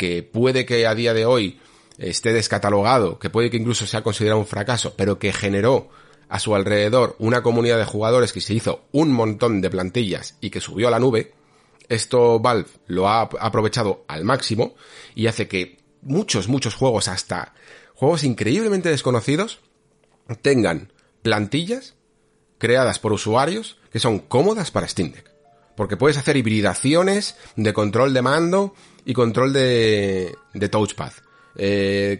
[0.00, 1.60] que puede que a día de hoy
[1.98, 5.90] esté descatalogado, que puede que incluso sea considerado un fracaso, pero que generó
[6.30, 10.48] a su alrededor una comunidad de jugadores que se hizo un montón de plantillas y
[10.48, 11.34] que subió a la nube,
[11.90, 14.74] esto Valve lo ha aprovechado al máximo
[15.14, 17.52] y hace que muchos, muchos juegos, hasta
[17.94, 19.60] juegos increíblemente desconocidos,
[20.40, 21.94] tengan plantillas
[22.56, 25.30] creadas por usuarios que son cómodas para Steam Deck.
[25.80, 28.74] Porque puedes hacer hibridaciones de control de mando
[29.06, 31.10] y control de, de touchpad.
[31.56, 32.18] Eh,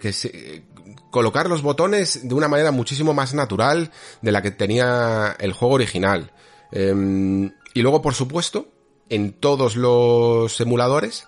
[1.10, 3.90] colocar los botones de una manera muchísimo más natural
[4.22, 6.32] de la que tenía el juego original.
[6.72, 8.72] Eh, y luego, por supuesto,
[9.10, 11.26] en todos los emuladores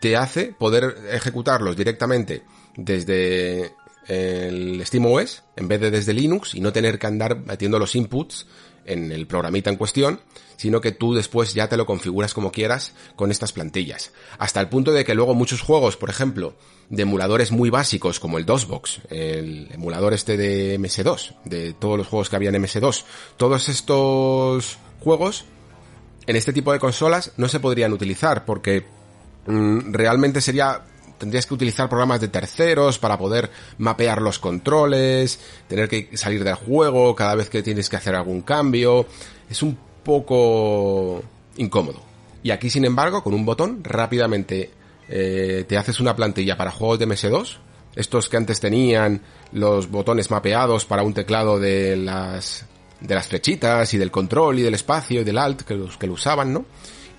[0.00, 2.42] te hace poder ejecutarlos directamente
[2.76, 3.72] desde
[4.08, 8.48] el SteamOS en vez de desde Linux y no tener que andar metiendo los inputs
[8.88, 10.20] en el programita en cuestión,
[10.56, 14.12] sino que tú después ya te lo configuras como quieras con estas plantillas.
[14.38, 16.56] Hasta el punto de que luego muchos juegos, por ejemplo,
[16.90, 22.08] de emuladores muy básicos como el DOSBox, el emulador este de MS2, de todos los
[22.08, 23.04] juegos que había en MS2,
[23.36, 25.44] todos estos juegos
[26.26, 28.84] en este tipo de consolas no se podrían utilizar porque
[29.46, 30.82] mm, realmente sería
[31.18, 36.54] tendrías que utilizar programas de terceros para poder mapear los controles, tener que salir del
[36.54, 39.06] juego cada vez que tienes que hacer algún cambio.
[39.50, 41.22] Es un poco
[41.56, 42.00] incómodo.
[42.42, 44.70] Y aquí, sin embargo, con un botón, rápidamente
[45.08, 47.56] eh, te haces una plantilla para juegos de MS2.
[47.96, 49.20] Estos que antes tenían
[49.52, 52.64] los botones mapeados para un teclado de las,
[53.00, 56.06] de las flechitas y del control y del espacio y del alt que los que
[56.06, 56.64] lo usaban, ¿no?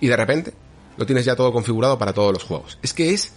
[0.00, 0.54] Y de repente
[0.96, 2.78] lo tienes ya todo configurado para todos los juegos.
[2.82, 3.34] Es que es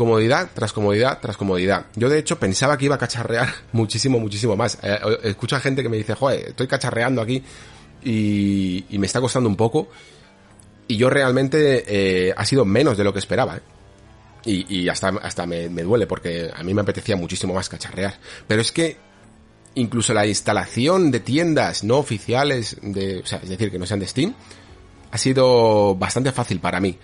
[0.00, 1.84] comodidad tras comodidad tras comodidad.
[1.94, 4.78] Yo de hecho pensaba que iba a cacharrear muchísimo, muchísimo más.
[4.82, 7.42] Eh, eh, escucho a gente que me dice, joder, estoy cacharreando aquí
[8.02, 9.88] y, me está costando un poco.
[10.88, 13.60] Y yo realmente eh, ha sido menos de lo que esperaba.
[14.42, 18.14] Y, hasta, hasta me, duele porque a mí me apetecía muchísimo más cacharrear.
[18.48, 18.96] Pero es que
[19.74, 24.08] incluso la instalación de tiendas no oficiales, o sea, es decir, que no sean de
[24.08, 24.34] Steam,
[25.10, 26.96] ha sido bastante fácil para mí.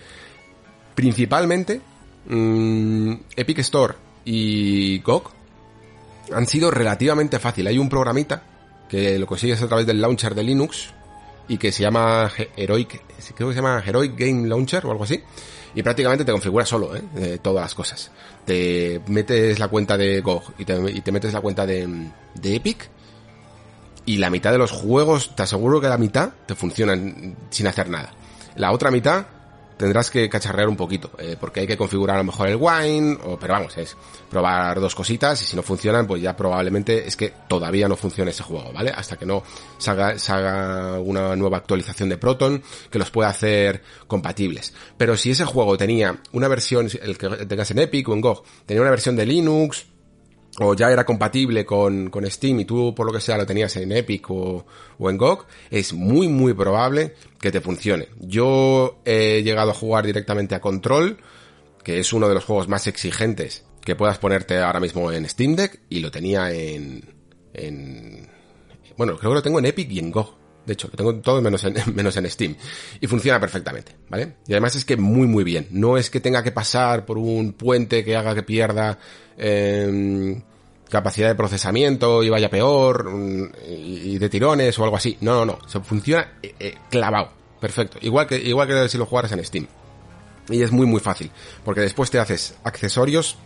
[0.95, 1.83] Principalmente
[2.29, 3.95] Mm, Epic Store
[4.25, 5.31] y GOG
[6.35, 7.67] han sido relativamente fácil.
[7.67, 8.43] Hay un programita
[8.89, 10.93] que lo consigues a través del launcher de Linux
[11.49, 13.03] y que se llama Heroic,
[13.35, 15.23] creo que se llama Heroic Game Launcher o algo así.
[15.75, 17.39] Y prácticamente te configura solo, ¿eh?
[17.43, 18.11] todas las cosas.
[18.45, 21.87] Te metes la cuenta de GOG y te, metes la cuenta de,
[22.35, 22.89] de Epic
[24.07, 27.91] y la mitad de los juegos, te aseguro que la mitad te funcionan sin hacer
[27.91, 28.13] nada.
[28.55, 29.27] La otra mitad
[29.77, 33.19] tendrás que cacharrear un poquito, eh, porque hay que configurar a lo mejor el wine,
[33.25, 33.97] o, pero vamos, es
[34.31, 38.31] probar dos cositas y si no funcionan, pues ya probablemente es que todavía no funciona
[38.31, 38.91] ese juego, ¿vale?
[38.91, 39.43] Hasta que no
[39.79, 44.73] salga, salga una nueva actualización de Proton que los pueda hacer compatibles.
[44.97, 48.45] Pero si ese juego tenía una versión, el que tengas en Epic o en GOG,
[48.65, 49.87] tenía una versión de Linux,
[50.59, 53.77] o ya era compatible con, con, Steam y tú por lo que sea lo tenías
[53.77, 54.67] en Epic o,
[54.99, 58.09] o, en GOG, es muy muy probable que te funcione.
[58.21, 61.19] Yo he llegado a jugar directamente a Control,
[61.85, 65.55] que es uno de los juegos más exigentes que puedas ponerte ahora mismo en Steam
[65.55, 67.05] Deck y lo tenía en,
[67.53, 68.29] en
[68.97, 70.46] bueno, creo que lo tengo en Epic y en GOG.
[70.67, 72.57] De hecho, lo tengo todo menos en, menos en Steam.
[73.01, 74.35] Y funciona perfectamente, ¿vale?
[74.47, 75.69] Y además es que muy muy bien.
[75.71, 78.99] No es que tenga que pasar por un puente que haga que pierda
[79.39, 80.41] eh,
[80.89, 85.17] capacidad de procesamiento y vaya peor mm, y de tirones o algo así.
[85.21, 85.69] No, no, no.
[85.69, 87.31] Se funciona eh, eh, clavado.
[87.61, 87.99] Perfecto.
[88.03, 89.67] Igual que, igual que si lo jugaras en Steam.
[90.49, 91.31] Y es muy muy fácil.
[91.65, 93.37] Porque después te haces accesorios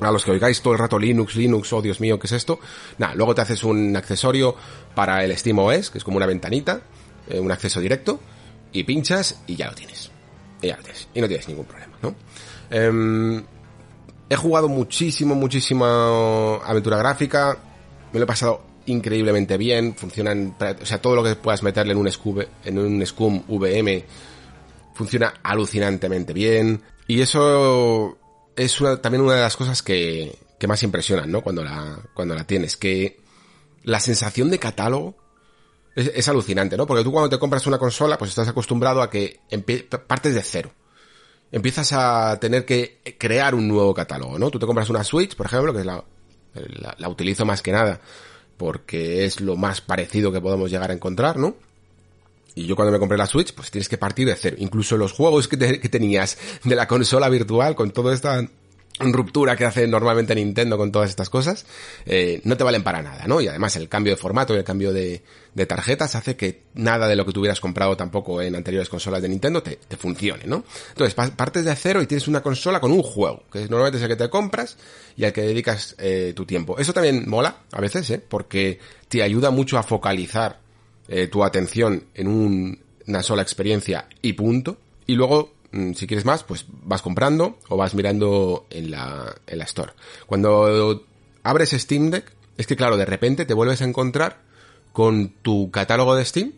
[0.00, 2.58] a los que oigáis todo el rato Linux, Linux, oh Dios mío, ¿qué es esto?
[2.98, 4.56] Nada, luego te haces un accesorio
[4.94, 6.80] para el SteamOS, que es como una ventanita,
[7.28, 8.20] eh, un acceso directo,
[8.72, 10.10] y pinchas y ya lo tienes.
[10.60, 11.08] Y ya lo tienes.
[11.14, 12.14] Y no tienes ningún problema, ¿no?
[12.70, 13.44] Em,
[14.28, 17.56] he jugado muchísimo, muchísima aventura gráfica,
[18.12, 21.98] me lo he pasado increíblemente bien, funcionan, o sea, todo lo que puedas meterle en
[21.98, 24.04] un, Scum, en un Scum VM
[24.94, 28.18] funciona alucinantemente bien, y eso
[28.56, 31.42] es también una de las cosas que, que más impresionan, ¿no?
[31.42, 33.20] Cuando la, cuando la tienes, que
[33.82, 35.16] la sensación de catálogo
[35.94, 36.86] es, es, alucinante, ¿no?
[36.86, 39.40] Porque tú cuando te compras una consola, pues estás acostumbrado a que
[40.06, 40.72] partes de cero.
[41.52, 44.50] Empiezas a tener que crear un nuevo catálogo, ¿no?
[44.50, 46.04] Tú te compras una Switch, por ejemplo, que es la,
[46.54, 48.00] la, la utilizo más que nada
[48.56, 51.56] porque es lo más parecido que podemos llegar a encontrar, ¿no?
[52.54, 54.56] Y yo cuando me compré la Switch, pues tienes que partir de cero.
[54.58, 58.46] Incluso los juegos que, tenías de la consola virtual, con toda esta
[59.00, 61.66] ruptura que hace normalmente Nintendo con todas estas cosas,
[62.06, 63.40] eh, no te valen para nada, ¿no?
[63.40, 65.22] Y además el cambio de formato y el cambio de,
[65.66, 69.64] tarjetas hace que nada de lo que tuvieras comprado tampoco en anteriores consolas de Nintendo
[69.64, 70.64] te, te funcione, ¿no?
[70.90, 74.10] Entonces partes de cero y tienes una consola con un juego, que normalmente es el
[74.10, 74.76] que te compras
[75.16, 76.78] y al que dedicas eh, tu tiempo.
[76.78, 78.20] Eso también mola a veces, ¿eh?
[78.20, 78.78] Porque
[79.08, 80.63] te ayuda mucho a focalizar
[81.08, 84.78] eh, tu atención en un, una sola experiencia y punto.
[85.06, 89.58] Y luego, mm, si quieres más, pues vas comprando o vas mirando en la, en
[89.58, 89.92] la store.
[90.26, 91.04] Cuando
[91.42, 94.40] abres Steam Deck, es que claro, de repente te vuelves a encontrar
[94.92, 96.52] con tu catálogo de Steam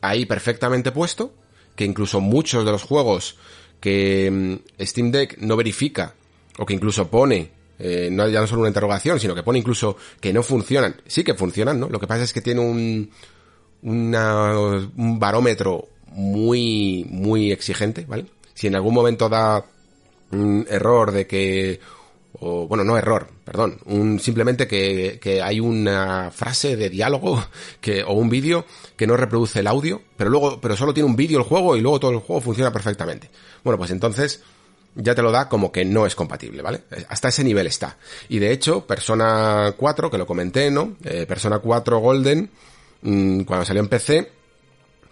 [0.00, 1.32] ahí perfectamente puesto,
[1.74, 3.36] que incluso muchos de los juegos
[3.80, 6.14] que mm, Steam Deck no verifica
[6.58, 9.96] o que incluso pone eh, no, ya no solo una interrogación, sino que pone incluso
[10.20, 10.96] que no funcionan.
[11.06, 11.88] Sí que funcionan, ¿no?
[11.88, 13.10] Lo que pasa es que tiene un,
[13.82, 18.26] un barómetro muy, muy exigente, ¿vale?
[18.54, 19.64] Si en algún momento da
[20.32, 21.78] un error de que,
[22.40, 27.44] o bueno, no error, perdón, un, simplemente que, que hay una frase de diálogo
[27.80, 28.64] que, o un vídeo
[28.96, 31.80] que no reproduce el audio, pero luego, pero solo tiene un vídeo el juego y
[31.80, 33.30] luego todo el juego funciona perfectamente.
[33.62, 34.42] Bueno, pues entonces,
[34.96, 36.82] ya te lo da como que no es compatible, ¿vale?
[37.08, 37.96] Hasta ese nivel está.
[38.28, 40.96] Y de hecho, Persona 4, que lo comenté, ¿no?
[41.04, 42.50] Eh, Persona 4 Golden,
[43.02, 44.32] mmm, cuando salió en PC,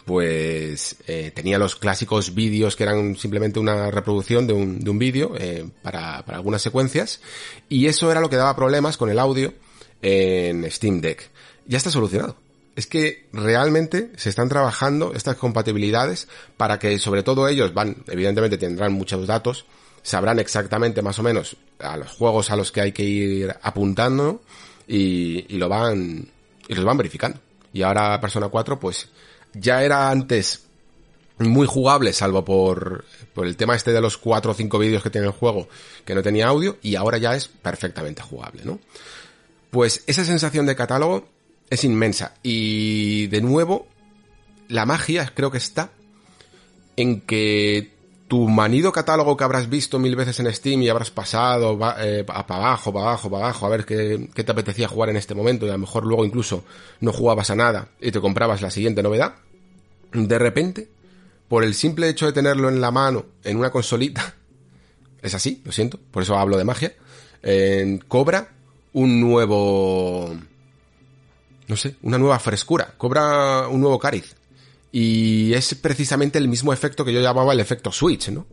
[0.07, 4.99] pues eh, tenía los clásicos vídeos que eran simplemente una reproducción de un, de un
[4.99, 7.21] vídeo eh, para algunas secuencias,
[7.69, 9.55] y eso era lo que daba problemas con el audio
[10.03, 11.31] en Steam Deck.
[11.67, 12.37] Ya está solucionado
[12.77, 18.59] es que realmente se están trabajando estas compatibilidades para que sobre todo ellos van, evidentemente
[18.59, 19.67] tendrán muchos datos,
[20.03, 24.43] sabrán exactamente más o menos a los juegos a los que hay que ir apuntando
[24.87, 26.29] y, y lo van,
[26.69, 27.39] y los van verificando.
[27.73, 29.09] Y ahora Persona 4 pues
[29.53, 30.65] ya era antes
[31.39, 35.11] muy jugable, salvo por, por el tema este de los 4 o 5 vídeos que
[35.11, 35.69] tiene el juego,
[36.05, 38.79] que no tenía audio, y ahora ya es perfectamente jugable, ¿no?
[39.71, 41.29] Pues esa sensación de catálogo
[41.71, 42.35] es inmensa.
[42.43, 43.87] Y de nuevo,
[44.69, 45.91] la magia creo que está
[46.97, 47.95] en que
[48.29, 52.41] tu manido catálogo que habrás visto mil veces en Steam y habrás pasado eh, para
[52.41, 55.67] abajo, para abajo, para abajo, a ver qué, qué, te apetecía jugar en este momento
[55.67, 56.65] y a lo mejor luego incluso
[57.01, 59.35] no jugabas a nada y te comprabas la siguiente novedad,
[60.13, 60.89] de repente,
[61.49, 64.35] por el simple hecho de tenerlo en la mano, en una consolita,
[65.23, 66.95] es así, lo siento, por eso hablo de magia,
[67.43, 68.49] eh, cobra
[68.95, 70.35] un nuevo
[71.67, 74.35] no sé, una nueva frescura, cobra un nuevo cariz.
[74.93, 78.47] Y es precisamente el mismo efecto que yo llamaba el efecto Switch, ¿no?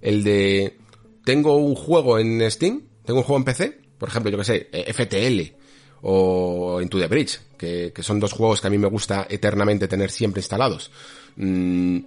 [0.00, 0.78] El de,
[1.24, 4.68] tengo un juego en Steam, tengo un juego en PC, por ejemplo, yo que sé,
[4.72, 5.56] eh, FTL
[6.02, 10.10] o Into the Bridge, que, son dos juegos que a mí me gusta eternamente tener
[10.10, 10.92] siempre instalados.
[11.36, 11.98] Mm,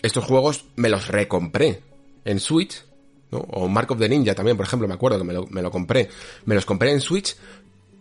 [0.00, 1.80] estos juegos me los recompré
[2.24, 2.82] en Switch.
[3.30, 6.08] O Mark of the Ninja también, por ejemplo, me acuerdo que me me lo compré.
[6.46, 7.36] Me los compré en Switch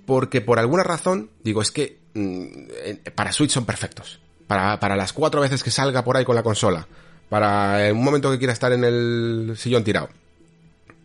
[0.05, 4.19] porque por alguna razón, digo, es que mm, para Switch son perfectos.
[4.47, 6.87] Para, para las cuatro veces que salga por ahí con la consola.
[7.29, 10.09] Para un momento que quiera estar en el sillón tirado.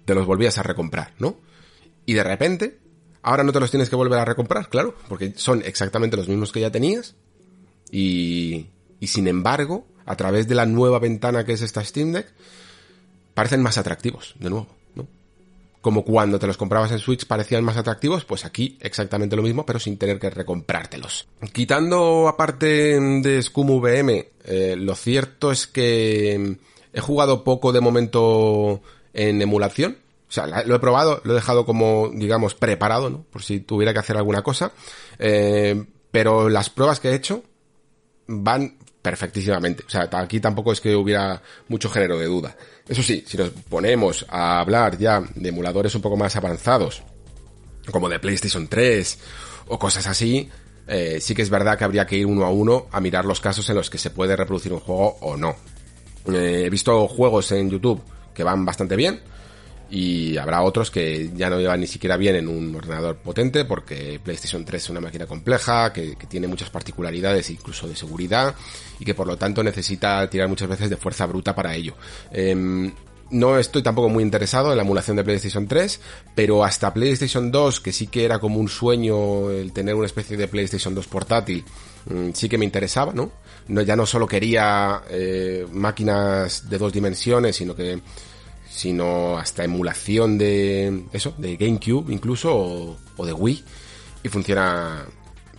[0.04, 1.36] Te los volvías a recomprar, ¿no?
[2.04, 2.78] Y de repente,
[3.22, 6.52] ahora no te los tienes que volver a recomprar, claro, porque son exactamente los mismos
[6.52, 7.14] que ya tenías.
[7.90, 8.66] Y,
[8.98, 12.26] y sin embargo, a través de la nueva ventana que es esta Steam Deck,
[13.32, 14.79] parecen más atractivos, de nuevo
[15.80, 19.64] como cuando te los comprabas en Switch parecían más atractivos, pues aquí exactamente lo mismo,
[19.64, 21.26] pero sin tener que recomprártelos.
[21.52, 26.56] Quitando aparte de Scum VM, eh, lo cierto es que
[26.92, 28.82] he jugado poco de momento
[29.14, 29.98] en emulación.
[30.28, 33.24] O sea, lo he probado, lo he dejado como, digamos, preparado, ¿no?
[33.30, 34.72] Por si tuviera que hacer alguna cosa.
[35.18, 37.42] Eh, pero las pruebas que he hecho
[38.26, 39.84] van perfectísimamente.
[39.86, 42.56] O sea, aquí tampoco es que hubiera mucho género de duda.
[42.90, 47.04] Eso sí, si nos ponemos a hablar ya de emuladores un poco más avanzados,
[47.92, 49.18] como de PlayStation 3
[49.68, 50.50] o cosas así,
[50.88, 53.38] eh, sí que es verdad que habría que ir uno a uno a mirar los
[53.38, 55.54] casos en los que se puede reproducir un juego o no.
[56.34, 58.02] Eh, he visto juegos en YouTube
[58.34, 59.20] que van bastante bien,
[59.90, 64.20] y habrá otros que ya no llevan ni siquiera bien en un ordenador potente porque
[64.22, 68.54] PlayStation 3 es una máquina compleja, que, tiene muchas particularidades incluso de seguridad
[69.00, 71.94] y que por lo tanto necesita tirar muchas veces de fuerza bruta para ello.
[72.30, 72.92] Em,
[73.30, 76.00] no estoy tampoco muy interesado en la emulación de PlayStation 3,
[76.34, 80.36] pero hasta PlayStation 2, que sí que era como un sueño el tener una especie
[80.36, 81.64] de PlayStation 2 portátil,
[82.06, 83.32] mm, sí que me interesaba, ¿no?
[83.68, 88.00] no ya no solo quería eh, máquinas de dos dimensiones, sino que
[88.70, 93.64] sino hasta emulación de eso, de GameCube incluso, o, de Wii,
[94.22, 95.04] y funciona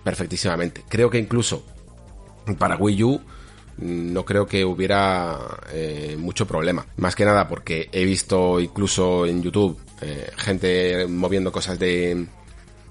[0.04, 0.84] perfectísimamente.
[0.88, 1.64] Creo que incluso
[2.58, 3.22] para Wii U
[3.80, 5.38] no creo que hubiera
[5.72, 6.86] eh, mucho problema.
[6.98, 12.26] Más que nada porque he visto incluso en YouTube eh, gente moviendo cosas de,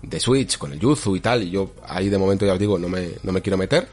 [0.02, 2.78] de Switch con el Yuzu y tal, y yo ahí de momento ya os digo,
[2.78, 3.88] no me, no me quiero meter.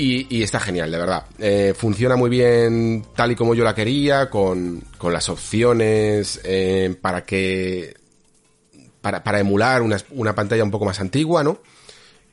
[0.00, 1.24] Y, está genial, de verdad.
[1.40, 6.94] Eh, funciona muy bien tal y como yo la quería, con, con las opciones eh,
[7.00, 7.96] para que.
[9.00, 11.58] Para, para emular una, una, pantalla un poco más antigua, ¿no?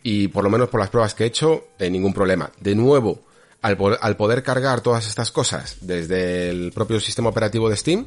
[0.04, 2.52] Y por lo menos por las pruebas que he hecho, eh, ningún problema.
[2.60, 3.22] De nuevo,
[3.64, 8.06] al, al poder cargar todas estas cosas desde el propio sistema operativo de Steam,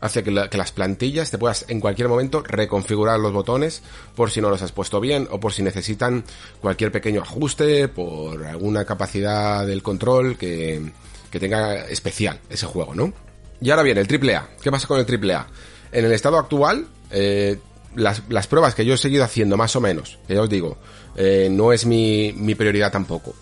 [0.00, 3.82] hace que, las plantillas te puedas en cualquier momento reconfigurar los botones
[4.14, 6.24] por si no los has puesto bien o por si necesitan
[6.60, 10.92] cualquier pequeño ajuste por alguna capacidad del control que,
[11.30, 13.12] que tenga especial ese juego, ¿no?
[13.60, 14.50] Y ahora bien, el AAA.
[14.62, 15.46] ¿Qué pasa con el AAA?
[15.90, 17.58] En el estado actual, eh,
[17.96, 20.78] las, las, pruebas que yo he seguido haciendo más o menos, que ya os digo,
[21.16, 23.34] eh, no es mi, mi prioridad tampoco.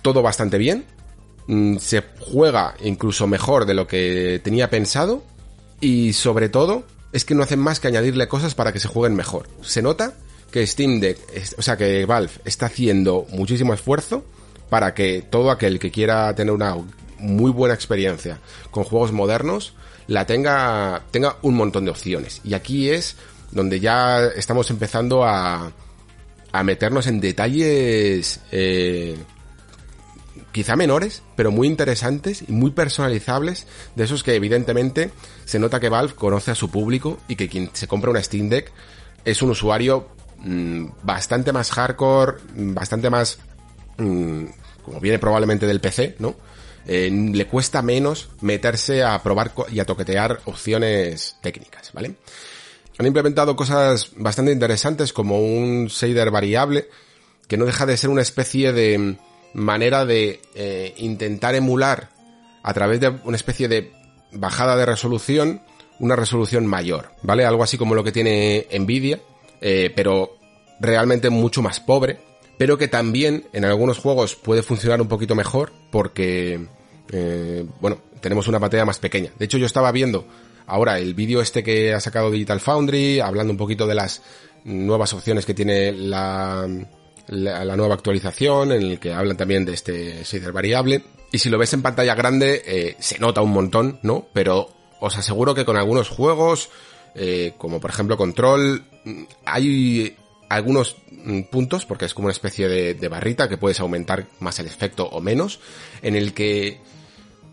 [0.00, 0.86] Todo bastante bien,
[1.78, 5.22] se juega incluso mejor de lo que tenía pensado
[5.80, 9.16] y sobre todo es que no hacen más que añadirle cosas para que se jueguen
[9.16, 9.48] mejor.
[9.60, 10.14] Se nota
[10.50, 11.18] que Steam Deck,
[11.58, 14.24] o sea que Valve está haciendo muchísimo esfuerzo
[14.68, 16.76] para que todo aquel que quiera tener una
[17.18, 18.40] muy buena experiencia
[18.70, 19.74] con juegos modernos
[20.08, 23.16] la tenga tenga un montón de opciones y aquí es
[23.52, 25.72] donde ya estamos empezando a
[26.52, 29.16] a meternos en detalles eh,
[30.52, 33.66] quizá menores, pero muy interesantes y muy personalizables,
[33.96, 35.10] de esos que evidentemente
[35.44, 38.48] se nota que Valve conoce a su público y que quien se compra una Steam
[38.48, 38.70] Deck
[39.24, 40.08] es un usuario
[40.38, 43.38] mm, bastante más hardcore, bastante más,
[43.96, 44.44] mm,
[44.84, 46.36] como viene probablemente del PC, ¿no?
[46.86, 52.16] Eh, le cuesta menos meterse a probar y a toquetear opciones técnicas, ¿vale?
[52.98, 56.88] Han implementado cosas bastante interesantes como un shader variable,
[57.46, 59.16] que no deja de ser una especie de
[59.54, 62.08] manera de eh, intentar emular
[62.62, 63.92] a través de una especie de
[64.32, 65.62] bajada de resolución
[66.02, 67.44] una resolución mayor, ¿vale?
[67.44, 69.20] Algo así como lo que tiene Nvidia,
[69.60, 70.36] eh, pero
[70.80, 72.18] realmente mucho más pobre,
[72.58, 76.66] pero que también en algunos juegos puede funcionar un poquito mejor porque,
[77.12, 79.30] eh, bueno, tenemos una pantalla más pequeña.
[79.38, 80.26] De hecho, yo estaba viendo
[80.66, 84.22] ahora el vídeo este que ha sacado Digital Foundry, hablando un poquito de las
[84.64, 86.68] nuevas opciones que tiene la,
[87.28, 91.04] la, nueva actualización en el que hablan también de este shader variable.
[91.30, 94.26] Y si lo ves en pantalla grande, eh, se nota un montón, ¿no?
[94.32, 94.68] Pero
[95.00, 96.70] os aseguro que con algunos juegos,
[97.14, 100.16] eh, como por ejemplo Control, mm, hay
[100.48, 104.58] algunos mm, puntos, porque es como una especie de, de, barrita que puedes aumentar más
[104.58, 105.60] el efecto o menos,
[106.02, 106.80] en el que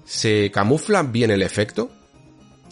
[0.05, 1.91] se camufla bien el efecto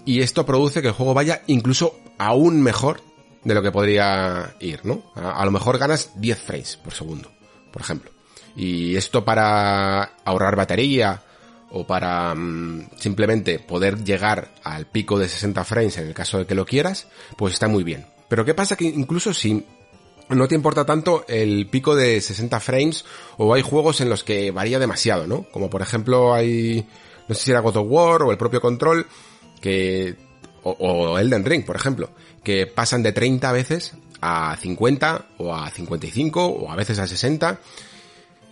[0.08, 3.02] y esto produce que el juego vaya incluso aún mejor
[3.44, 5.04] de lo que podría ir, ¿no?
[5.16, 7.32] A, lo mejor ganas 10 frames por segundo,
[7.72, 8.12] por ejemplo.
[8.56, 11.22] Y esto para ahorrar batería
[11.70, 16.46] o para mm, simplemente poder llegar al pico de 60 frames en el caso de
[16.46, 17.08] que lo quieras,
[17.38, 18.08] pues está muy bien.
[18.28, 19.66] Pero ¿qué pasa que incluso si
[20.30, 23.06] no te importa tanto el pico de 60 frames
[23.38, 25.46] o hay juegos en los que varía demasiado, ¿no?
[25.52, 26.88] Como por ejemplo hay,
[27.28, 29.06] no sé si era God of War o el propio Control,
[29.62, 30.16] que,
[30.64, 32.10] o, o Elden Ring, por ejemplo,
[32.48, 33.92] que pasan de 30 veces
[34.22, 37.60] a 50 o a 55 o a veces a 60.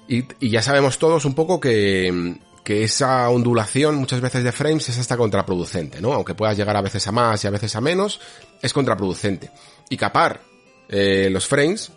[0.09, 2.35] Y, ya sabemos todos un poco que,
[2.65, 6.11] que esa ondulación muchas veces de frames es hasta contraproducente, ¿no?
[6.11, 8.19] Aunque puedas llegar a veces a más y a veces a menos,
[8.61, 9.49] es contraproducente.
[9.89, 10.41] Y capar
[10.89, 11.93] eh, los frames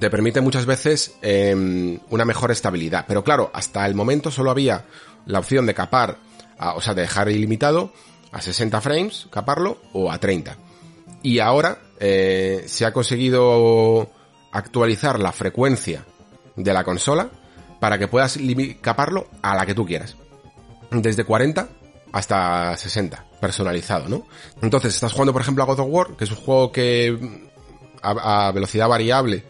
[0.00, 3.04] te permite muchas veces em, una mejor estabilidad.
[3.06, 4.86] Pero claro, hasta el momento solo había
[5.26, 6.16] la opción de capar,
[6.58, 7.92] o sea, de dejar ilimitado
[8.30, 10.56] a 60 frames, caparlo, o a 30
[11.22, 14.10] y ahora eh, se ha conseguido
[14.52, 16.04] actualizar la frecuencia
[16.56, 17.30] de la consola
[17.80, 18.38] para que puedas
[18.80, 20.16] caparlo a la que tú quieras.
[20.90, 21.68] Desde 40
[22.12, 24.26] hasta 60, personalizado, ¿no?
[24.60, 27.48] Entonces, estás jugando, por ejemplo, a God of War, que es un juego que mm,
[28.02, 29.44] a, a velocidad variable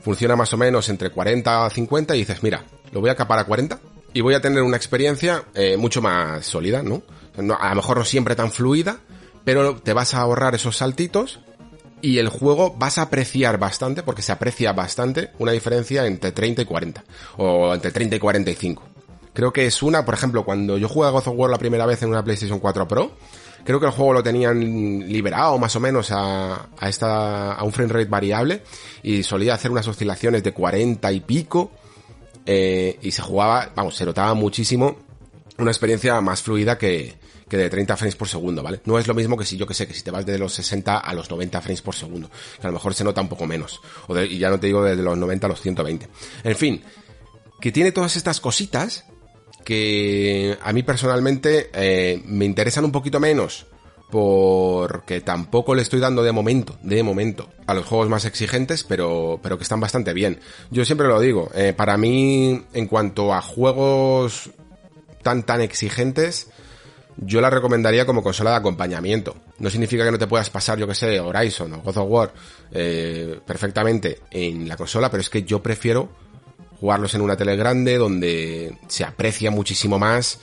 [0.00, 3.40] funciona más o menos entre 40 a 50 y dices, mira, lo voy a capar
[3.40, 3.80] a 40
[4.12, 7.02] y voy a tener una experiencia eh, mucho más sólida, ¿no?
[7.36, 7.58] ¿no?
[7.60, 8.98] A lo mejor no siempre tan fluida,
[9.44, 11.40] pero te vas a ahorrar esos saltitos
[12.00, 16.62] y el juego vas a apreciar bastante, porque se aprecia bastante, una diferencia entre 30
[16.62, 17.04] y 40,
[17.38, 18.82] o entre 30 y 45.
[19.32, 21.86] Creo que es una, por ejemplo, cuando yo jugué a God of War la primera
[21.86, 23.12] vez en una PlayStation 4 Pro,
[23.64, 24.60] creo que el juego lo tenían
[25.08, 28.62] liberado más o menos a, a esta, a un frame rate variable,
[29.02, 31.70] y solía hacer unas oscilaciones de 40 y pico,
[32.46, 34.98] eh, y se jugaba, vamos, se notaba muchísimo
[35.58, 37.14] una experiencia más fluida que,
[37.48, 38.80] que de 30 frames por segundo, ¿vale?
[38.84, 40.52] No es lo mismo que si yo que sé, que si te vas de los
[40.54, 43.46] 60 a los 90 frames por segundo, que a lo mejor se nota un poco
[43.46, 46.08] menos, o y ya no te digo desde los 90 a los 120.
[46.44, 46.82] En fin,
[47.60, 49.04] que tiene todas estas cositas
[49.64, 53.66] que a mí personalmente eh, me interesan un poquito menos
[54.10, 59.40] porque tampoco le estoy dando de momento, de momento, a los juegos más exigentes, pero,
[59.42, 60.38] pero que están bastante bien.
[60.70, 64.50] Yo siempre lo digo, eh, para mí, en cuanto a juegos
[65.24, 66.46] tan tan exigentes,
[67.16, 69.36] yo la recomendaría como consola de acompañamiento.
[69.58, 72.34] No significa que no te puedas pasar, yo que sé, Horizon o God of War
[72.72, 76.10] eh, perfectamente en la consola, pero es que yo prefiero
[76.80, 80.40] jugarlos en una tele grande donde se aprecia muchísimo más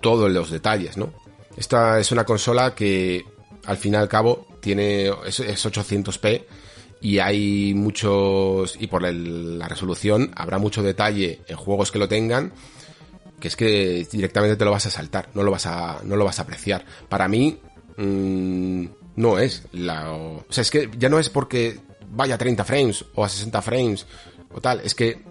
[0.00, 1.12] todos los detalles, ¿no?
[1.56, 3.24] Esta es una consola que
[3.64, 6.44] al fin y al cabo tiene es, es 800p
[7.00, 12.52] y hay muchos y por la resolución habrá mucho detalle en juegos que lo tengan
[13.40, 16.24] que es que directamente te lo vas a saltar, no lo vas a no lo
[16.24, 16.84] vas a apreciar.
[17.08, 17.58] Para mí
[17.96, 18.86] mm,
[19.16, 21.80] no es la o sea, es que ya no es porque
[22.10, 24.06] vaya a 30 frames o a 60 frames
[24.52, 25.22] o tal, es que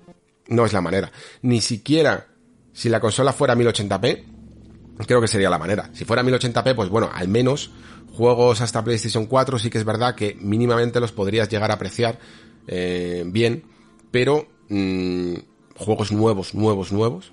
[0.48, 1.11] no es la manera.
[1.41, 2.27] Ni siquiera
[2.73, 4.23] si la consola fuera 1080p,
[5.07, 5.90] creo que sería la manera.
[5.94, 7.72] Si fuera 1080p, pues bueno, al menos
[8.11, 12.19] juegos hasta PlayStation 4 sí que es verdad que mínimamente los podrías llegar a apreciar
[12.68, 13.64] eh, bien,
[14.11, 15.36] pero mm,
[15.77, 17.32] juegos nuevos, nuevos, nuevos,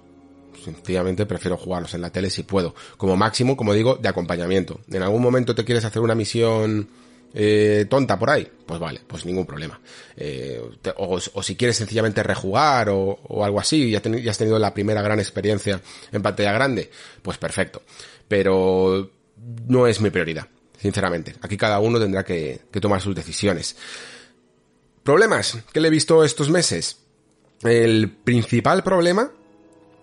[0.65, 2.75] sencillamente prefiero jugarlos en la tele si puedo.
[2.97, 4.81] Como máximo, como digo, de acompañamiento.
[4.91, 6.89] En algún momento te quieres hacer una misión
[7.35, 9.81] eh, tonta por ahí, pues vale, pues ningún problema.
[10.17, 10.61] Eh,
[10.97, 14.59] o, o si quieres sencillamente rejugar o, o algo así, ya, ten- ya has tenido
[14.59, 15.81] la primera gran experiencia
[16.13, 16.91] en pantalla grande,
[17.23, 17.83] pues perfecto.
[18.29, 19.11] Pero
[19.67, 20.47] no es mi prioridad,
[20.79, 21.35] sinceramente.
[21.41, 23.77] Aquí cada uno tendrá que, que tomar sus decisiones.
[25.03, 26.99] ¿Problemas que le he visto estos meses?
[27.63, 29.31] El principal problema,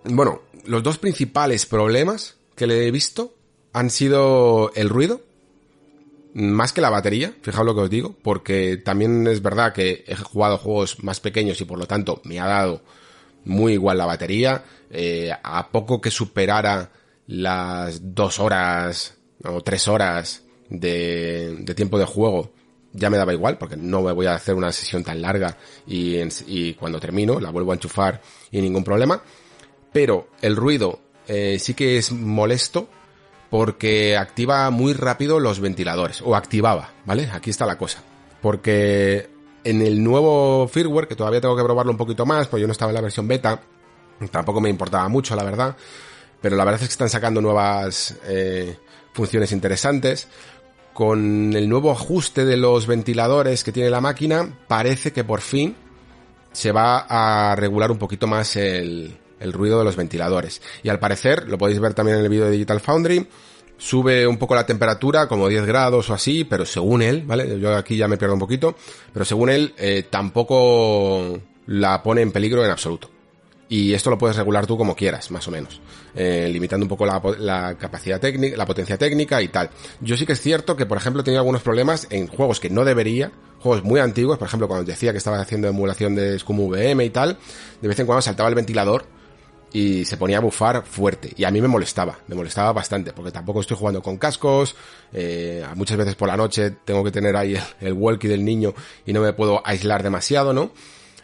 [0.06, 3.34] bueno, los dos principales problemas que le he visto
[3.74, 5.22] han sido el ruido,
[6.34, 10.16] más que la batería, fijaos lo que os digo, porque también es verdad que he
[10.16, 12.82] jugado juegos más pequeños y por lo tanto me ha dado
[13.46, 16.92] muy igual la batería, eh, a poco que superara
[17.28, 22.52] las dos horas o tres horas de, de tiempo de juego,
[22.94, 26.18] ya me daba igual, porque no me voy a hacer una sesión tan larga y,
[26.48, 28.22] y cuando termino la vuelvo a enchufar
[28.52, 29.22] y ningún problema.
[29.92, 32.90] Pero el ruido eh, sí que es molesto
[33.50, 37.30] porque activa muy rápido los ventiladores, o activaba, ¿vale?
[37.32, 38.04] Aquí está la cosa.
[38.42, 39.30] Porque
[39.64, 42.72] en el nuevo firmware, que todavía tengo que probarlo un poquito más, pues yo no
[42.72, 43.62] estaba en la versión beta,
[44.32, 45.76] tampoco me importaba mucho, la verdad,
[46.42, 48.78] pero la verdad es que están sacando nuevas eh,
[49.14, 50.28] funciones interesantes.
[50.94, 55.76] Con el nuevo ajuste de los ventiladores que tiene la máquina, parece que por fin
[56.52, 60.62] se va a regular un poquito más el, el ruido de los ventiladores.
[60.84, 63.28] Y al parecer, lo podéis ver también en el vídeo de Digital Foundry,
[63.80, 67.60] sube un poco la temperatura, como 10 grados o así, pero según él, ¿vale?
[67.60, 68.76] Yo aquí ya me pierdo un poquito,
[69.12, 73.10] pero según él, eh, tampoco la pone en peligro en absoluto.
[73.70, 75.80] Y esto lo puedes regular tú como quieras, más o menos.
[76.16, 79.70] Eh, limitando un poco la, capacidad técnica, la potencia técnica y tal.
[80.02, 82.72] Yo sí que es cierto que, por ejemplo, he tenido algunos problemas en juegos que
[82.72, 86.60] no debería, juegos muy antiguos, por ejemplo, cuando decía que estaba haciendo emulación de Scum
[86.68, 87.38] VM y tal,
[87.80, 89.06] de vez en cuando saltaba el ventilador
[89.74, 91.34] y se ponía a bufar fuerte.
[91.36, 94.76] Y a mí me molestaba, me molestaba bastante, porque tampoco estoy jugando con cascos,
[95.14, 98.74] eh, muchas veces por la noche tengo que tener ahí el, el walkie del niño
[99.06, 100.72] y no me puedo aislar demasiado, ¿no?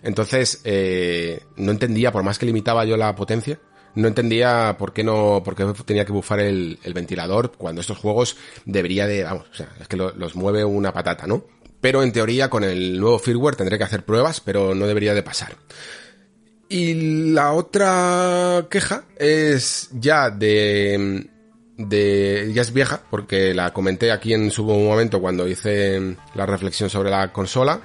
[0.03, 3.59] Entonces, eh, no entendía, por más que limitaba yo la potencia,
[3.95, 8.37] no entendía por qué no, por qué tenía que bufar el, ventilador cuando estos juegos
[8.65, 11.45] debería de, vamos, o sea, es que lo- los mueve una patata, ¿no?
[11.81, 15.23] Pero en teoría con el nuevo firmware tendré que hacer pruebas, pero no debería de
[15.23, 15.55] pasar.
[16.67, 21.29] Y la otra queja es ya de,
[21.77, 26.89] de, ya es vieja, porque la comenté aquí en su momento cuando hice la reflexión
[26.89, 27.81] sobre la consola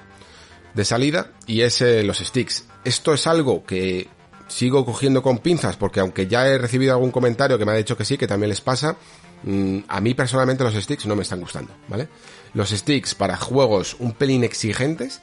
[0.74, 2.64] de salida, y es eh, los sticks.
[2.84, 4.08] Esto es algo que
[4.50, 7.96] sigo cogiendo con pinzas porque aunque ya he recibido algún comentario que me ha dicho
[7.96, 8.96] que sí, que también les pasa,
[9.44, 12.08] mm, a mí personalmente los sticks no me están gustando, ¿vale?
[12.54, 15.22] Los sticks para juegos un pelín exigentes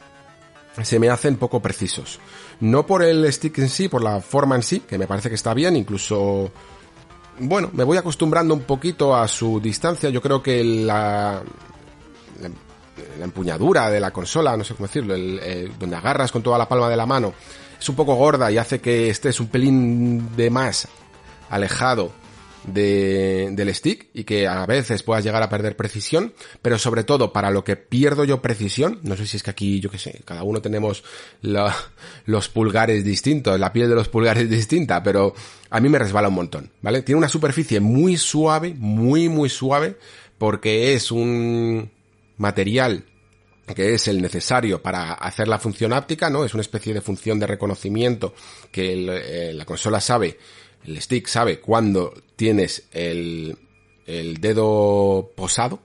[0.81, 2.19] se me hacen poco precisos.
[2.59, 5.35] No por el stick en sí, por la forma en sí, que me parece que
[5.35, 6.51] está bien, incluso
[7.39, 10.09] bueno, me voy acostumbrando un poquito a su distancia.
[10.09, 11.41] Yo creo que la,
[12.41, 16.67] la, empuñadura de la consola, no sé cómo decirlo, el, donde agarras con toda la
[16.67, 17.33] palma de la mano,
[17.79, 20.87] es un poco gorda y hace que estés un pelín de más
[21.49, 22.11] alejado
[22.65, 27.31] de, del stick y que a veces puedas llegar a perder precisión, pero sobre todo
[27.33, 30.21] para lo que pierdo yo precisión, no sé si es que aquí, yo qué sé,
[30.25, 31.03] cada uno tenemos
[32.25, 35.33] los pulgares distintos, la piel de los pulgares distinta, pero
[35.69, 37.01] a mí me resbala un montón, ¿vale?
[37.01, 39.97] Tiene una superficie muy suave, muy, muy suave,
[40.37, 41.89] porque es un
[42.37, 43.05] material
[43.75, 46.45] que es el necesario para hacer la función áptica, ¿no?
[46.45, 48.33] Es una especie de función de reconocimiento
[48.71, 50.37] que eh, la consola sabe
[50.85, 53.57] el stick sabe cuando tienes el,
[54.05, 55.79] el dedo posado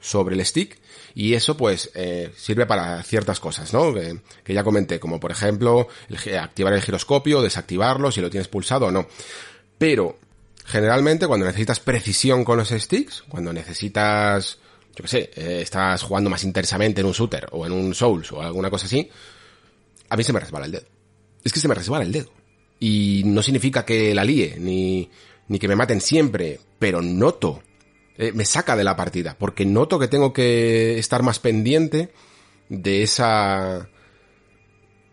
[0.00, 0.78] sobre el stick
[1.14, 3.92] y eso pues eh, sirve para ciertas cosas, ¿no?
[3.92, 5.88] Que, ya comenté, como por ejemplo
[6.40, 9.08] activar el giroscopio, desactivarlo, si lo tienes pulsado o no.
[9.78, 10.18] Pero
[10.64, 14.58] generalmente cuando necesitas precisión con los sticks, cuando necesitas,
[14.94, 18.30] yo qué sé, eh, estás jugando más intensamente en un shooter o en un Souls
[18.32, 19.10] o alguna cosa así,
[20.08, 20.86] a mí se me resbala el dedo.
[21.42, 22.30] Es que se me resbala el dedo.
[22.80, 25.10] Y no significa que la líe, ni,
[25.48, 27.62] ni que me maten siempre, pero noto,
[28.16, 32.10] eh, me saca de la partida, porque noto que tengo que estar más pendiente
[32.68, 33.88] de esa,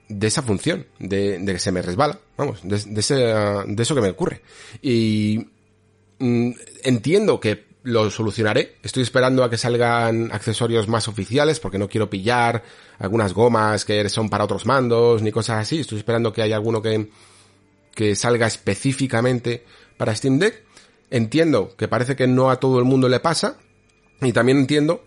[0.09, 3.95] de esa función, de, de que se me resbala, vamos, de, de, ese, de eso
[3.95, 4.41] que me ocurre.
[4.81, 5.47] Y
[6.19, 6.51] mm,
[6.83, 8.77] entiendo que lo solucionaré.
[8.81, 12.63] Estoy esperando a que salgan accesorios más oficiales porque no quiero pillar
[12.97, 15.79] algunas gomas que son para otros mandos ni cosas así.
[15.79, 17.09] Estoy esperando que haya alguno que,
[17.95, 19.65] que salga específicamente
[19.97, 20.63] para Steam Deck.
[21.09, 23.57] Entiendo que parece que no a todo el mundo le pasa.
[24.21, 25.03] Y también entiendo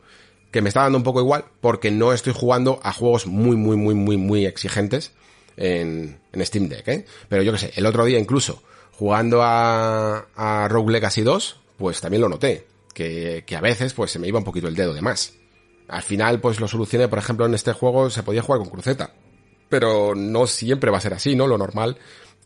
[0.51, 3.77] que me está dando un poco igual porque no estoy jugando a juegos muy, muy,
[3.77, 5.13] muy, muy, muy exigentes
[5.57, 7.05] en, Steam Deck, ¿eh?
[7.29, 8.63] Pero yo que sé, el otro día incluso
[8.93, 12.67] jugando a, a Rogue Legacy 2, pues también lo noté.
[12.95, 15.35] Que, que a veces pues se me iba un poquito el dedo de más.
[15.89, 19.13] Al final pues lo solucioné, por ejemplo en este juego se podía jugar con cruceta.
[19.69, 21.47] Pero no siempre va a ser así, ¿no?
[21.47, 21.99] Lo normal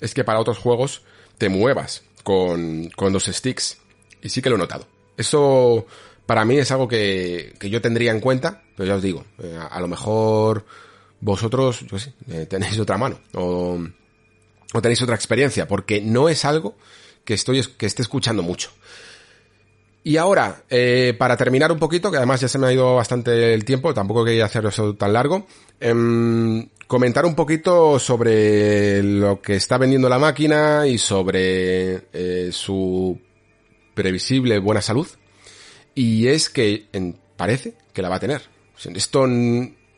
[0.03, 1.03] es que para otros juegos
[1.39, 3.79] te muevas con, con dos sticks.
[4.21, 4.87] Y sí que lo he notado.
[5.17, 5.87] Eso
[6.27, 9.59] para mí es algo que, que yo tendría en cuenta, pero ya os digo, eh,
[9.71, 10.65] a, lo mejor
[11.21, 13.79] vosotros, yo sé, eh, tenéis otra mano o,
[14.81, 16.77] tenéis otra experiencia, porque no es algo
[17.25, 18.71] que estoy que esté escuchando mucho.
[20.05, 23.55] Y ahora, eh, para terminar un poquito, que además ya se me ha ido bastante
[23.55, 25.47] el tiempo, tampoco quería hacerlo eso tan largo,
[25.79, 33.19] eh, comentar un poquito sobre lo que está vendiendo la máquina y sobre eh, su
[33.95, 35.07] previsible buena salud.
[35.95, 36.89] Y es que
[37.39, 38.43] parece que la va a tener.
[38.95, 39.27] Esto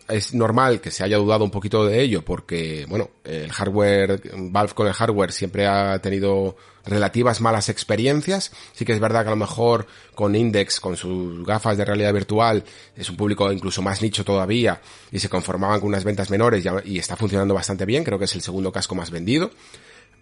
[0.08, 4.74] es normal que se haya dudado un poquito de ello porque, bueno, el hardware, Valve
[4.74, 8.52] con el hardware siempre ha tenido relativas malas experiencias.
[8.72, 12.12] Sí que es verdad que a lo mejor con Index, con sus gafas de realidad
[12.12, 12.64] virtual,
[12.96, 16.98] es un público incluso más nicho todavía y se conformaban con unas ventas menores y,
[16.98, 18.04] está funcionando bastante bien.
[18.04, 19.50] Creo que es el segundo casco más vendido.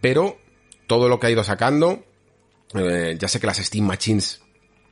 [0.00, 0.38] Pero
[0.86, 2.04] todo lo que ha ido sacando,
[2.74, 4.40] eh, ya sé que las Steam Machines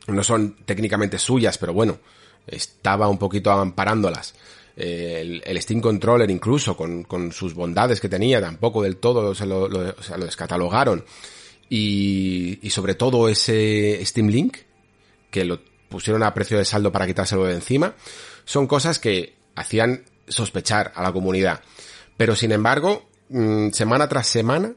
[0.07, 1.99] no son técnicamente suyas, pero bueno,
[2.47, 4.35] estaba un poquito amparándolas.
[4.81, 9.85] El, Steam Controller incluso con, sus bondades que tenía tampoco del todo se lo, lo,
[9.85, 11.05] lo descatalogaron
[11.69, 14.57] y, y sobre todo ese Steam Link,
[15.31, 17.95] que lo pusieron a precio de saldo para quitárselo de encima,
[18.45, 21.63] son cosas que hacían sospechar a la comunidad.
[22.17, 24.75] Pero sin embargo, mm, semana tras semana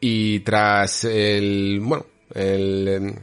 [0.00, 3.14] y tras el, bueno, el em,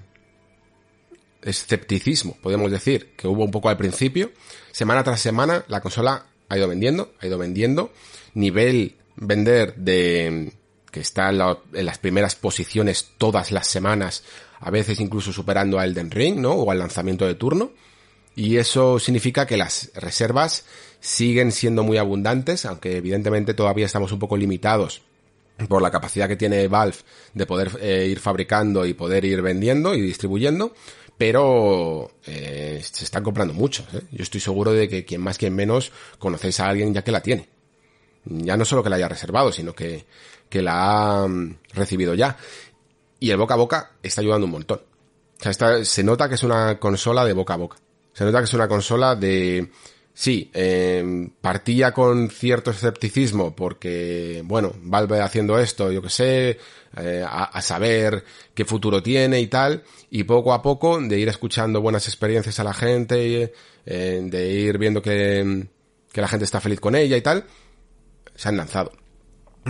[1.44, 4.32] escepticismo, podemos decir, que hubo un poco al principio,
[4.72, 7.92] semana tras semana la consola ha ido vendiendo, ha ido vendiendo,
[8.34, 10.52] nivel vender de
[10.92, 11.38] que está en,
[11.86, 14.24] las primeras posiciones todas las semanas,
[14.60, 16.52] a veces incluso superando a Elden Ring, ¿no?
[16.52, 17.72] O al lanzamiento de turno.
[18.36, 20.66] Y eso significa que las reservas
[21.00, 25.02] siguen siendo muy abundantes, aunque evidentemente todavía estamos un poco limitados
[25.68, 26.98] por la capacidad que tiene Valve
[27.34, 30.74] de poder eh, ir fabricando y poder ir vendiendo y distribuyendo,
[31.22, 33.86] pero eh, se están comprando muchos.
[33.94, 34.02] ¿eh?
[34.10, 37.22] Yo estoy seguro de que quien más, quien menos, conocéis a alguien ya que la
[37.22, 37.48] tiene.
[38.26, 40.08] Ya no solo que la haya reservado, sino que
[40.50, 42.36] que la ha mm, recibido ya.
[43.20, 44.82] Y el boca a boca está ayudando un montón.
[45.40, 47.78] O sea, se nota que es una consola de boca a boca.
[48.14, 49.70] Se nota que es una consola de
[50.14, 56.58] sí, eh, partía con cierto escepticismo porque, bueno, Valve haciendo esto, yo que sé,
[56.98, 58.24] eh, a, a, saber
[58.54, 62.64] qué futuro tiene y tal, y poco a poco de ir escuchando buenas experiencias a
[62.64, 63.54] la gente,
[63.86, 65.68] eh, de ir viendo que,
[66.12, 67.46] que la gente está feliz con ella y tal,
[68.36, 68.92] se han lanzado.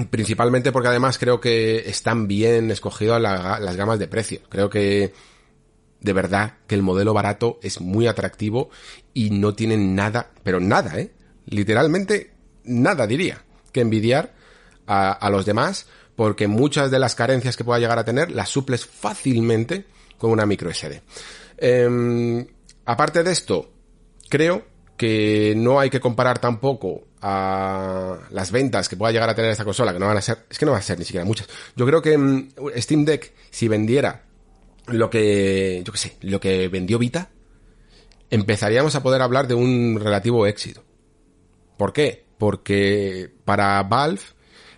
[0.09, 4.39] Principalmente porque además creo que están bien escogidas la, las gamas de precio.
[4.49, 5.13] Creo que
[5.99, 8.69] de verdad que el modelo barato es muy atractivo
[9.13, 11.11] y no tienen nada, pero nada, ¿eh?
[11.45, 12.31] Literalmente
[12.63, 14.33] nada diría que envidiar
[14.87, 18.85] a, los demás porque muchas de las carencias que pueda llegar a tener las suples
[18.85, 19.85] fácilmente
[20.17, 21.01] con una micro SD.
[21.57, 22.47] Eh,
[22.85, 23.71] aparte de esto,
[24.27, 24.65] creo
[24.97, 29.63] que no hay que comparar tampoco a las ventas que pueda llegar a tener esta
[29.63, 31.47] consola, que no van a ser, es que no van a ser ni siquiera muchas.
[31.75, 34.23] Yo creo que um, Steam Deck, si vendiera
[34.87, 37.29] lo que, yo qué sé, lo que vendió Vita,
[38.31, 40.83] empezaríamos a poder hablar de un relativo éxito.
[41.77, 42.25] ¿Por qué?
[42.37, 44.21] Porque para Valve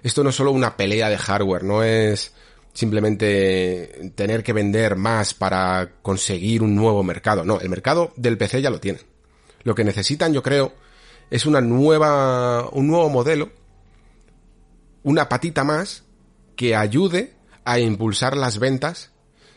[0.03, 2.33] esto no es solo una pelea de hardware, no es
[2.73, 7.45] simplemente tener que vender más para conseguir un nuevo mercado.
[7.45, 9.03] No, el mercado del PC ya lo tienen.
[9.63, 10.73] Lo que necesitan, yo creo,
[11.29, 13.51] es una nueva, un nuevo modelo,
[15.03, 16.03] una patita más
[16.57, 17.33] que ayude
[17.63, 19.11] a impulsar las ventas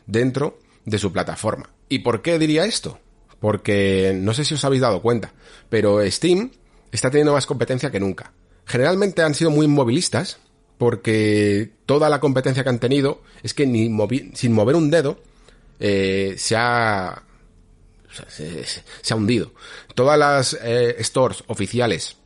[0.06, 1.70] dentro de su plataforma.
[1.88, 3.00] ¿Y por qué diría esto?
[3.40, 5.32] Porque no sé si os habéis dado cuenta,
[5.68, 6.50] pero Steam
[6.90, 8.32] está teniendo más competencia que nunca.
[8.64, 10.38] Generalmente han sido muy inmovilistas
[10.78, 13.64] porque toda la competencia que han tenido es que
[14.34, 15.20] sin mover un dedo
[15.78, 17.22] eh, se ha
[18.28, 19.52] se, se, ha hundido.
[19.94, 22.16] Todas las eh, stores oficiales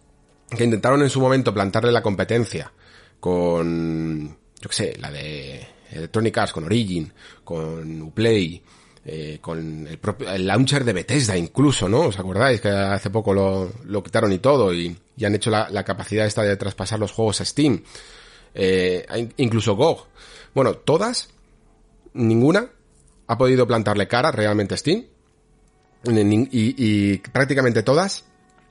[0.57, 2.73] que intentaron en su momento plantarle la competencia
[3.19, 7.13] con, yo qué sé, la de Electronic Arts, con Origin,
[7.45, 8.63] con Uplay,
[9.05, 12.03] eh, con el, propio, el launcher de Bethesda incluso, ¿no?
[12.03, 15.71] ¿Os acordáis que hace poco lo, lo quitaron y todo y, y han hecho la,
[15.71, 17.83] la, capacidad esta de traspasar los juegos a Steam?
[18.55, 20.07] Eh, incluso GOG.
[20.55, 21.31] Bueno, todas,
[22.13, 22.71] ninguna
[23.27, 25.07] ha podido plantarle cara realmente a Steam
[26.05, 28.25] y, y, prácticamente todas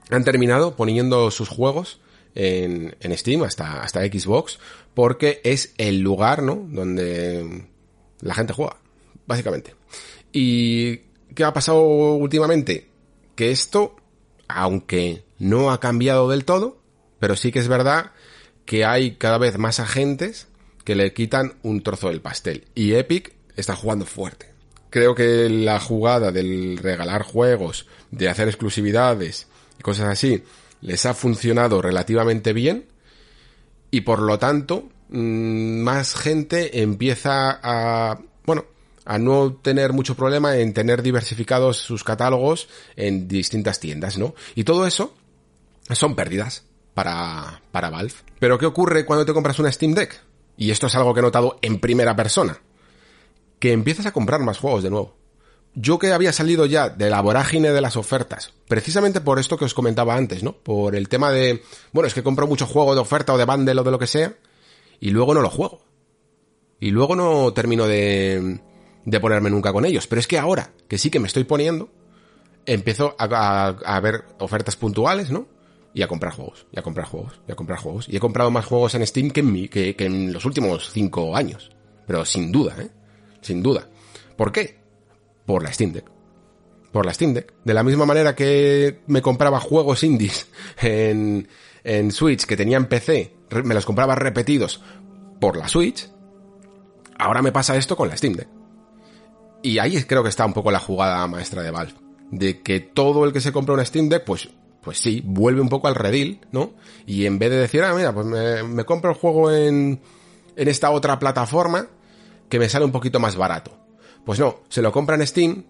[0.10, 2.02] han terminado poniendo sus juegos
[2.36, 4.60] en, en, Steam hasta, hasta Xbox
[4.94, 6.56] porque es el lugar, ¿no?
[6.56, 7.68] Donde
[8.22, 8.78] la gente juega,
[9.26, 9.76] básicamente.
[10.32, 10.98] ¿Y
[11.36, 12.90] qué ha pasado últimamente?
[13.36, 13.96] Que esto,
[14.48, 16.80] aunque no ha cambiado del todo,
[17.20, 18.12] pero sí que es verdad
[18.66, 20.48] que hay cada vez más agentes
[20.84, 22.66] que le quitan un trozo del pastel.
[22.76, 24.50] Y Epic está jugando fuerte
[24.90, 29.48] creo que la jugada del regalar juegos, de hacer exclusividades
[29.80, 30.44] y cosas así,
[30.82, 32.86] les ha funcionado relativamente bien
[33.92, 38.20] y por lo tanto mm, más gente empieza a,
[39.06, 44.36] a no tener mucho problema en tener diversificados sus catálogos en distintas tiendas, ¿no?
[44.56, 45.16] Y todo eso
[45.92, 46.64] son pérdidas
[46.94, 48.14] para, para Valve.
[48.40, 50.22] Pero ¿qué ocurre cuando te compras una Steam Deck?
[50.58, 52.60] Y esto es algo que he notado en primera persona
[53.60, 55.16] que empiezas a comprar más juegos de nuevo.
[55.76, 59.66] Yo que había salido ya de la vorágine de las ofertas, precisamente por esto que
[59.66, 60.54] os comentaba antes, ¿no?
[60.54, 63.80] Por el tema de, bueno, es que compro mucho juego de oferta o de bundle
[63.80, 64.34] o de lo que sea,
[65.00, 65.82] y luego no lo juego.
[66.80, 68.60] Y luego no termino de,
[69.06, 70.08] de ponerme nunca con ellos.
[70.08, 71.90] Pero es que ahora, que sí que me estoy poniendo,
[72.66, 75.48] empiezo a, ver ofertas puntuales, ¿no?
[75.92, 78.08] y a comprar juegos, y a comprar juegos, y a comprar juegos.
[78.10, 80.92] Y he comprado más juegos en Steam que en, mi, que, que en los últimos
[80.92, 81.72] cinco años.
[82.06, 82.90] Pero sin duda, ¿eh?
[83.42, 83.88] sin duda.
[84.38, 84.80] ¿Por qué?
[85.46, 86.06] Por la Steam Deck.
[86.92, 87.54] Por la Steam Deck.
[87.64, 90.48] De la misma manera que me compraba juegos indies
[90.82, 91.48] en,
[91.84, 94.82] en Switch que tenía en PC, me los compraba repetidos
[95.40, 96.10] por la Switch,
[97.18, 98.59] ahora me pasa esto con la Steam Deck.
[99.62, 101.94] Y ahí creo que está un poco la jugada maestra de Valve.
[102.32, 104.50] De que todo el que se compra una Steam Deck, pues,
[104.82, 106.74] pues sí, vuelve un poco al redil, ¿no?
[107.06, 110.00] Y en vez de decir, ah, mira, pues me, me compro el juego en,
[110.56, 111.88] en esta otra plataforma,
[112.50, 113.78] que me sale un poquito más barato.
[114.26, 115.64] Pues no, se lo compra en Steam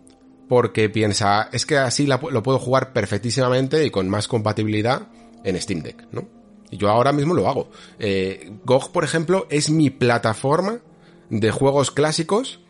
[0.47, 5.07] porque piensa, es que así lo puedo jugar perfectísimamente y con más compatibilidad
[5.43, 6.27] en Steam Deck, ¿no?
[6.71, 7.69] Y yo ahora mismo lo hago.
[7.99, 10.79] Eh, GOG, por ejemplo, es mi plataforma
[11.29, 12.61] de juegos clásicos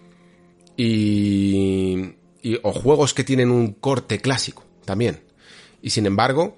[0.82, 5.22] y, y, o juegos que tienen un corte clásico también.
[5.82, 6.56] Y sin embargo,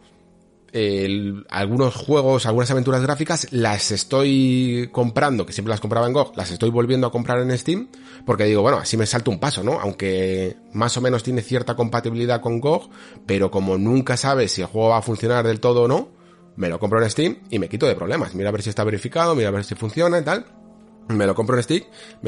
[1.50, 6.52] algunos juegos, algunas aventuras gráficas, las estoy comprando, que siempre las compraba en GOG, las
[6.52, 7.90] estoy volviendo a comprar en Steam,
[8.26, 9.80] porque digo, bueno, así me salto un paso, ¿no?
[9.80, 12.90] Aunque más o menos tiene cierta compatibilidad con GOG,
[13.26, 16.10] pero como nunca sabes si el juego va a funcionar del todo o no,
[16.56, 18.36] me lo compro en Steam y me quito de problemas.
[18.36, 20.61] Mira a ver si está verificado, mira a ver si funciona y tal.
[21.10, 21.84] Me lo compro en Steam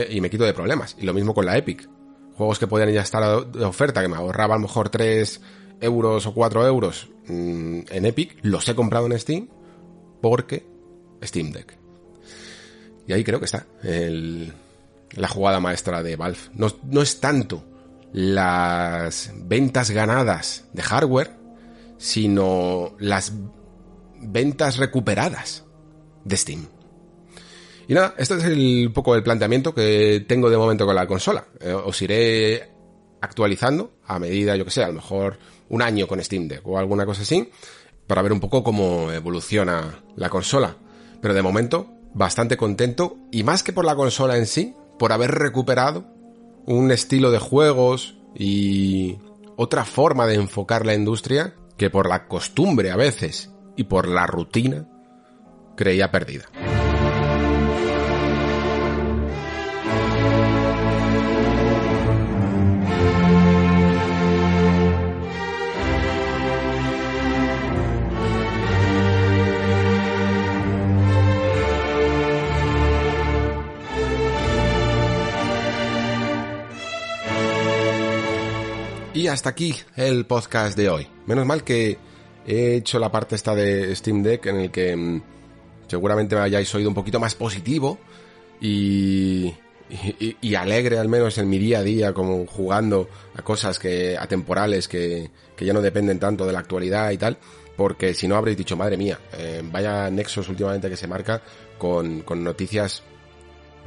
[0.09, 0.95] y me quito de problemas.
[0.99, 1.87] Y lo mismo con la Epic.
[2.35, 5.41] Juegos que podían ya estar de oferta, que me ahorraba a lo mejor 3
[5.81, 9.47] euros o 4 euros mm, en Epic, los he comprado en Steam
[10.21, 10.65] porque
[11.21, 11.77] Steam Deck.
[13.07, 16.39] Y ahí creo que está la jugada maestra de Valve.
[16.53, 17.63] No, no es tanto
[18.13, 21.31] las ventas ganadas de hardware,
[21.97, 23.33] sino las
[24.21, 25.65] ventas recuperadas
[26.23, 26.67] de Steam.
[27.87, 31.45] Y nada, este es el poco el planteamiento que tengo de momento con la consola.
[31.59, 32.69] Eh, os iré
[33.21, 35.37] actualizando a medida, yo que sé, a lo mejor
[35.69, 37.49] un año con Steam Deck o alguna cosa así,
[38.07, 40.75] para ver un poco cómo evoluciona la consola.
[41.21, 45.31] Pero de momento, bastante contento, y más que por la consola en sí, por haber
[45.31, 46.05] recuperado
[46.65, 49.17] un estilo de juegos y
[49.55, 54.27] otra forma de enfocar la industria que por la costumbre a veces y por la
[54.27, 54.87] rutina
[55.75, 56.45] creía perdida.
[79.23, 81.07] Y hasta aquí el podcast de hoy.
[81.27, 81.97] Menos mal que
[82.45, 85.21] he hecho la parte esta de Steam Deck en el que mm,
[85.87, 87.99] seguramente me hayáis oído un poquito más positivo
[88.59, 89.53] y,
[90.19, 94.89] y, alegre al menos en mi día a día como jugando a cosas que atemporales
[94.89, 97.37] que, que ya no dependen tanto de la actualidad y tal
[97.77, 101.41] porque si no habréis dicho madre mía eh, vaya nexos últimamente que se marca
[101.77, 103.03] con, con noticias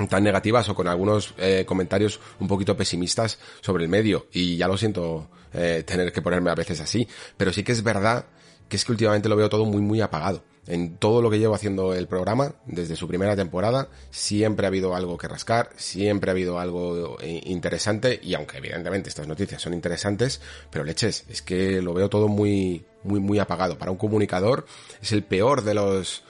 [0.08, 4.68] tan negativas o con algunos eh, comentarios un poquito pesimistas sobre el medio y ya
[4.68, 8.26] lo siento eh, tener que ponerme a veces así, pero sí que es verdad
[8.68, 10.42] que es que últimamente lo veo todo muy muy apagado.
[10.66, 14.97] En todo lo que llevo haciendo el programa, desde su primera temporada, siempre ha habido
[14.97, 19.75] algo que rascar, siempre ha habido algo eh, interesante, y aunque evidentemente estas noticias son
[19.75, 23.78] interesantes, pero leches, es que lo veo todo muy, muy, muy apagado.
[23.78, 24.66] Para un comunicador
[25.00, 26.25] es el peor de los...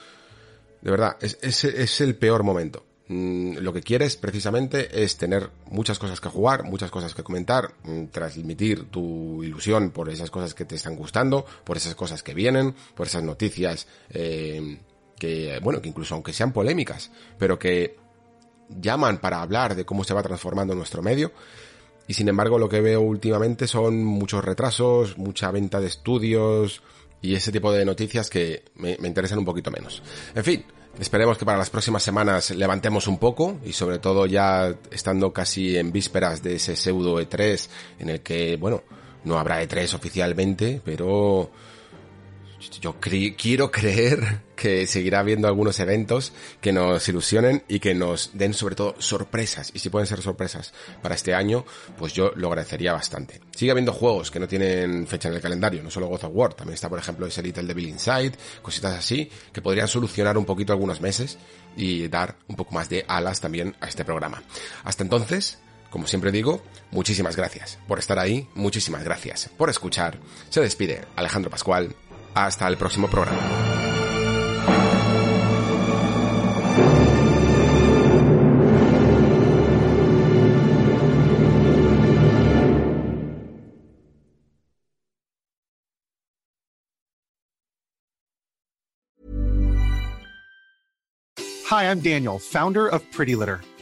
[0.83, 2.85] De verdad, es, es, es el peor momento.
[3.09, 7.73] Mm, lo que quieres precisamente es tener muchas cosas que jugar, muchas cosas que comentar,
[7.85, 12.35] mm, transmitir tu ilusión por esas cosas que te están gustando, por esas cosas que
[12.35, 14.81] vienen, por esas noticias eh,
[15.19, 17.97] que, bueno, que incluso aunque sean polémicas, pero que
[18.69, 21.33] llaman para hablar de cómo se va transformando nuestro medio.
[22.09, 26.83] Y sin embargo lo que veo últimamente son muchos retrasos, mucha venta de estudios
[27.23, 30.03] y ese tipo de noticias que me, me interesan un poquito menos.
[30.35, 30.65] En fin,
[30.99, 35.77] Esperemos que para las próximas semanas levantemos un poco y sobre todo ya estando casi
[35.77, 37.69] en vísperas de ese pseudo E3
[37.99, 38.83] en el que, bueno,
[39.25, 41.51] no habrá E3 oficialmente, pero
[42.81, 48.55] yo quiero creer que seguirá habiendo algunos eventos que nos ilusionen y que nos den
[48.55, 49.71] sobre todo sorpresas.
[49.75, 50.73] Y si pueden ser sorpresas
[51.03, 51.65] para este año,
[51.99, 53.41] pues yo lo agradecería bastante.
[53.55, 56.55] Sigue habiendo juegos que no tienen fecha en el calendario, no solo God of War,
[56.55, 60.73] también está por ejemplo ese Little Devil Inside, cositas así, que podrían solucionar un poquito
[60.73, 61.39] algunos meses
[61.77, 64.43] y dar un poco más de alas también a este programa.
[64.85, 65.59] Hasta entonces,
[65.91, 70.19] como siempre digo, muchísimas gracias por estar ahí, muchísimas gracias por escuchar.
[70.49, 71.95] Se despide Alejandro Pascual
[72.37, 73.41] hasta el próximo programa.
[91.69, 93.61] Hi, I'm Daniel, founder of Pretty Litter.